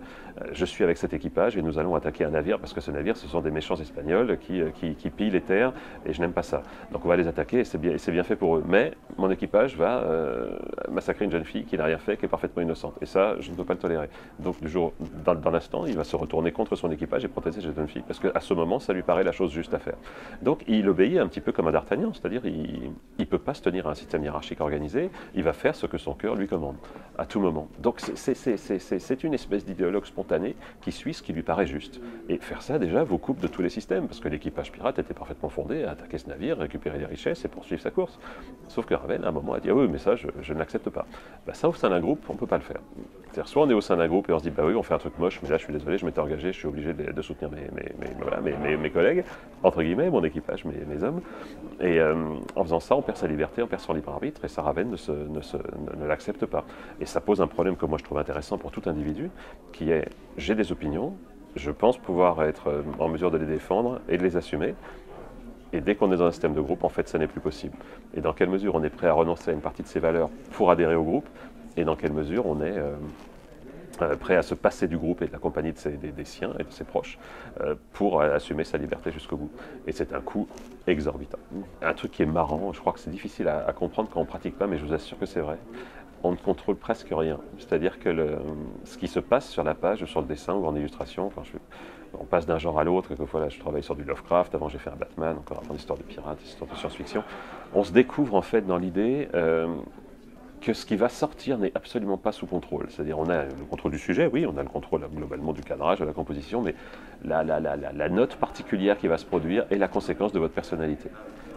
je 0.53 0.65
suis 0.65 0.85
avec 0.85 0.97
cet 0.97 1.13
équipage 1.13 1.57
et 1.57 1.63
nous 1.63 1.79
allons 1.79 1.95
attaquer 1.95 2.25
un 2.25 2.31
navire 2.31 2.59
parce 2.59 2.73
que 2.73 2.81
ce 2.81 2.91
navire, 2.91 3.17
ce 3.17 3.27
sont 3.27 3.41
des 3.41 3.51
méchants 3.51 3.77
espagnols 3.77 4.39
qui, 4.39 4.61
euh, 4.61 4.71
qui, 4.71 5.11
pillent 5.11 5.31
les 5.31 5.41
terres 5.41 5.73
et 6.05 6.13
je 6.13 6.21
n'aime 6.21 6.33
pas 6.33 6.43
ça. 6.43 6.63
Donc 6.93 7.05
on 7.05 7.09
va 7.09 7.17
les 7.17 7.29
attaquer 7.29 7.61
et 7.61 7.65
c'est 7.65 7.79
bien, 7.79 7.97
bien 8.09 8.23
fait 8.23 8.37
pour 8.37 8.57
eux. 8.57 8.65
Mais 8.67 8.93
mon 9.19 9.31
équipage 9.31 9.77
va 9.77 9.99
euh, 9.99 10.57
massacrer 10.91 11.25
une 11.25 11.31
jeune 11.31 11.45
fille 11.45 11.65
qui 11.65 11.77
n'a 11.77 11.85
rien 11.85 11.99
fait, 11.99 12.17
qui 12.17 12.25
est 12.25 12.29
parfaitement 12.29 12.63
innocente. 12.63 12.97
Et 13.01 13.07
ça, 13.07 13.37
je 13.41 13.51
ne 13.51 13.57
peux 13.57 13.65
pas 13.65 13.75
le 13.75 13.81
tolérer. 13.81 14.09
Donc 14.39 14.61
du 14.61 14.69
jour, 14.69 14.93
dans, 15.25 15.35
dans 15.35 15.51
l'instant, 15.51 15.87
il 15.87 15.97
va 15.97 16.05
se 16.05 16.17
retourner 16.17 16.53
contre 16.53 16.77
son 16.77 16.91
équipage 16.91 17.25
et 17.25 17.29
protéger 17.29 17.61
cette 17.61 17.77
jeune 17.77 17.89
fille 17.89 18.05
parce 18.07 18.21
qu'à 18.21 18.41
ce 18.41 18.55
moment, 18.55 18.79
ça 18.79 18.93
lui 18.93 19.03
paraît 19.03 19.25
la 19.25 19.33
chose 19.33 19.53
juste 19.53 19.75
à 19.75 19.79
faire. 19.79 19.97
Donc 20.43 20.63
il 20.69 20.89
obéit 20.89 21.19
un 21.19 21.29
petit 21.29 21.41
peu 21.41 21.53
comme 21.53 21.69
un 21.69 21.73
d'Artagnan, 21.73 22.13
c'est-à-dire 22.13 22.45
il 22.45 22.93
ne 23.19 23.25
peut 23.25 23.39
pas 23.39 23.55
se 23.55 23.63
tenir 23.63 23.87
à 23.87 23.91
un 23.91 23.95
système 23.95 24.23
hiérarchique 24.23 24.61
organisé, 24.61 25.11
il 25.35 25.43
va 25.43 25.53
faire 25.53 25.75
ce 25.75 25.87
que 25.87 25.99
son 25.99 26.15
cœur 26.15 26.35
lui 26.35 26.47
commande 26.47 26.77
à 27.19 27.27
tout 27.27 27.41
moment. 27.41 27.56
Donc 27.79 28.01
c'est 28.01 29.25
une 29.25 29.35
espèce 29.35 29.65
d'idéologue 29.65 30.05
spontané 30.05 30.57
qui 30.81 30.93
suit 30.93 31.15
ce 31.15 31.23
qui 31.23 31.33
lui 31.33 31.43
paraît 31.43 31.67
juste. 31.67 32.01
Et 32.29 32.39
faire 32.39 32.63
ça, 32.63 32.79
déjà, 32.79 33.05
vous 33.05 33.19
coupe 33.19 33.41
de 33.41 33.49
tous 33.49 33.63
les 33.63 33.69
systèmes, 33.69 34.07
parce 34.07 34.21
que 34.21 34.29
l'équipage 34.29 34.73
pirate 34.73 34.99
était 34.99 35.15
parfaitement 35.15 35.49
fondé 35.49 35.85
à 35.85 35.93
attaquer 35.93 36.19
ce 36.19 36.29
navire, 36.29 36.59
récupérer 36.59 36.99
des 36.99 37.07
richesses 37.07 37.45
et 37.45 37.49
poursuivre 37.49 37.83
sa 37.83 37.91
course. 37.91 38.19
Sauf 38.69 38.87
que 38.87 38.95
Raven, 38.95 39.25
à 39.25 39.29
un 39.29 39.33
moment, 39.33 39.55
a 39.55 39.61
dit 39.61 39.71
Ah 39.71 39.75
oui, 39.75 39.89
mais 39.91 39.99
ça, 39.99 40.15
je, 40.17 40.27
ne 40.27 40.59
l'accepte 40.59 40.91
pas. 40.91 41.07
Bah, 41.47 41.55
ça, 41.55 41.69
au 41.69 41.75
sein 41.75 41.91
d'un 41.91 42.01
groupe, 42.01 42.25
on 42.29 42.35
ne 42.35 42.39
peut 42.39 42.47
pas 42.47 42.59
le 42.59 42.63
faire. 42.63 42.81
C'est-à-dire, 43.31 43.49
soit 43.49 43.63
on 43.63 43.71
est 43.71 43.75
au 43.75 43.81
sein 43.81 43.97
d'un 43.97 44.09
groupe 44.09 44.29
et 44.31 44.33
on 44.33 44.39
se 44.39 44.45
dit 44.45 44.51
Bah 44.51 44.65
oui, 44.67 44.75
on 44.75 44.83
fait 44.83 44.95
un 44.95 44.99
truc 44.99 45.19
moche, 45.19 45.41
mais 45.43 45.49
là, 45.49 45.59
je 45.59 45.65
suis 45.65 45.73
désolé, 45.73 45.99
je 45.99 46.07
m'étais 46.07 46.21
engagé, 46.21 46.53
je 46.53 46.59
suis 46.59 46.69
obligé 46.69 46.93
de, 46.93 47.23
soutenir 47.23 47.51
mes, 47.51 48.77
mes, 48.77 48.91
collègues, 48.91 49.25
entre 49.63 49.83
guillemets, 49.83 50.11
mon 50.11 50.25
équipage, 50.25 50.65
mes, 50.65 51.03
hommes. 51.03 51.21
Et 51.81 52.01
euh, 52.01 52.15
en 52.55 52.65
faisant 52.65 52.81
ça, 52.81 52.97
on 52.97 53.03
perd 53.03 53.19
sa 53.19 53.27
liberté, 53.27 53.63
on 53.63 53.67
perd 53.67 53.83
son 53.83 53.93
libre 53.93 54.11
arbitre, 54.11 54.45
et 54.45 54.49
ça, 54.49 54.63
Raven 54.63 54.91
ne, 54.91 55.13
ne, 55.13 56.01
ne 56.01 56.07
l'accepte 56.07 56.47
pas. 56.47 56.65
Et 57.01 57.07
ça 57.07 57.21
pose 57.21 57.41
un 57.41 57.46
problème 57.49 57.77
que 57.77 57.87
moi 57.87 57.99
je 57.99 58.05
trouve 58.05 58.19
intéressant 58.19 58.59
pour 58.59 58.71
tout 58.71 58.83
individu, 58.87 59.31
qui 59.73 59.91
est 59.91 60.09
j'ai 60.37 60.55
des 60.55 60.73
opinions, 60.73 61.15
je 61.57 61.71
pense 61.71 61.97
pouvoir 61.97 62.43
être 62.45 62.69
euh, 62.69 62.83
en 62.99 63.09
mesure 63.09 63.31
de 63.31 63.39
les 63.39 63.47
défendre 63.47 64.01
et 64.09 64.19
de 64.19 64.23
les 64.23 64.37
assumer. 64.37 64.75
Et 65.73 65.81
dès 65.81 65.97
qu'on 65.97 66.13
est 66.13 66.17
dans 66.17 66.27
un 66.27 66.31
système 66.31 66.55
de 66.55 66.61
groupe, 66.61 66.85
en 66.85 66.89
fait, 66.89 67.09
ça 67.09 67.19
n'est 67.19 67.27
plus 67.27 67.41
possible. 67.41 67.77
Et 68.15 68.21
dans 68.21 68.33
quelle 68.33 68.49
mesure 68.49 68.75
on 68.75 68.85
est 68.85 68.91
prêt 68.91 69.09
à 69.09 69.13
renoncer 69.13 69.51
à 69.51 69.55
une 69.55 69.61
partie 69.61 69.83
de 69.83 69.89
ses 69.89 69.99
valeurs 69.99 70.31
pour 70.53 70.71
adhérer 70.71 70.95
au 70.95 71.03
groupe, 71.03 71.29
et 71.77 71.85
dans 71.85 71.97
quelle 71.97 72.13
mesure 72.13 72.47
on 72.47 72.61
est 72.61 72.77
euh, 72.77 72.95
euh, 74.03 74.17
prêt 74.17 74.37
à 74.37 74.43
se 74.43 74.55
passer 74.55 74.87
du 74.87 74.97
groupe 74.97 75.23
et 75.23 75.27
de 75.27 75.33
la 75.33 75.39
compagnie 75.39 75.73
de 75.73 75.79
ses, 75.79 75.93
des, 75.93 76.25
siens 76.25 76.53
et 76.59 76.65
de 76.65 76.71
ses 76.71 76.85
proches 76.85 77.19
pour 77.93 78.21
assumer 78.21 78.65
sa 78.65 78.79
liberté 78.79 79.11
jusqu'au 79.11 79.37
bout. 79.37 79.51
Et 79.87 79.93
c'est 79.93 80.13
un 80.13 80.21
coût 80.21 80.47
exorbitant. 80.87 81.39
Un 81.83 81.95
truc 81.95 82.13
qui 82.13 82.23
est 82.23 82.27
marrant, 82.27 82.73
je 82.73 82.81
crois 82.81 82.93
que 82.93 83.01
c'est 83.01 83.11
difficile 83.11 83.49
à 83.49 83.73
comprendre 83.73 84.11
quand 84.13 84.21
on 84.21 84.25
ne 84.25 84.29
pratique 84.29 84.59
pas, 84.59 84.67
mais 84.67 84.79
je 84.79 84.85
vous 84.85 84.93
assure 84.93 85.19
que 85.19 85.27
c'est 85.27 85.41
vrai 85.41 85.59
on 86.23 86.33
ne 86.33 86.37
contrôle 86.37 86.77
presque 86.77 87.09
rien. 87.11 87.39
C'est-à-dire 87.59 87.99
que 87.99 88.39
ce 88.85 88.99
qui 88.99 89.09
se 89.09 89.21
passe 89.21 89.49
sur 89.49 89.65
la 89.65 89.75
page, 89.75 90.05
sur 90.07 90.21
le 90.21 90.27
dessin 90.27 90.55
ou 90.55 90.67
en 90.67 90.75
illustration, 90.75 91.31
quand 91.35 91.45
je, 91.45 91.53
on 92.19 92.25
passe 92.25 92.47
d'un 92.47 92.59
genre 92.59 92.79
à 92.79 92.85
l'autre, 92.85 93.09
quelquefois 93.09 93.41
là 93.41 93.49
je 93.49 93.59
travaille 93.59 93.83
sur 93.83 93.97
du 93.97 94.05
Lovecraft, 94.05 94.55
avant 94.55 94.69
j'ai 94.69 94.79
fait 94.79 94.91
un 94.91 94.97
Batman, 94.97 95.37
encore 95.39 95.63
avant 95.65 95.75
histoire 95.75 95.99
de 95.99 96.05
pirates, 96.05 96.43
histoire 96.45 96.71
de 96.71 96.77
science-fiction, 96.77 97.23
on 97.75 97.85
se 97.85 97.93
découvre 97.93 98.35
en 98.35 98.43
fait 98.43 98.63
dans 98.63 98.79
l'idée 98.79 99.29
euh, 99.35 99.69
que 100.61 100.73
ce 100.73 100.87
qui 100.87 100.97
va 100.97 101.09
sortir 101.09 101.59
n'est 101.59 101.73
absolument 101.75 102.17
pas 102.17 102.33
sous 102.33 102.47
contrôle. 102.47 102.87
C'est-à-dire 102.89 103.19
on 103.19 103.29
a 103.29 103.45
le 103.45 103.65
contrôle 103.69 103.93
du 103.93 103.99
sujet, 103.99 104.29
oui, 104.33 104.47
on 104.47 104.57
a 104.57 104.63
le 104.63 104.69
contrôle 104.69 105.07
globalement 105.15 105.53
du 105.53 105.63
cadrage, 105.63 106.01
de 106.01 106.05
la 106.05 106.13
composition, 106.13 106.63
mais 106.63 106.75
la 107.25 108.09
note 108.09 108.37
particulière 108.37 108.99
qui 108.99 109.07
va 109.07 109.19
se 109.19 109.27
produire 109.27 109.67
est 109.71 109.77
la 109.77 109.89
conséquence 109.89 110.33
de 110.33 110.39
votre 110.39 110.55
personnalité. 110.55 111.11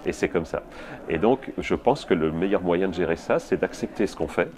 Et 0.06 0.14
c'est 0.14 0.30
comme 0.30 0.46
ça. 0.46 0.64
Et 1.10 1.18
donc, 1.18 1.52
je 1.58 1.76
pense 1.76 2.06
que 2.06 2.14
le 2.14 2.32
meilleur 2.32 2.62
moyen 2.62 2.88
de 2.88 2.94
gérer 2.94 3.16
ça, 3.16 3.40
c'est 3.40 3.58
d'accepter 3.58 4.08
ce 4.08 4.16
qu'on 4.16 4.28
fait 4.28 4.50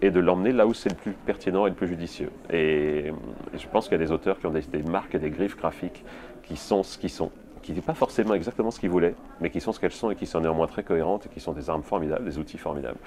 et 0.00 0.10
de 0.10 0.20
l'emmener 0.20 0.52
là 0.52 0.66
où 0.66 0.74
c'est 0.74 0.90
le 0.90 0.94
plus 0.94 1.12
pertinent 1.12 1.66
et 1.66 1.70
le 1.70 1.74
plus 1.74 1.88
judicieux. 1.88 2.30
Et 2.52 3.12
je 3.54 3.66
pense 3.68 3.88
qu'il 3.88 3.98
y 3.98 4.00
a 4.00 4.04
des 4.04 4.12
auteurs 4.12 4.38
qui 4.38 4.46
ont 4.46 4.52
des, 4.52 4.82
marques 4.82 5.14
et 5.14 5.18
des 5.18 5.30
griffes 5.30 5.56
graphiques 5.56 6.04
qui 6.44 6.56
sont 6.56 6.82
ce 6.82 6.98
qu'ils 6.98 7.10
sont, 7.10 7.30
qui 7.62 7.72
n'est 7.72 7.80
pas 7.80 7.94
forcément 7.94 8.34
exactement 8.34 8.70
ce 8.70 8.78
qu'ils 8.78 8.90
voulaient, 8.90 9.14
mais 9.40 9.50
qui 9.50 9.60
sont 9.60 9.72
ce 9.72 9.80
qu'elles 9.80 9.92
sont 9.92 10.10
et 10.10 10.14
qui 10.14 10.26
sont 10.26 10.40
néanmoins 10.40 10.66
très 10.66 10.84
cohérentes 10.84 11.26
et 11.26 11.28
qui 11.28 11.40
sont 11.40 11.52
des 11.52 11.68
armes 11.68 11.82
formidables, 11.82 12.24
des 12.24 12.38
outils 12.38 12.58
formidables. 12.58 12.98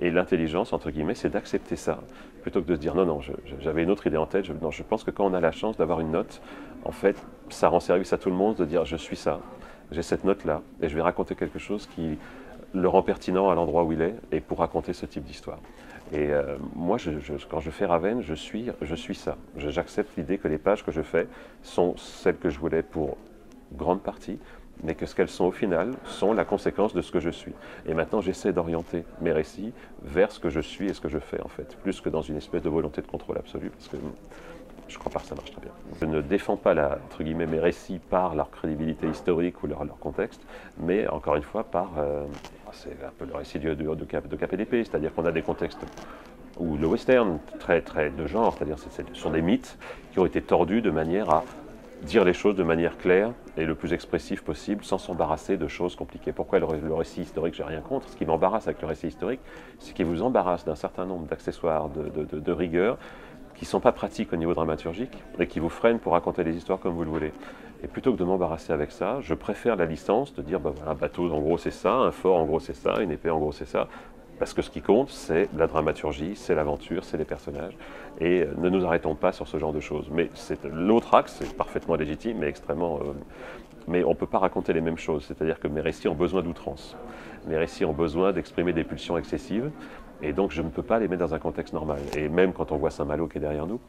Et 0.00 0.10
l'intelligence, 0.10 0.72
entre 0.72 0.90
guillemets, 0.90 1.14
c'est 1.14 1.30
d'accepter 1.30 1.76
ça, 1.76 2.00
plutôt 2.42 2.62
que 2.62 2.68
de 2.68 2.74
se 2.74 2.80
dire 2.80 2.94
non, 2.94 3.06
non, 3.06 3.20
j'avais 3.60 3.84
une 3.84 3.90
autre 3.90 4.06
idée 4.06 4.16
en 4.16 4.26
tête. 4.26 4.50
Non, 4.60 4.70
je 4.70 4.82
pense 4.82 5.04
que 5.04 5.10
quand 5.10 5.24
on 5.24 5.34
a 5.34 5.40
la 5.40 5.52
chance 5.52 5.76
d'avoir 5.76 6.00
une 6.00 6.10
note, 6.10 6.42
en 6.84 6.92
fait, 6.92 7.16
ça 7.48 7.68
rend 7.68 7.80
service 7.80 8.12
à 8.12 8.18
tout 8.18 8.30
le 8.30 8.36
monde 8.36 8.56
de 8.56 8.64
dire 8.64 8.84
je 8.84 8.96
suis 8.96 9.16
ça 9.16 9.40
j'ai 9.92 10.02
cette 10.02 10.24
note-là, 10.24 10.62
et 10.80 10.88
je 10.88 10.94
vais 10.94 11.02
raconter 11.02 11.34
quelque 11.34 11.58
chose 11.58 11.86
qui 11.86 12.18
le 12.72 12.88
rend 12.88 13.02
pertinent 13.02 13.50
à 13.50 13.54
l'endroit 13.54 13.84
où 13.84 13.92
il 13.92 14.00
est, 14.00 14.14
et 14.32 14.40
pour 14.40 14.58
raconter 14.58 14.92
ce 14.92 15.06
type 15.06 15.24
d'histoire. 15.24 15.58
Et 16.12 16.32
euh, 16.32 16.56
moi, 16.74 16.98
quand 17.48 17.60
je 17.60 17.70
fais 17.70 17.86
Raven, 17.86 18.20
je 18.22 18.34
suis, 18.34 18.70
je 18.82 18.94
suis 18.94 19.14
ça. 19.14 19.36
J'accepte 19.56 20.16
l'idée 20.16 20.38
que 20.38 20.48
les 20.48 20.58
pages 20.58 20.84
que 20.84 20.90
je 20.90 21.02
fais 21.02 21.28
sont 21.62 21.96
celles 21.96 22.36
que 22.36 22.50
je 22.50 22.58
voulais 22.58 22.82
pour 22.82 23.16
grande 23.72 24.02
partie, 24.02 24.38
mais 24.82 24.94
que 24.94 25.06
ce 25.06 25.14
qu'elles 25.14 25.28
sont 25.28 25.44
au 25.44 25.52
final 25.52 25.92
sont 26.04 26.32
la 26.32 26.44
conséquence 26.44 26.94
de 26.94 27.02
ce 27.02 27.12
que 27.12 27.20
je 27.20 27.30
suis. 27.30 27.52
Et 27.86 27.94
maintenant, 27.94 28.20
j'essaie 28.20 28.52
d'orienter 28.52 29.04
mes 29.20 29.32
récits 29.32 29.72
vers 30.02 30.32
ce 30.32 30.40
que 30.40 30.48
je 30.48 30.60
suis 30.60 30.88
et 30.88 30.94
ce 30.94 31.00
que 31.00 31.08
je 31.08 31.18
fais, 31.18 31.40
en 31.42 31.48
fait, 31.48 31.76
plus 31.82 32.00
que 32.00 32.08
dans 32.08 32.22
une 32.22 32.36
espèce 32.36 32.62
de 32.62 32.68
volonté 32.68 33.02
de 33.02 33.06
contrôle 33.06 33.38
absolu, 33.38 33.70
je 34.90 34.98
que 36.00 36.04
ne 36.04 36.20
défends 36.20 36.56
pas 36.56 36.74
mes 37.46 37.58
récits 37.58 37.98
par 37.98 38.34
leur 38.34 38.50
crédibilité 38.50 39.08
historique 39.08 39.62
ou 39.62 39.66
leur, 39.66 39.80
contexte, 39.98 40.42
mais 40.78 41.06
encore 41.08 41.36
une 41.36 41.42
fois 41.42 41.64
par, 41.64 41.92
euh, 41.98 42.24
c'est 42.72 42.96
un 43.04 43.12
peu 43.18 43.24
le 43.24 43.34
récit 43.34 43.58
de, 43.58 43.74
de, 43.74 43.94
de, 43.94 44.36
KPDP, 44.36 44.84
c'est-à-dire 44.84 45.14
qu'on 45.14 45.24
a 45.26 45.32
des 45.32 45.42
contextes 45.42 45.80
où 46.58 46.76
le 46.76 46.86
western, 46.86 47.38
très, 47.58 47.80
très 47.80 48.10
de 48.10 48.26
genre, 48.26 48.54
c'est-à-dire 48.56 48.78
ce 48.78 48.88
sont 49.14 49.30
des 49.30 49.42
mythes 49.42 49.78
qui 50.12 50.18
ont 50.18 50.26
été 50.26 50.42
tordus 50.42 50.82
de 50.82 50.90
manière 50.90 51.30
à 51.30 51.44
dire 52.02 52.24
les 52.24 52.32
choses 52.32 52.56
de 52.56 52.62
manière 52.62 52.96
claire 52.98 53.32
et 53.56 53.64
le 53.64 53.74
plus 53.74 53.92
expressive 53.92 54.42
possible 54.42 54.84
sans 54.84 54.98
s'embarrasser 54.98 55.56
de 55.56 55.68
choses 55.68 55.96
compliquées. 55.96 56.32
Pourquoi 56.32 56.58
le, 56.58 56.94
récit 56.94 57.22
historique, 57.22 57.54
j'ai 57.54 57.62
rien 57.62 57.80
contre. 57.80 58.08
Ce 58.08 58.16
qui 58.16 58.24
m'embarrasse 58.24 58.66
avec 58.66 58.80
le 58.80 58.88
récit 58.88 59.08
historique, 59.08 59.40
c'est 59.78 59.92
qu'il 59.92 60.06
vous 60.06 60.22
embarrasse 60.22 60.64
d'un 60.64 60.74
certain 60.74 61.04
nombre 61.04 61.26
d'accessoires 61.26 61.88
de, 61.88 62.52
rigueur 62.52 62.98
qui 63.60 63.66
ne 63.66 63.68
sont 63.68 63.80
pas 63.80 63.92
pratiques 63.92 64.32
au 64.32 64.36
niveau 64.36 64.54
dramaturgique 64.54 65.22
et 65.38 65.46
qui 65.46 65.60
vous 65.60 65.68
freinent 65.68 65.98
pour 65.98 66.14
raconter 66.14 66.42
les 66.44 66.56
histoires 66.56 66.80
comme 66.80 66.94
vous 66.94 67.04
le 67.04 67.10
voulez. 67.10 67.32
Et 67.84 67.88
plutôt 67.88 68.10
que 68.14 68.16
de 68.16 68.24
m'embarrasser 68.24 68.72
avec 68.72 68.90
ça, 68.90 69.18
je 69.20 69.34
préfère 69.34 69.76
la 69.76 69.84
licence 69.84 70.34
de 70.34 70.40
dire, 70.40 70.58
bah 70.58 70.72
un 70.86 70.94
bateau 70.94 71.30
en 71.30 71.40
gros 71.40 71.58
c'est 71.58 71.70
ça, 71.70 71.92
un 71.92 72.10
fort 72.10 72.38
en 72.38 72.46
gros 72.46 72.58
c'est 72.58 72.74
ça, 72.74 73.02
une 73.02 73.10
épée 73.10 73.28
en 73.28 73.38
gros 73.38 73.52
c'est 73.52 73.66
ça. 73.66 73.86
Parce 74.38 74.54
que 74.54 74.62
ce 74.62 74.70
qui 74.70 74.80
compte, 74.80 75.10
c'est 75.10 75.50
la 75.54 75.66
dramaturgie, 75.66 76.36
c'est 76.36 76.54
l'aventure, 76.54 77.04
c'est 77.04 77.18
les 77.18 77.26
personnages. 77.26 77.76
Et 78.18 78.46
ne 78.56 78.70
nous 78.70 78.86
arrêtons 78.86 79.14
pas 79.14 79.32
sur 79.32 79.46
ce 79.46 79.58
genre 79.58 79.74
de 79.74 79.80
choses. 79.80 80.08
Mais 80.10 80.30
l'autre 80.72 81.14
axe, 81.14 81.36
c'est 81.38 81.54
parfaitement 81.54 81.96
légitime, 81.96 82.38
mais 82.38 82.46
extrêmement. 82.48 82.98
mais 83.88 84.04
on 84.04 84.10
ne 84.10 84.14
peut 84.14 84.24
pas 84.24 84.38
raconter 84.38 84.72
les 84.72 84.80
mêmes 84.80 84.96
choses. 84.96 85.26
C'est-à-dire 85.26 85.60
que 85.60 85.68
mes 85.68 85.82
récits 85.82 86.08
ont 86.08 86.14
besoin 86.14 86.40
d'outrance. 86.40 86.96
Mes 87.46 87.58
récits 87.58 87.84
ont 87.84 87.92
besoin 87.92 88.32
d'exprimer 88.32 88.72
des 88.72 88.84
pulsions 88.84 89.18
excessives. 89.18 89.70
Et 90.22 90.32
donc, 90.32 90.50
je 90.50 90.62
ne 90.62 90.68
peux 90.68 90.82
pas 90.82 90.98
les 90.98 91.08
mettre 91.08 91.26
dans 91.26 91.34
un 91.34 91.38
contexte 91.38 91.72
normal. 91.72 92.00
Et 92.16 92.28
même 92.28 92.52
quand 92.52 92.72
on 92.72 92.76
voit 92.76 92.90
Saint-Malo 92.90 93.26
qui 93.26 93.38
est 93.38 93.40
derrière 93.40 93.66
nous, 93.66 93.80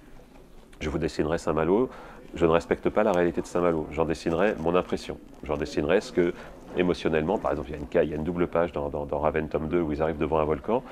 je 0.80 0.90
vous 0.90 0.98
dessinerai 0.98 1.38
Saint-Malo, 1.38 1.90
je 2.34 2.46
ne 2.46 2.52
respecte 2.52 2.90
pas 2.90 3.04
la 3.04 3.12
réalité 3.12 3.42
de 3.42 3.46
Saint-Malo. 3.46 3.88
J'en 3.92 4.06
dessinerai 4.06 4.56
mon 4.60 4.76
impression. 4.76 5.18
J'en 5.44 5.58
dessinerai 5.58 6.02
ce 6.02 6.12
que, 6.12 6.34
émotionnellement, 6.78 7.38
par 7.38 7.52
exemple, 7.52 7.70
il 7.70 7.74
y 7.74 7.76
a 7.76 7.80
une, 7.80 8.08
il 8.08 8.10
y 8.12 8.14
a 8.14 8.18
une 8.18 8.24
double 8.24 8.48
page 8.48 8.72
dans, 8.72 8.90
Raven 9.12 9.50
tome 9.50 9.68
2 9.68 9.82
où 9.82 9.92
ils 9.92 10.02
arrivent 10.02 10.18
devant 10.18 10.40
un 10.40 10.46
volcan. 10.46 10.84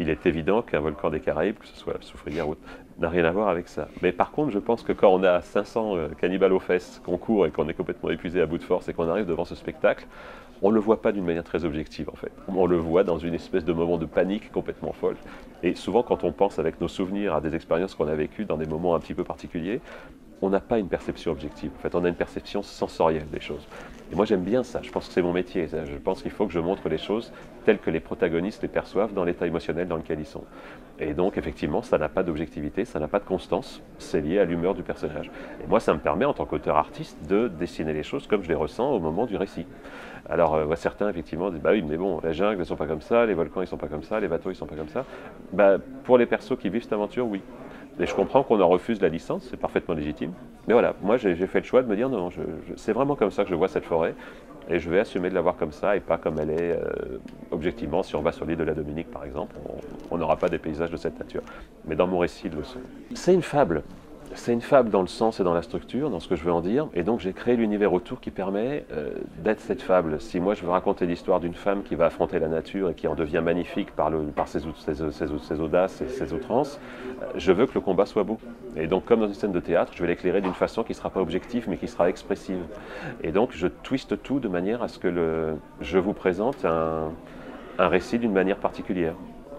Il 0.00 0.10
est 0.10 0.26
évident 0.26 0.62
qu'un 0.62 0.80
volcan 0.80 1.10
des 1.10 1.20
Caraïbes, 1.20 1.56
que 1.58 1.66
ce 1.66 1.76
soit 1.76 1.94
la 1.94 2.02
Soufrière 2.02 2.48
ou 2.48 2.56
n'a 2.98 3.08
rien 3.08 3.24
à 3.24 3.30
voir 3.30 3.48
avec 3.48 3.68
ça. 3.68 3.88
Mais 4.02 4.12
par 4.12 4.32
contre, 4.32 4.50
je 4.50 4.58
pense 4.58 4.82
que 4.82 4.92
quand 4.92 5.08
on 5.08 5.22
a 5.22 5.40
500 5.40 5.96
euh, 5.96 6.08
cannibales 6.20 6.52
aux 6.52 6.60
fesses, 6.60 7.00
qu'on 7.04 7.16
court 7.16 7.46
et 7.46 7.50
qu'on 7.50 7.68
est 7.68 7.74
complètement 7.74 8.10
épuisé 8.10 8.40
à 8.40 8.46
bout 8.46 8.58
de 8.58 8.64
force 8.64 8.88
et 8.88 8.92
qu'on 8.92 9.08
arrive 9.08 9.26
devant 9.26 9.44
ce 9.44 9.54
spectacle, 9.54 10.06
on 10.62 10.70
ne 10.70 10.74
le 10.74 10.80
voit 10.80 11.02
pas 11.02 11.12
d'une 11.12 11.24
manière 11.24 11.44
très 11.44 11.64
objective 11.64 12.08
en 12.12 12.16
fait. 12.16 12.32
On 12.48 12.66
le 12.66 12.76
voit 12.76 13.04
dans 13.04 13.18
une 13.18 13.34
espèce 13.34 13.64
de 13.64 13.72
moment 13.72 13.98
de 13.98 14.06
panique 14.06 14.50
complètement 14.52 14.92
folle. 14.92 15.16
Et 15.62 15.74
souvent 15.74 16.02
quand 16.02 16.24
on 16.24 16.32
pense 16.32 16.58
avec 16.58 16.80
nos 16.80 16.88
souvenirs 16.88 17.34
à 17.34 17.40
des 17.40 17.54
expériences 17.54 17.94
qu'on 17.94 18.08
a 18.08 18.14
vécues 18.14 18.44
dans 18.44 18.56
des 18.56 18.66
moments 18.66 18.94
un 18.94 19.00
petit 19.00 19.14
peu 19.14 19.24
particuliers, 19.24 19.80
on 20.40 20.50
n'a 20.50 20.60
pas 20.60 20.78
une 20.78 20.88
perception 20.88 21.32
objective. 21.32 21.70
En 21.76 21.80
fait, 21.80 21.94
on 21.94 22.04
a 22.04 22.08
une 22.08 22.14
perception 22.14 22.62
sensorielle 22.62 23.28
des 23.30 23.40
choses. 23.40 23.66
Et 24.10 24.14
moi, 24.14 24.24
j'aime 24.24 24.42
bien 24.42 24.62
ça. 24.62 24.80
Je 24.82 24.90
pense 24.90 25.08
que 25.08 25.12
c'est 25.12 25.22
mon 25.22 25.32
métier. 25.32 25.68
Je 25.68 25.96
pense 25.98 26.22
qu'il 26.22 26.30
faut 26.30 26.46
que 26.46 26.52
je 26.52 26.60
montre 26.60 26.88
les 26.88 26.98
choses 26.98 27.32
telles 27.64 27.78
que 27.78 27.90
les 27.90 28.00
protagonistes 28.00 28.62
les 28.62 28.68
perçoivent 28.68 29.12
dans 29.12 29.24
l'état 29.24 29.46
émotionnel 29.46 29.88
dans 29.88 29.96
lequel 29.96 30.20
ils 30.20 30.26
sont. 30.26 30.44
Et 31.00 31.12
donc, 31.12 31.36
effectivement, 31.36 31.82
ça 31.82 31.98
n'a 31.98 32.08
pas 32.08 32.22
d'objectivité, 32.22 32.84
ça 32.84 32.98
n'a 32.98 33.08
pas 33.08 33.18
de 33.18 33.24
constance. 33.24 33.82
C'est 33.98 34.20
lié 34.20 34.38
à 34.38 34.44
l'humeur 34.44 34.74
du 34.74 34.82
personnage. 34.82 35.30
Et 35.62 35.66
moi, 35.66 35.80
ça 35.80 35.92
me 35.92 35.98
permet, 35.98 36.24
en 36.24 36.32
tant 36.32 36.46
qu'auteur 36.46 36.76
artiste, 36.76 37.18
de 37.28 37.48
dessiner 37.48 37.92
les 37.92 38.02
choses 38.02 38.26
comme 38.26 38.42
je 38.42 38.48
les 38.48 38.54
ressens 38.54 38.90
au 38.90 39.00
moment 39.00 39.26
du 39.26 39.36
récit. 39.36 39.66
Alors, 40.28 40.54
euh, 40.54 40.74
certains, 40.76 41.08
effectivement, 41.08 41.50
disent 41.50 41.60
Bah 41.60 41.70
oui, 41.72 41.82
mais 41.82 41.96
bon, 41.96 42.20
la 42.22 42.32
jungle, 42.32 42.56
ils 42.56 42.60
ne 42.60 42.64
sont 42.64 42.76
pas 42.76 42.86
comme 42.86 43.00
ça, 43.00 43.26
les 43.26 43.34
volcans, 43.34 43.60
ils 43.60 43.66
sont 43.66 43.76
pas 43.76 43.88
comme 43.88 44.02
ça, 44.02 44.18
les 44.20 44.28
bateaux, 44.28 44.50
ils 44.50 44.56
sont 44.56 44.66
pas 44.66 44.76
comme 44.76 44.88
ça. 44.88 45.04
Bah, 45.52 45.76
pour 46.04 46.18
les 46.18 46.26
persos 46.26 46.56
qui 46.58 46.68
vivent 46.70 46.82
cette 46.82 46.92
aventure, 46.92 47.26
oui. 47.26 47.42
Et 48.00 48.06
je 48.06 48.14
comprends 48.14 48.42
qu'on 48.42 48.60
en 48.60 48.68
refuse 48.68 49.00
la 49.00 49.08
licence, 49.08 49.46
c'est 49.50 49.56
parfaitement 49.56 49.94
légitime. 49.94 50.32
Mais 50.66 50.72
voilà, 50.72 50.94
moi 51.02 51.16
j'ai 51.16 51.34
fait 51.34 51.60
le 51.60 51.64
choix 51.64 51.82
de 51.82 51.88
me 51.88 51.96
dire 51.96 52.08
non, 52.08 52.30
c'est 52.76 52.92
vraiment 52.92 53.16
comme 53.16 53.30
ça 53.30 53.44
que 53.44 53.50
je 53.50 53.54
vois 53.54 53.68
cette 53.68 53.84
forêt. 53.84 54.14
Et 54.70 54.78
je 54.78 54.90
vais 54.90 55.00
assumer 55.00 55.30
de 55.30 55.34
la 55.34 55.40
voir 55.40 55.56
comme 55.56 55.72
ça 55.72 55.96
et 55.96 56.00
pas 56.00 56.18
comme 56.18 56.38
elle 56.38 56.50
est 56.50 56.72
euh, 56.72 57.18
objectivement. 57.50 58.02
Si 58.02 58.14
on 58.16 58.20
va 58.20 58.32
sur 58.32 58.44
l'île 58.44 58.58
de 58.58 58.64
la 58.64 58.74
Dominique 58.74 59.10
par 59.10 59.24
exemple, 59.24 59.56
on 60.10 60.18
n'aura 60.18 60.36
pas 60.36 60.48
des 60.48 60.58
paysages 60.58 60.90
de 60.90 60.96
cette 60.98 61.18
nature. 61.18 61.42
Mais 61.86 61.96
dans 61.96 62.06
mon 62.06 62.18
récit, 62.18 62.48
ils 62.48 62.52
le. 62.52 62.62
C'est 63.14 63.32
une 63.32 63.42
fable 63.42 63.82
c'est 64.34 64.52
une 64.52 64.60
fable 64.60 64.90
dans 64.90 65.00
le 65.00 65.06
sens 65.06 65.40
et 65.40 65.44
dans 65.44 65.54
la 65.54 65.62
structure, 65.62 66.10
dans 66.10 66.20
ce 66.20 66.28
que 66.28 66.36
je 66.36 66.44
veux 66.44 66.52
en 66.52 66.60
dire, 66.60 66.88
et 66.94 67.02
donc 67.02 67.20
j'ai 67.20 67.32
créé 67.32 67.56
l'univers 67.56 67.92
autour 67.92 68.20
qui 68.20 68.30
permet 68.30 68.84
euh, 68.92 69.10
d'être 69.42 69.60
cette 69.60 69.82
fable. 69.82 70.20
Si 70.20 70.40
moi 70.40 70.54
je 70.54 70.62
veux 70.62 70.70
raconter 70.70 71.06
l'histoire 71.06 71.40
d'une 71.40 71.54
femme 71.54 71.82
qui 71.82 71.94
va 71.94 72.06
affronter 72.06 72.38
la 72.38 72.48
nature 72.48 72.90
et 72.90 72.94
qui 72.94 73.08
en 73.08 73.14
devient 73.14 73.40
magnifique 73.44 73.90
par, 73.92 74.10
ses, 74.46 75.60
audaces 75.60 76.00
et 76.00 76.08
ses 76.08 76.32
outrances, 76.32 76.80
euh, 77.22 77.26
je 77.36 77.52
veux 77.52 77.66
que 77.66 77.74
le 77.74 77.80
combat 77.80 78.06
soit 78.06 78.24
beau. 78.24 78.38
Et 78.76 78.86
donc 78.86 79.04
comme 79.04 79.20
dans 79.20 79.28
une 79.28 79.34
scène 79.34 79.52
de 79.52 79.60
théâtre, 79.60 79.92
je 79.94 80.02
vais 80.02 80.08
l'éclairer 80.08 80.40
d'une 80.40 80.54
façon 80.54 80.82
qui 80.82 80.92
ne 80.92 80.96
sera 80.96 81.10
pas 81.10 81.20
objective 81.20 81.66
mais 81.68 81.76
qui 81.76 81.88
sera 81.88 82.08
expressive. 82.08 82.62
Et 83.22 83.32
donc 83.32 83.50
je 83.52 83.66
twiste 83.66 84.22
tout 84.22 84.40
de 84.40 84.48
manière 84.48 84.82
à 84.82 84.88
ce 84.88 84.98
que 84.98 85.56
je 85.80 85.98
vous 85.98 86.12
présente 86.12 86.64
un 86.64 87.10
récit 87.88 88.18
d'une 88.18 88.32
manière 88.32 88.58
particulière. 88.58 89.14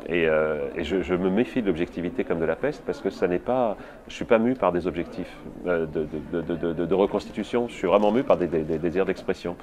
Et, 0.08 0.28
euh, 0.28 0.70
je, 0.78 1.14
me 1.16 1.30
méfie 1.30 1.62
de 1.62 1.68
l'objectivité 1.68 2.24
comme 2.24 2.40
de 2.40 2.46
la 2.46 2.56
peste 2.56 2.84
parce 2.86 3.02
que 3.02 3.10
ça 3.10 3.28
n'est 3.28 3.40
pas, 3.40 3.78
je 4.08 4.14
suis 4.14 4.26
pas 4.26 4.40
mu 4.40 4.54
par 4.54 4.72
des 4.72 4.88
objectifs 4.88 5.36
euh, 5.68 5.86
de, 5.86 6.94
reconstitution. 6.94 7.68
Je 7.68 7.74
suis 7.74 7.88
vraiment 7.88 8.12
mu 8.12 8.24
par 8.24 8.38
des, 8.38 8.48
désirs 8.48 9.06
d'expression. 9.06 9.56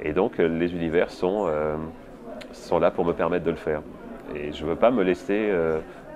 Et 0.00 0.12
donc 0.12 0.40
euh, 0.40 0.48
les 0.48 0.72
univers 0.72 1.10
sont, 1.10 1.48
sont 2.52 2.78
là 2.78 2.90
pour 2.90 3.04
me 3.04 3.12
permettre 3.12 3.44
de 3.44 3.50
le 3.50 3.56
faire. 3.56 3.82
Et 4.34 4.52
je 4.52 4.64
ne 4.64 4.70
veux 4.70 4.76
pas 4.76 4.90
me 4.90 5.02
laisser 5.02 5.52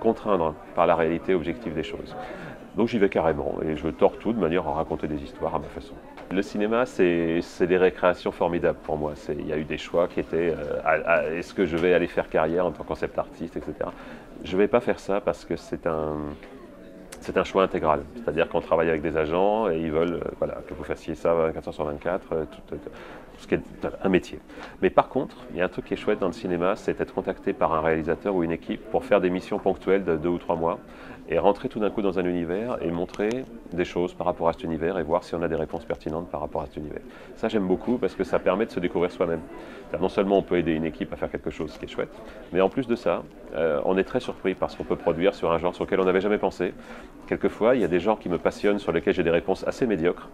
contraindre 0.01 0.55
par 0.75 0.87
la 0.87 0.95
réalité 0.95 1.35
objective 1.35 1.75
des 1.75 1.83
choses. 1.83 2.17
Donc 2.77 2.88
j'y 2.88 2.99
vais 2.99 3.09
carrément 3.09 3.57
et 3.62 3.77
je 3.77 3.88
tords 3.88 4.19
tout 4.19 4.33
de 4.33 4.38
manière 4.38 4.67
à 4.67 4.73
raconter 4.73 5.09
des 5.09 5.23
histoires 5.23 5.55
à 5.55 5.59
ma 5.59 5.67
façon. 5.67 5.95
Le 6.31 6.43
cinéma, 6.43 6.85
c'est 6.85 7.67
des 7.67 7.77
récréations 7.79 8.33
formidables 8.33 8.79
pour 8.83 8.99
moi. 8.99 9.14
Il 9.31 9.47
y 9.47 9.53
a 9.53 9.57
eu 9.57 9.64
des 9.64 9.79
choix 9.79 10.09
qui 10.09 10.21
étaient 10.21 10.55
euh, 10.55 11.38
est-ce 11.38 11.55
que 11.55 11.64
je 11.64 11.77
vais 11.77 11.95
aller 11.95 12.07
faire 12.07 12.29
carrière 12.29 12.67
en 12.67 12.71
tant 12.71 12.83
que 12.83 12.88
concept 12.88 13.19
artiste, 13.19 13.57
etc. 13.57 13.73
Je 14.45 14.53
ne 14.53 14.59
vais 14.59 14.69
pas 14.69 14.81
faire 14.81 15.01
ça 15.01 15.23
parce 15.23 15.47
que 15.47 15.57
c'est 15.57 15.87
un, 15.87 16.17
choix 17.45 17.62
intégral. 17.62 18.03
C'est-à-dire 18.14 18.47
qu'on 18.51 18.61
travaille 18.61 18.91
avec 18.91 19.01
des 19.01 19.17
agents 19.17 19.71
et 19.71 19.79
ils 19.79 19.91
veulent 19.91 20.21
euh, 20.43 20.47
que 20.69 20.75
vous 20.75 20.85
fassiez 20.85 21.14
ça 21.14 21.33
24 21.33 21.69
heures 21.69 21.75
sur 21.75 21.85
24, 21.85 22.27
euh, 22.33 22.45
tout, 22.67 22.77
ce 23.38 23.47
qui 23.47 23.55
est 23.55 23.62
un 24.03 24.09
métier. 24.11 24.38
Mais 24.83 24.91
par 24.91 25.09
contre, 25.09 25.37
il 25.53 25.57
y 25.57 25.62
a 25.62 25.64
un 25.64 25.69
truc 25.69 25.87
qui 25.87 25.95
est 25.95 25.97
chouette 25.97 26.19
dans 26.19 26.27
le 26.27 26.35
cinéma, 26.35 26.77
c'est 26.77 26.99
d'être 26.99 27.14
contacté 27.14 27.55
par 27.55 27.73
un 27.73 27.81
réalisateur 27.81 28.35
ou 28.35 28.43
une 28.43 28.53
équipe 28.53 28.83
pour 28.91 29.07
faire 29.07 29.23
des 29.23 29.31
missions 29.31 29.59
ponctuelles 29.59 30.05
de 30.05 30.17
deux 30.17 30.29
ou 30.29 30.38
trois 30.38 30.57
mois 30.57 30.79
et 31.31 31.38
rentrer 31.38 31.69
tout 31.69 31.79
d'un 31.79 31.91
coup 31.91 32.03
dans 32.03 32.19
un 32.19 32.25
univers 32.25 32.79
et 32.81 32.91
montrer 32.91 33.45
des 33.73 33.85
choses 33.85 34.14
par 34.14 34.27
rapport 34.27 34.49
à 34.49 34.53
cet 34.55 34.64
univers 34.64 34.99
et 34.99 35.03
voir 35.03 35.25
si 35.25 35.35
on 35.35 35.43
a 35.43 35.49
des 35.49 35.57
réponses 35.57 35.85
pertinentes 35.85 36.31
par 36.31 36.41
rapport 36.41 36.62
à 36.62 36.67
cet 36.67 36.77
univers. 36.77 37.03
Ça, 37.37 37.49
j'aime 37.49 37.67
beaucoup 37.67 37.99
parce 37.99 38.14
que 38.14 38.25
ça 38.25 38.38
permet 38.38 38.67
de 38.67 38.71
se 38.71 38.81
découvrir 38.81 39.11
soi-même. 39.11 39.41
Non 40.01 40.09
seulement 40.09 40.38
on 40.38 40.43
peut 40.43 40.59
aider 40.59 40.73
une 40.73 40.85
équipe 40.85 41.12
à 41.12 41.17
faire 41.17 41.31
quelque 41.31 41.51
chose, 41.51 41.77
qui 41.79 41.87
est 41.87 41.88
chouette, 41.88 42.12
mais 42.53 42.61
en 42.61 42.69
plus 42.69 42.87
de 42.87 42.95
ça, 42.95 43.23
euh, 43.55 43.81
on 43.87 43.97
est 43.97 44.05
très 44.05 44.21
surpris 44.21 44.55
par 44.55 44.71
ce 44.71 44.77
qu'on 44.77 44.85
peut 44.85 44.97
produire 44.97 45.35
sur 45.35 45.51
un 45.51 45.59
genre 45.59 45.75
sur 45.75 45.85
lequel 45.85 46.01
on 46.01 46.05
n'avait 46.05 46.21
jamais 46.21 46.37
pensé. 46.37 46.75
Quelquefois, 47.27 47.75
il 47.75 47.81
y 47.81 47.85
a 47.85 47.88
des 47.88 48.01
genres 48.01 48.19
qui 48.19 48.29
me 48.29 48.38
passionnent, 48.38 48.79
sur 48.79 48.93
lesquels 48.93 49.14
j'ai 49.14 49.23
des 49.23 49.31
réponses 49.31 49.67
assez 49.67 49.87
médiocres, 49.87 50.29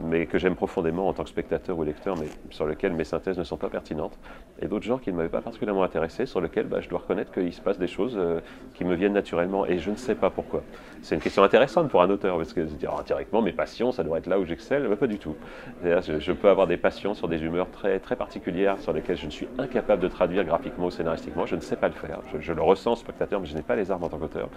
mais 0.00 0.26
que 0.26 0.38
j'aime 0.38 0.54
profondément 0.54 1.08
en 1.08 1.12
tant 1.12 1.22
que 1.22 1.28
spectateur 1.28 1.78
ou 1.78 1.84
lecteur, 1.84 2.16
mais 2.18 2.26
sur 2.50 2.66
lesquels 2.66 2.92
mes 2.92 3.04
synthèses 3.04 3.38
ne 3.38 3.44
sont 3.44 3.56
pas 3.56 3.68
pertinentes. 3.68 4.18
Et 4.60 4.66
d'autres 4.66 4.84
genres 4.84 5.00
qui 5.00 5.12
ne 5.12 5.16
m'avaient 5.16 5.28
pas 5.28 5.40
particulièrement 5.40 5.82
intéressé, 5.82 6.26
sur 6.26 6.40
lesquels 6.40 6.66
bah, 6.66 6.80
je 6.80 6.88
dois 6.88 7.00
reconnaître 7.00 7.32
qu'il 7.32 7.52
se 7.52 7.60
passe 7.60 7.78
des 7.78 7.86
choses 7.86 8.14
euh, 8.16 8.40
qui 8.74 8.84
me 8.84 8.94
viennent 8.94 9.12
naturellement, 9.12 9.66
et 9.66 9.78
je 9.78 9.90
ne 9.90 9.96
sais 9.96 10.14
pas 10.14 10.30
pourquoi. 10.30 10.62
C'est 11.02 11.14
une 11.14 11.20
question 11.20 11.42
intéressante 11.42 11.88
pour 11.88 12.02
un 12.02 12.10
auteur, 12.10 12.36
parce 12.36 12.52
que 12.52 12.66
se 12.66 12.74
dire 12.74 12.90
directement, 13.06 13.42
mes 13.42 13.52
passions, 13.52 13.92
ça 13.92 14.02
doit 14.02 14.18
être 14.18 14.26
là 14.26 14.38
où 14.38 14.44
j'excelle, 14.44 14.88
pas 14.96 15.06
du 15.06 15.18
tout. 15.18 15.36
Je, 15.84 16.18
je, 16.18 16.32
peux 16.32 16.48
avoir 16.48 16.66
des 16.66 16.76
passions 16.76 17.14
sur 17.14 17.28
des 17.28 17.42
humeurs 17.42 17.70
très, 17.70 17.98
très 17.98 18.16
particulières, 18.16 18.78
sur 18.78 18.92
lesquelles 18.92 19.16
je 19.16 19.26
ne 19.26 19.30
suis 19.30 19.48
incapable 19.58 20.02
de 20.02 20.08
traduire 20.08 20.44
graphiquement 20.44 20.86
ou 20.86 20.90
scénaristiquement, 20.90 21.46
je 21.46 21.56
ne 21.56 21.60
sais 21.60 21.76
pas 21.76 21.88
le 21.88 21.94
faire. 21.94 22.20
Je, 22.32 22.40
je 22.40 22.52
le 22.52 22.62
ressens, 22.62 22.96
spectateur, 22.96 23.40
mais 23.40 23.46
je 23.46 23.54
n'ai 23.54 23.62
pas 23.62 23.76
les 23.76 23.90
armes 23.90 24.04
en 24.04 24.08
tant 24.08 24.18
qu'auteur. 24.18 24.48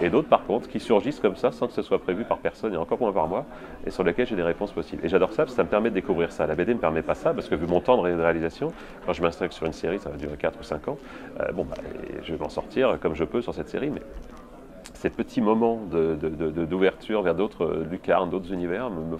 Et 0.00 0.08
d'autres, 0.08 0.28
par 0.28 0.44
contre, 0.44 0.68
qui 0.68 0.80
surgissent 0.80 1.20
comme 1.20 1.36
ça, 1.36 1.52
sans 1.52 1.66
que 1.66 1.74
ce 1.74 1.82
soit 1.82 1.98
prévu 1.98 2.24
par 2.24 2.38
personne, 2.38 2.72
et 2.72 2.76
encore 2.76 2.98
moins 3.00 3.12
par 3.12 3.28
moi, 3.28 3.44
et 3.86 3.90
sur 3.90 4.02
lesquels 4.02 4.26
j'ai 4.26 4.36
des 4.36 4.42
réponses 4.42 4.69
possibles. 4.72 5.04
Et 5.04 5.08
j'adore 5.08 5.32
ça, 5.32 5.44
parce 5.44 5.52
que 5.52 5.56
ça 5.56 5.64
me 5.64 5.68
permet 5.68 5.90
de 5.90 5.94
découvrir 5.94 6.32
ça. 6.32 6.46
La 6.46 6.54
BD 6.54 6.72
ne 6.72 6.76
me 6.76 6.80
permet 6.80 7.02
pas 7.02 7.14
ça, 7.14 7.32
parce 7.34 7.48
que 7.48 7.54
vu 7.54 7.66
mon 7.66 7.80
temps 7.80 7.96
de 7.96 8.02
réalisation, 8.02 8.72
quand 9.06 9.12
je 9.12 9.22
m'installe 9.22 9.52
sur 9.52 9.66
une 9.66 9.72
série, 9.72 9.98
ça 9.98 10.10
va 10.10 10.16
durer 10.16 10.36
4 10.36 10.60
ou 10.60 10.62
5 10.62 10.88
ans, 10.88 10.98
euh, 11.40 11.52
bon, 11.52 11.64
bah, 11.64 11.76
je 12.22 12.32
vais 12.32 12.38
m'en 12.38 12.48
sortir 12.48 12.98
comme 13.00 13.14
je 13.14 13.24
peux 13.24 13.42
sur 13.42 13.54
cette 13.54 13.68
série, 13.68 13.90
mais 13.90 14.02
ces 14.94 15.10
petits 15.10 15.40
moments 15.40 15.80
d'ouverture 15.86 17.22
vers 17.22 17.34
d'autres 17.34 17.84
lucarnes, 17.90 18.28
d'autres 18.28 18.52
univers 18.52 18.90
me, 18.90 19.16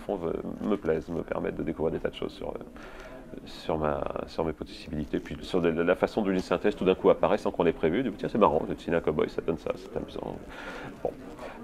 me 0.69 0.77
plaisent, 0.77 1.09
me 1.09 1.23
permettent 1.23 1.57
de 1.57 1.63
découvrir 1.63 1.93
des 1.93 2.01
tas 2.01 2.11
de 2.11 2.15
choses 2.15 2.33
sur, 2.33 2.53
sur, 3.47 3.79
ma, 3.79 4.03
sur 4.27 4.45
mes 4.45 4.53
possibilités, 4.53 5.19
puis 5.21 5.37
sur 5.43 5.61
la 5.61 5.95
façon 5.95 6.23
dont 6.23 6.31
une 6.31 6.39
synthèse 6.41 6.77
tout 6.77 6.85
d'un 6.85 6.95
coup 6.95 7.11
apparaît 7.11 7.39
sans 7.39 7.51
qu'on 7.51 7.63
l'ait 7.63 7.73
prévu. 7.73 8.03
Du 8.03 8.11
tiens, 8.13 8.29
c'est 8.31 8.39
marrant, 8.39 8.63
le 8.69 8.77
cinéma 8.77 9.01
cowboy, 9.01 9.29
ça 9.29 9.43
donne 9.43 9.59
ça, 9.59 9.73
c'est 9.77 9.97
amusant. 9.97 10.37
Bon, 11.03 11.11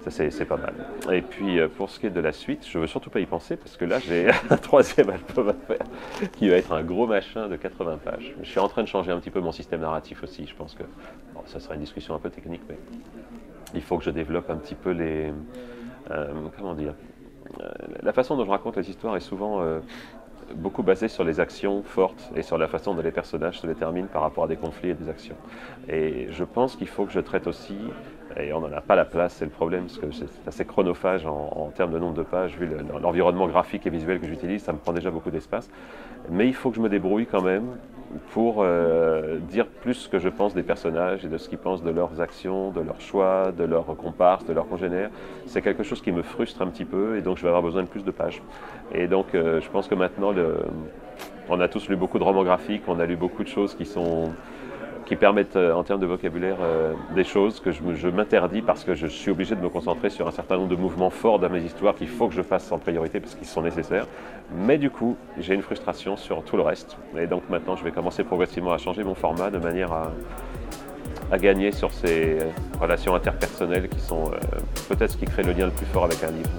ça 0.09 0.29
c'est 0.31 0.45
pas 0.45 0.57
mal. 0.57 0.73
Et 1.11 1.21
puis 1.21 1.59
euh, 1.59 1.67
pour 1.67 1.89
ce 1.89 1.99
qui 1.99 2.07
est 2.07 2.11
de 2.11 2.19
la 2.19 2.31
suite, 2.31 2.65
je 2.67 2.79
veux 2.79 2.87
surtout 2.87 3.09
pas 3.09 3.19
y 3.19 3.25
penser 3.25 3.57
parce 3.57 3.77
que 3.77 3.85
là 3.85 3.99
j'ai 3.99 4.29
un 4.49 4.57
troisième 4.57 5.09
album 5.09 5.49
à 5.49 5.53
faire 5.53 5.85
qui 6.33 6.49
va 6.49 6.55
être 6.55 6.71
un 6.71 6.83
gros 6.83 7.07
machin 7.07 7.47
de 7.47 7.55
80 7.55 7.99
pages. 8.03 8.35
Je 8.41 8.49
suis 8.49 8.59
en 8.59 8.67
train 8.67 8.83
de 8.83 8.87
changer 8.87 9.11
un 9.11 9.19
petit 9.19 9.31
peu 9.31 9.39
mon 9.39 9.51
système 9.51 9.81
narratif 9.81 10.23
aussi. 10.23 10.45
Je 10.45 10.55
pense 10.55 10.75
que 10.75 10.83
ça 11.45 11.59
sera 11.59 11.75
une 11.75 11.81
discussion 11.81 12.15
un 12.15 12.19
peu 12.19 12.29
technique, 12.29 12.61
mais 12.69 12.77
il 13.73 13.81
faut 13.81 13.97
que 13.97 14.03
je 14.03 14.11
développe 14.11 14.49
un 14.49 14.57
petit 14.57 14.75
peu 14.75 14.91
les. 14.91 15.31
Euh, 16.11 16.27
comment 16.57 16.73
dire 16.73 16.93
euh, 17.59 17.67
La 18.01 18.13
façon 18.13 18.37
dont 18.37 18.45
je 18.45 18.49
raconte 18.49 18.77
les 18.77 18.89
histoires 18.89 19.15
est 19.17 19.21
souvent 19.21 19.61
beaucoup 20.55 20.83
basée 20.83 21.07
sur 21.07 21.23
les 21.23 21.39
actions 21.39 21.83
fortes 21.83 22.31
et 22.35 22.41
sur 22.41 22.57
la 22.57 22.67
façon 22.67 22.93
dont 22.93 23.01
les 23.01 23.11
personnages 23.11 23.59
se 23.59 23.67
déterminent 23.67 24.07
par 24.07 24.21
rapport 24.21 24.45
à 24.45 24.47
des 24.47 24.55
conflits 24.55 24.89
et 24.89 24.93
des 24.93 25.09
actions. 25.09 25.35
Et 25.89 26.27
je 26.31 26.43
pense 26.43 26.75
qu'il 26.75 26.87
faut 26.87 27.05
que 27.05 27.11
je 27.11 27.19
traite 27.19 27.47
aussi, 27.47 27.77
et 28.37 28.53
on 28.53 28.61
n'en 28.61 28.71
a 28.71 28.81
pas 28.81 28.95
la 28.95 29.05
place, 29.05 29.33
c'est 29.33 29.45
le 29.45 29.51
problème, 29.51 29.85
parce 29.85 29.97
que 29.97 30.11
c'est 30.11 30.47
assez 30.47 30.65
chronophage 30.65 31.25
en, 31.25 31.49
en, 31.55 31.69
termes 31.69 31.91
de 31.91 31.99
nombre 31.99 32.15
de 32.15 32.23
pages, 32.23 32.57
vu 32.57 32.69
l'environnement 33.01 33.47
graphique 33.47 33.85
et 33.87 33.89
visuel 33.89 34.19
que 34.19 34.27
j'utilise, 34.27 34.63
ça 34.63 34.73
me 34.73 34.77
prend 34.77 34.93
déjà 34.93 35.11
beaucoup 35.11 35.31
d'espace. 35.31 35.69
Mais 36.29 36.47
il 36.47 36.53
faut 36.53 36.69
que 36.69 36.75
je 36.77 36.81
me 36.81 36.89
débrouille 36.89 37.25
quand 37.25 37.41
même 37.41 37.77
pour 38.31 38.57
euh, 38.59 39.37
dire 39.49 39.67
plus 39.67 39.93
ce 39.95 40.09
que 40.09 40.19
je 40.19 40.29
pense 40.29 40.53
des 40.53 40.63
personnages 40.63 41.25
et 41.25 41.27
de 41.27 41.37
ce 41.37 41.49
qu'ils 41.49 41.57
pensent 41.57 41.83
de 41.83 41.89
leurs 41.89 42.21
actions, 42.21 42.71
de 42.71 42.81
leurs 42.81 43.01
choix, 43.01 43.51
de 43.51 43.63
leurs 43.63 43.85
comparses, 43.97 44.45
de 44.45 44.53
leurs 44.53 44.67
congénères. 44.67 45.09
C'est 45.45 45.61
quelque 45.61 45.83
chose 45.83 46.01
qui 46.01 46.11
me 46.11 46.21
frustre 46.21 46.61
un 46.61 46.67
petit 46.67 46.85
peu 46.85 47.17
et 47.17 47.21
donc 47.21 47.37
je 47.37 47.43
vais 47.43 47.49
avoir 47.49 47.63
besoin 47.63 47.83
de 47.83 47.87
plus 47.87 48.03
de 48.03 48.11
pages. 48.11 48.41
Et 48.93 49.07
donc 49.07 49.35
euh, 49.35 49.59
je 49.61 49.69
pense 49.69 49.87
que 49.87 49.95
maintenant, 49.95 50.33
on 51.49 51.59
a 51.59 51.67
tous 51.67 51.89
lu 51.89 51.95
beaucoup 51.95 52.19
de 52.19 52.23
romans 52.23 52.43
graphiques, 52.43 52.83
on 52.87 52.99
a 52.99 53.05
lu 53.05 53.15
beaucoup 53.15 53.43
de 53.43 53.49
choses 53.49 53.75
qui 53.75 53.85
sont 53.85 54.31
qui 55.07 55.15
permettent 55.15 55.55
euh, 55.55 55.73
en 55.73 55.83
termes 55.83 56.01
de 56.01 56.05
vocabulaire 56.05 56.57
euh, 56.61 56.93
des 57.15 57.23
choses 57.23 57.61
que 57.61 57.71
je, 57.71 58.09
m'interdis 58.09 58.61
parce 58.61 58.83
que 58.83 58.93
je 58.93 59.07
suis 59.07 59.31
obligé 59.31 59.55
de 59.55 59.61
me 59.61 59.69
concentrer 59.69 60.09
sur 60.09 60.27
un 60.27 60.31
certain 60.31 60.57
nombre 60.57 60.67
de 60.67 60.75
mouvements 60.75 61.09
forts 61.09 61.39
dans 61.39 61.49
mes 61.49 61.61
histoires 61.61 61.95
qu'il 61.95 62.09
faut 62.09 62.27
que 62.27 62.35
je 62.35 62.41
fasse 62.41 62.69
en 62.73 62.77
priorité 62.77 63.21
parce 63.21 63.33
qu'ils 63.33 63.47
sont 63.47 63.61
nécessaires. 63.61 64.05
Mais 64.53 64.77
du 64.77 64.89
coup, 64.89 65.15
j'ai 65.39 65.53
une 65.53 65.61
frustration 65.61 66.17
sur 66.17 66.43
tout 66.43 66.57
le 66.57 66.63
reste. 66.63 66.97
Et 67.17 67.25
donc 67.25 67.49
maintenant, 67.49 67.77
je 67.77 67.85
vais 67.85 67.91
commencer 67.91 68.25
progressivement 68.25 68.73
à 68.73 68.77
changer 68.77 69.05
mon 69.05 69.15
format 69.15 69.49
de 69.49 69.59
manière 69.59 69.93
à, 69.93 71.37
gagner 71.37 71.71
sur 71.71 71.91
ces 71.91 72.39
euh, 72.39 72.43
relations 72.81 73.15
interpersonnelles 73.15 73.87
qui 73.87 73.99
sont 74.01 74.31
peut-être 74.89 75.11
ce 75.11 75.17
qui 75.17 75.25
crée 75.25 75.43
le 75.43 75.53
lien 75.53 75.65
le 75.65 75.71
plus 75.71 75.85
fort 75.85 76.03
avec 76.03 76.21
un 76.23 76.31
livre. 76.31 76.49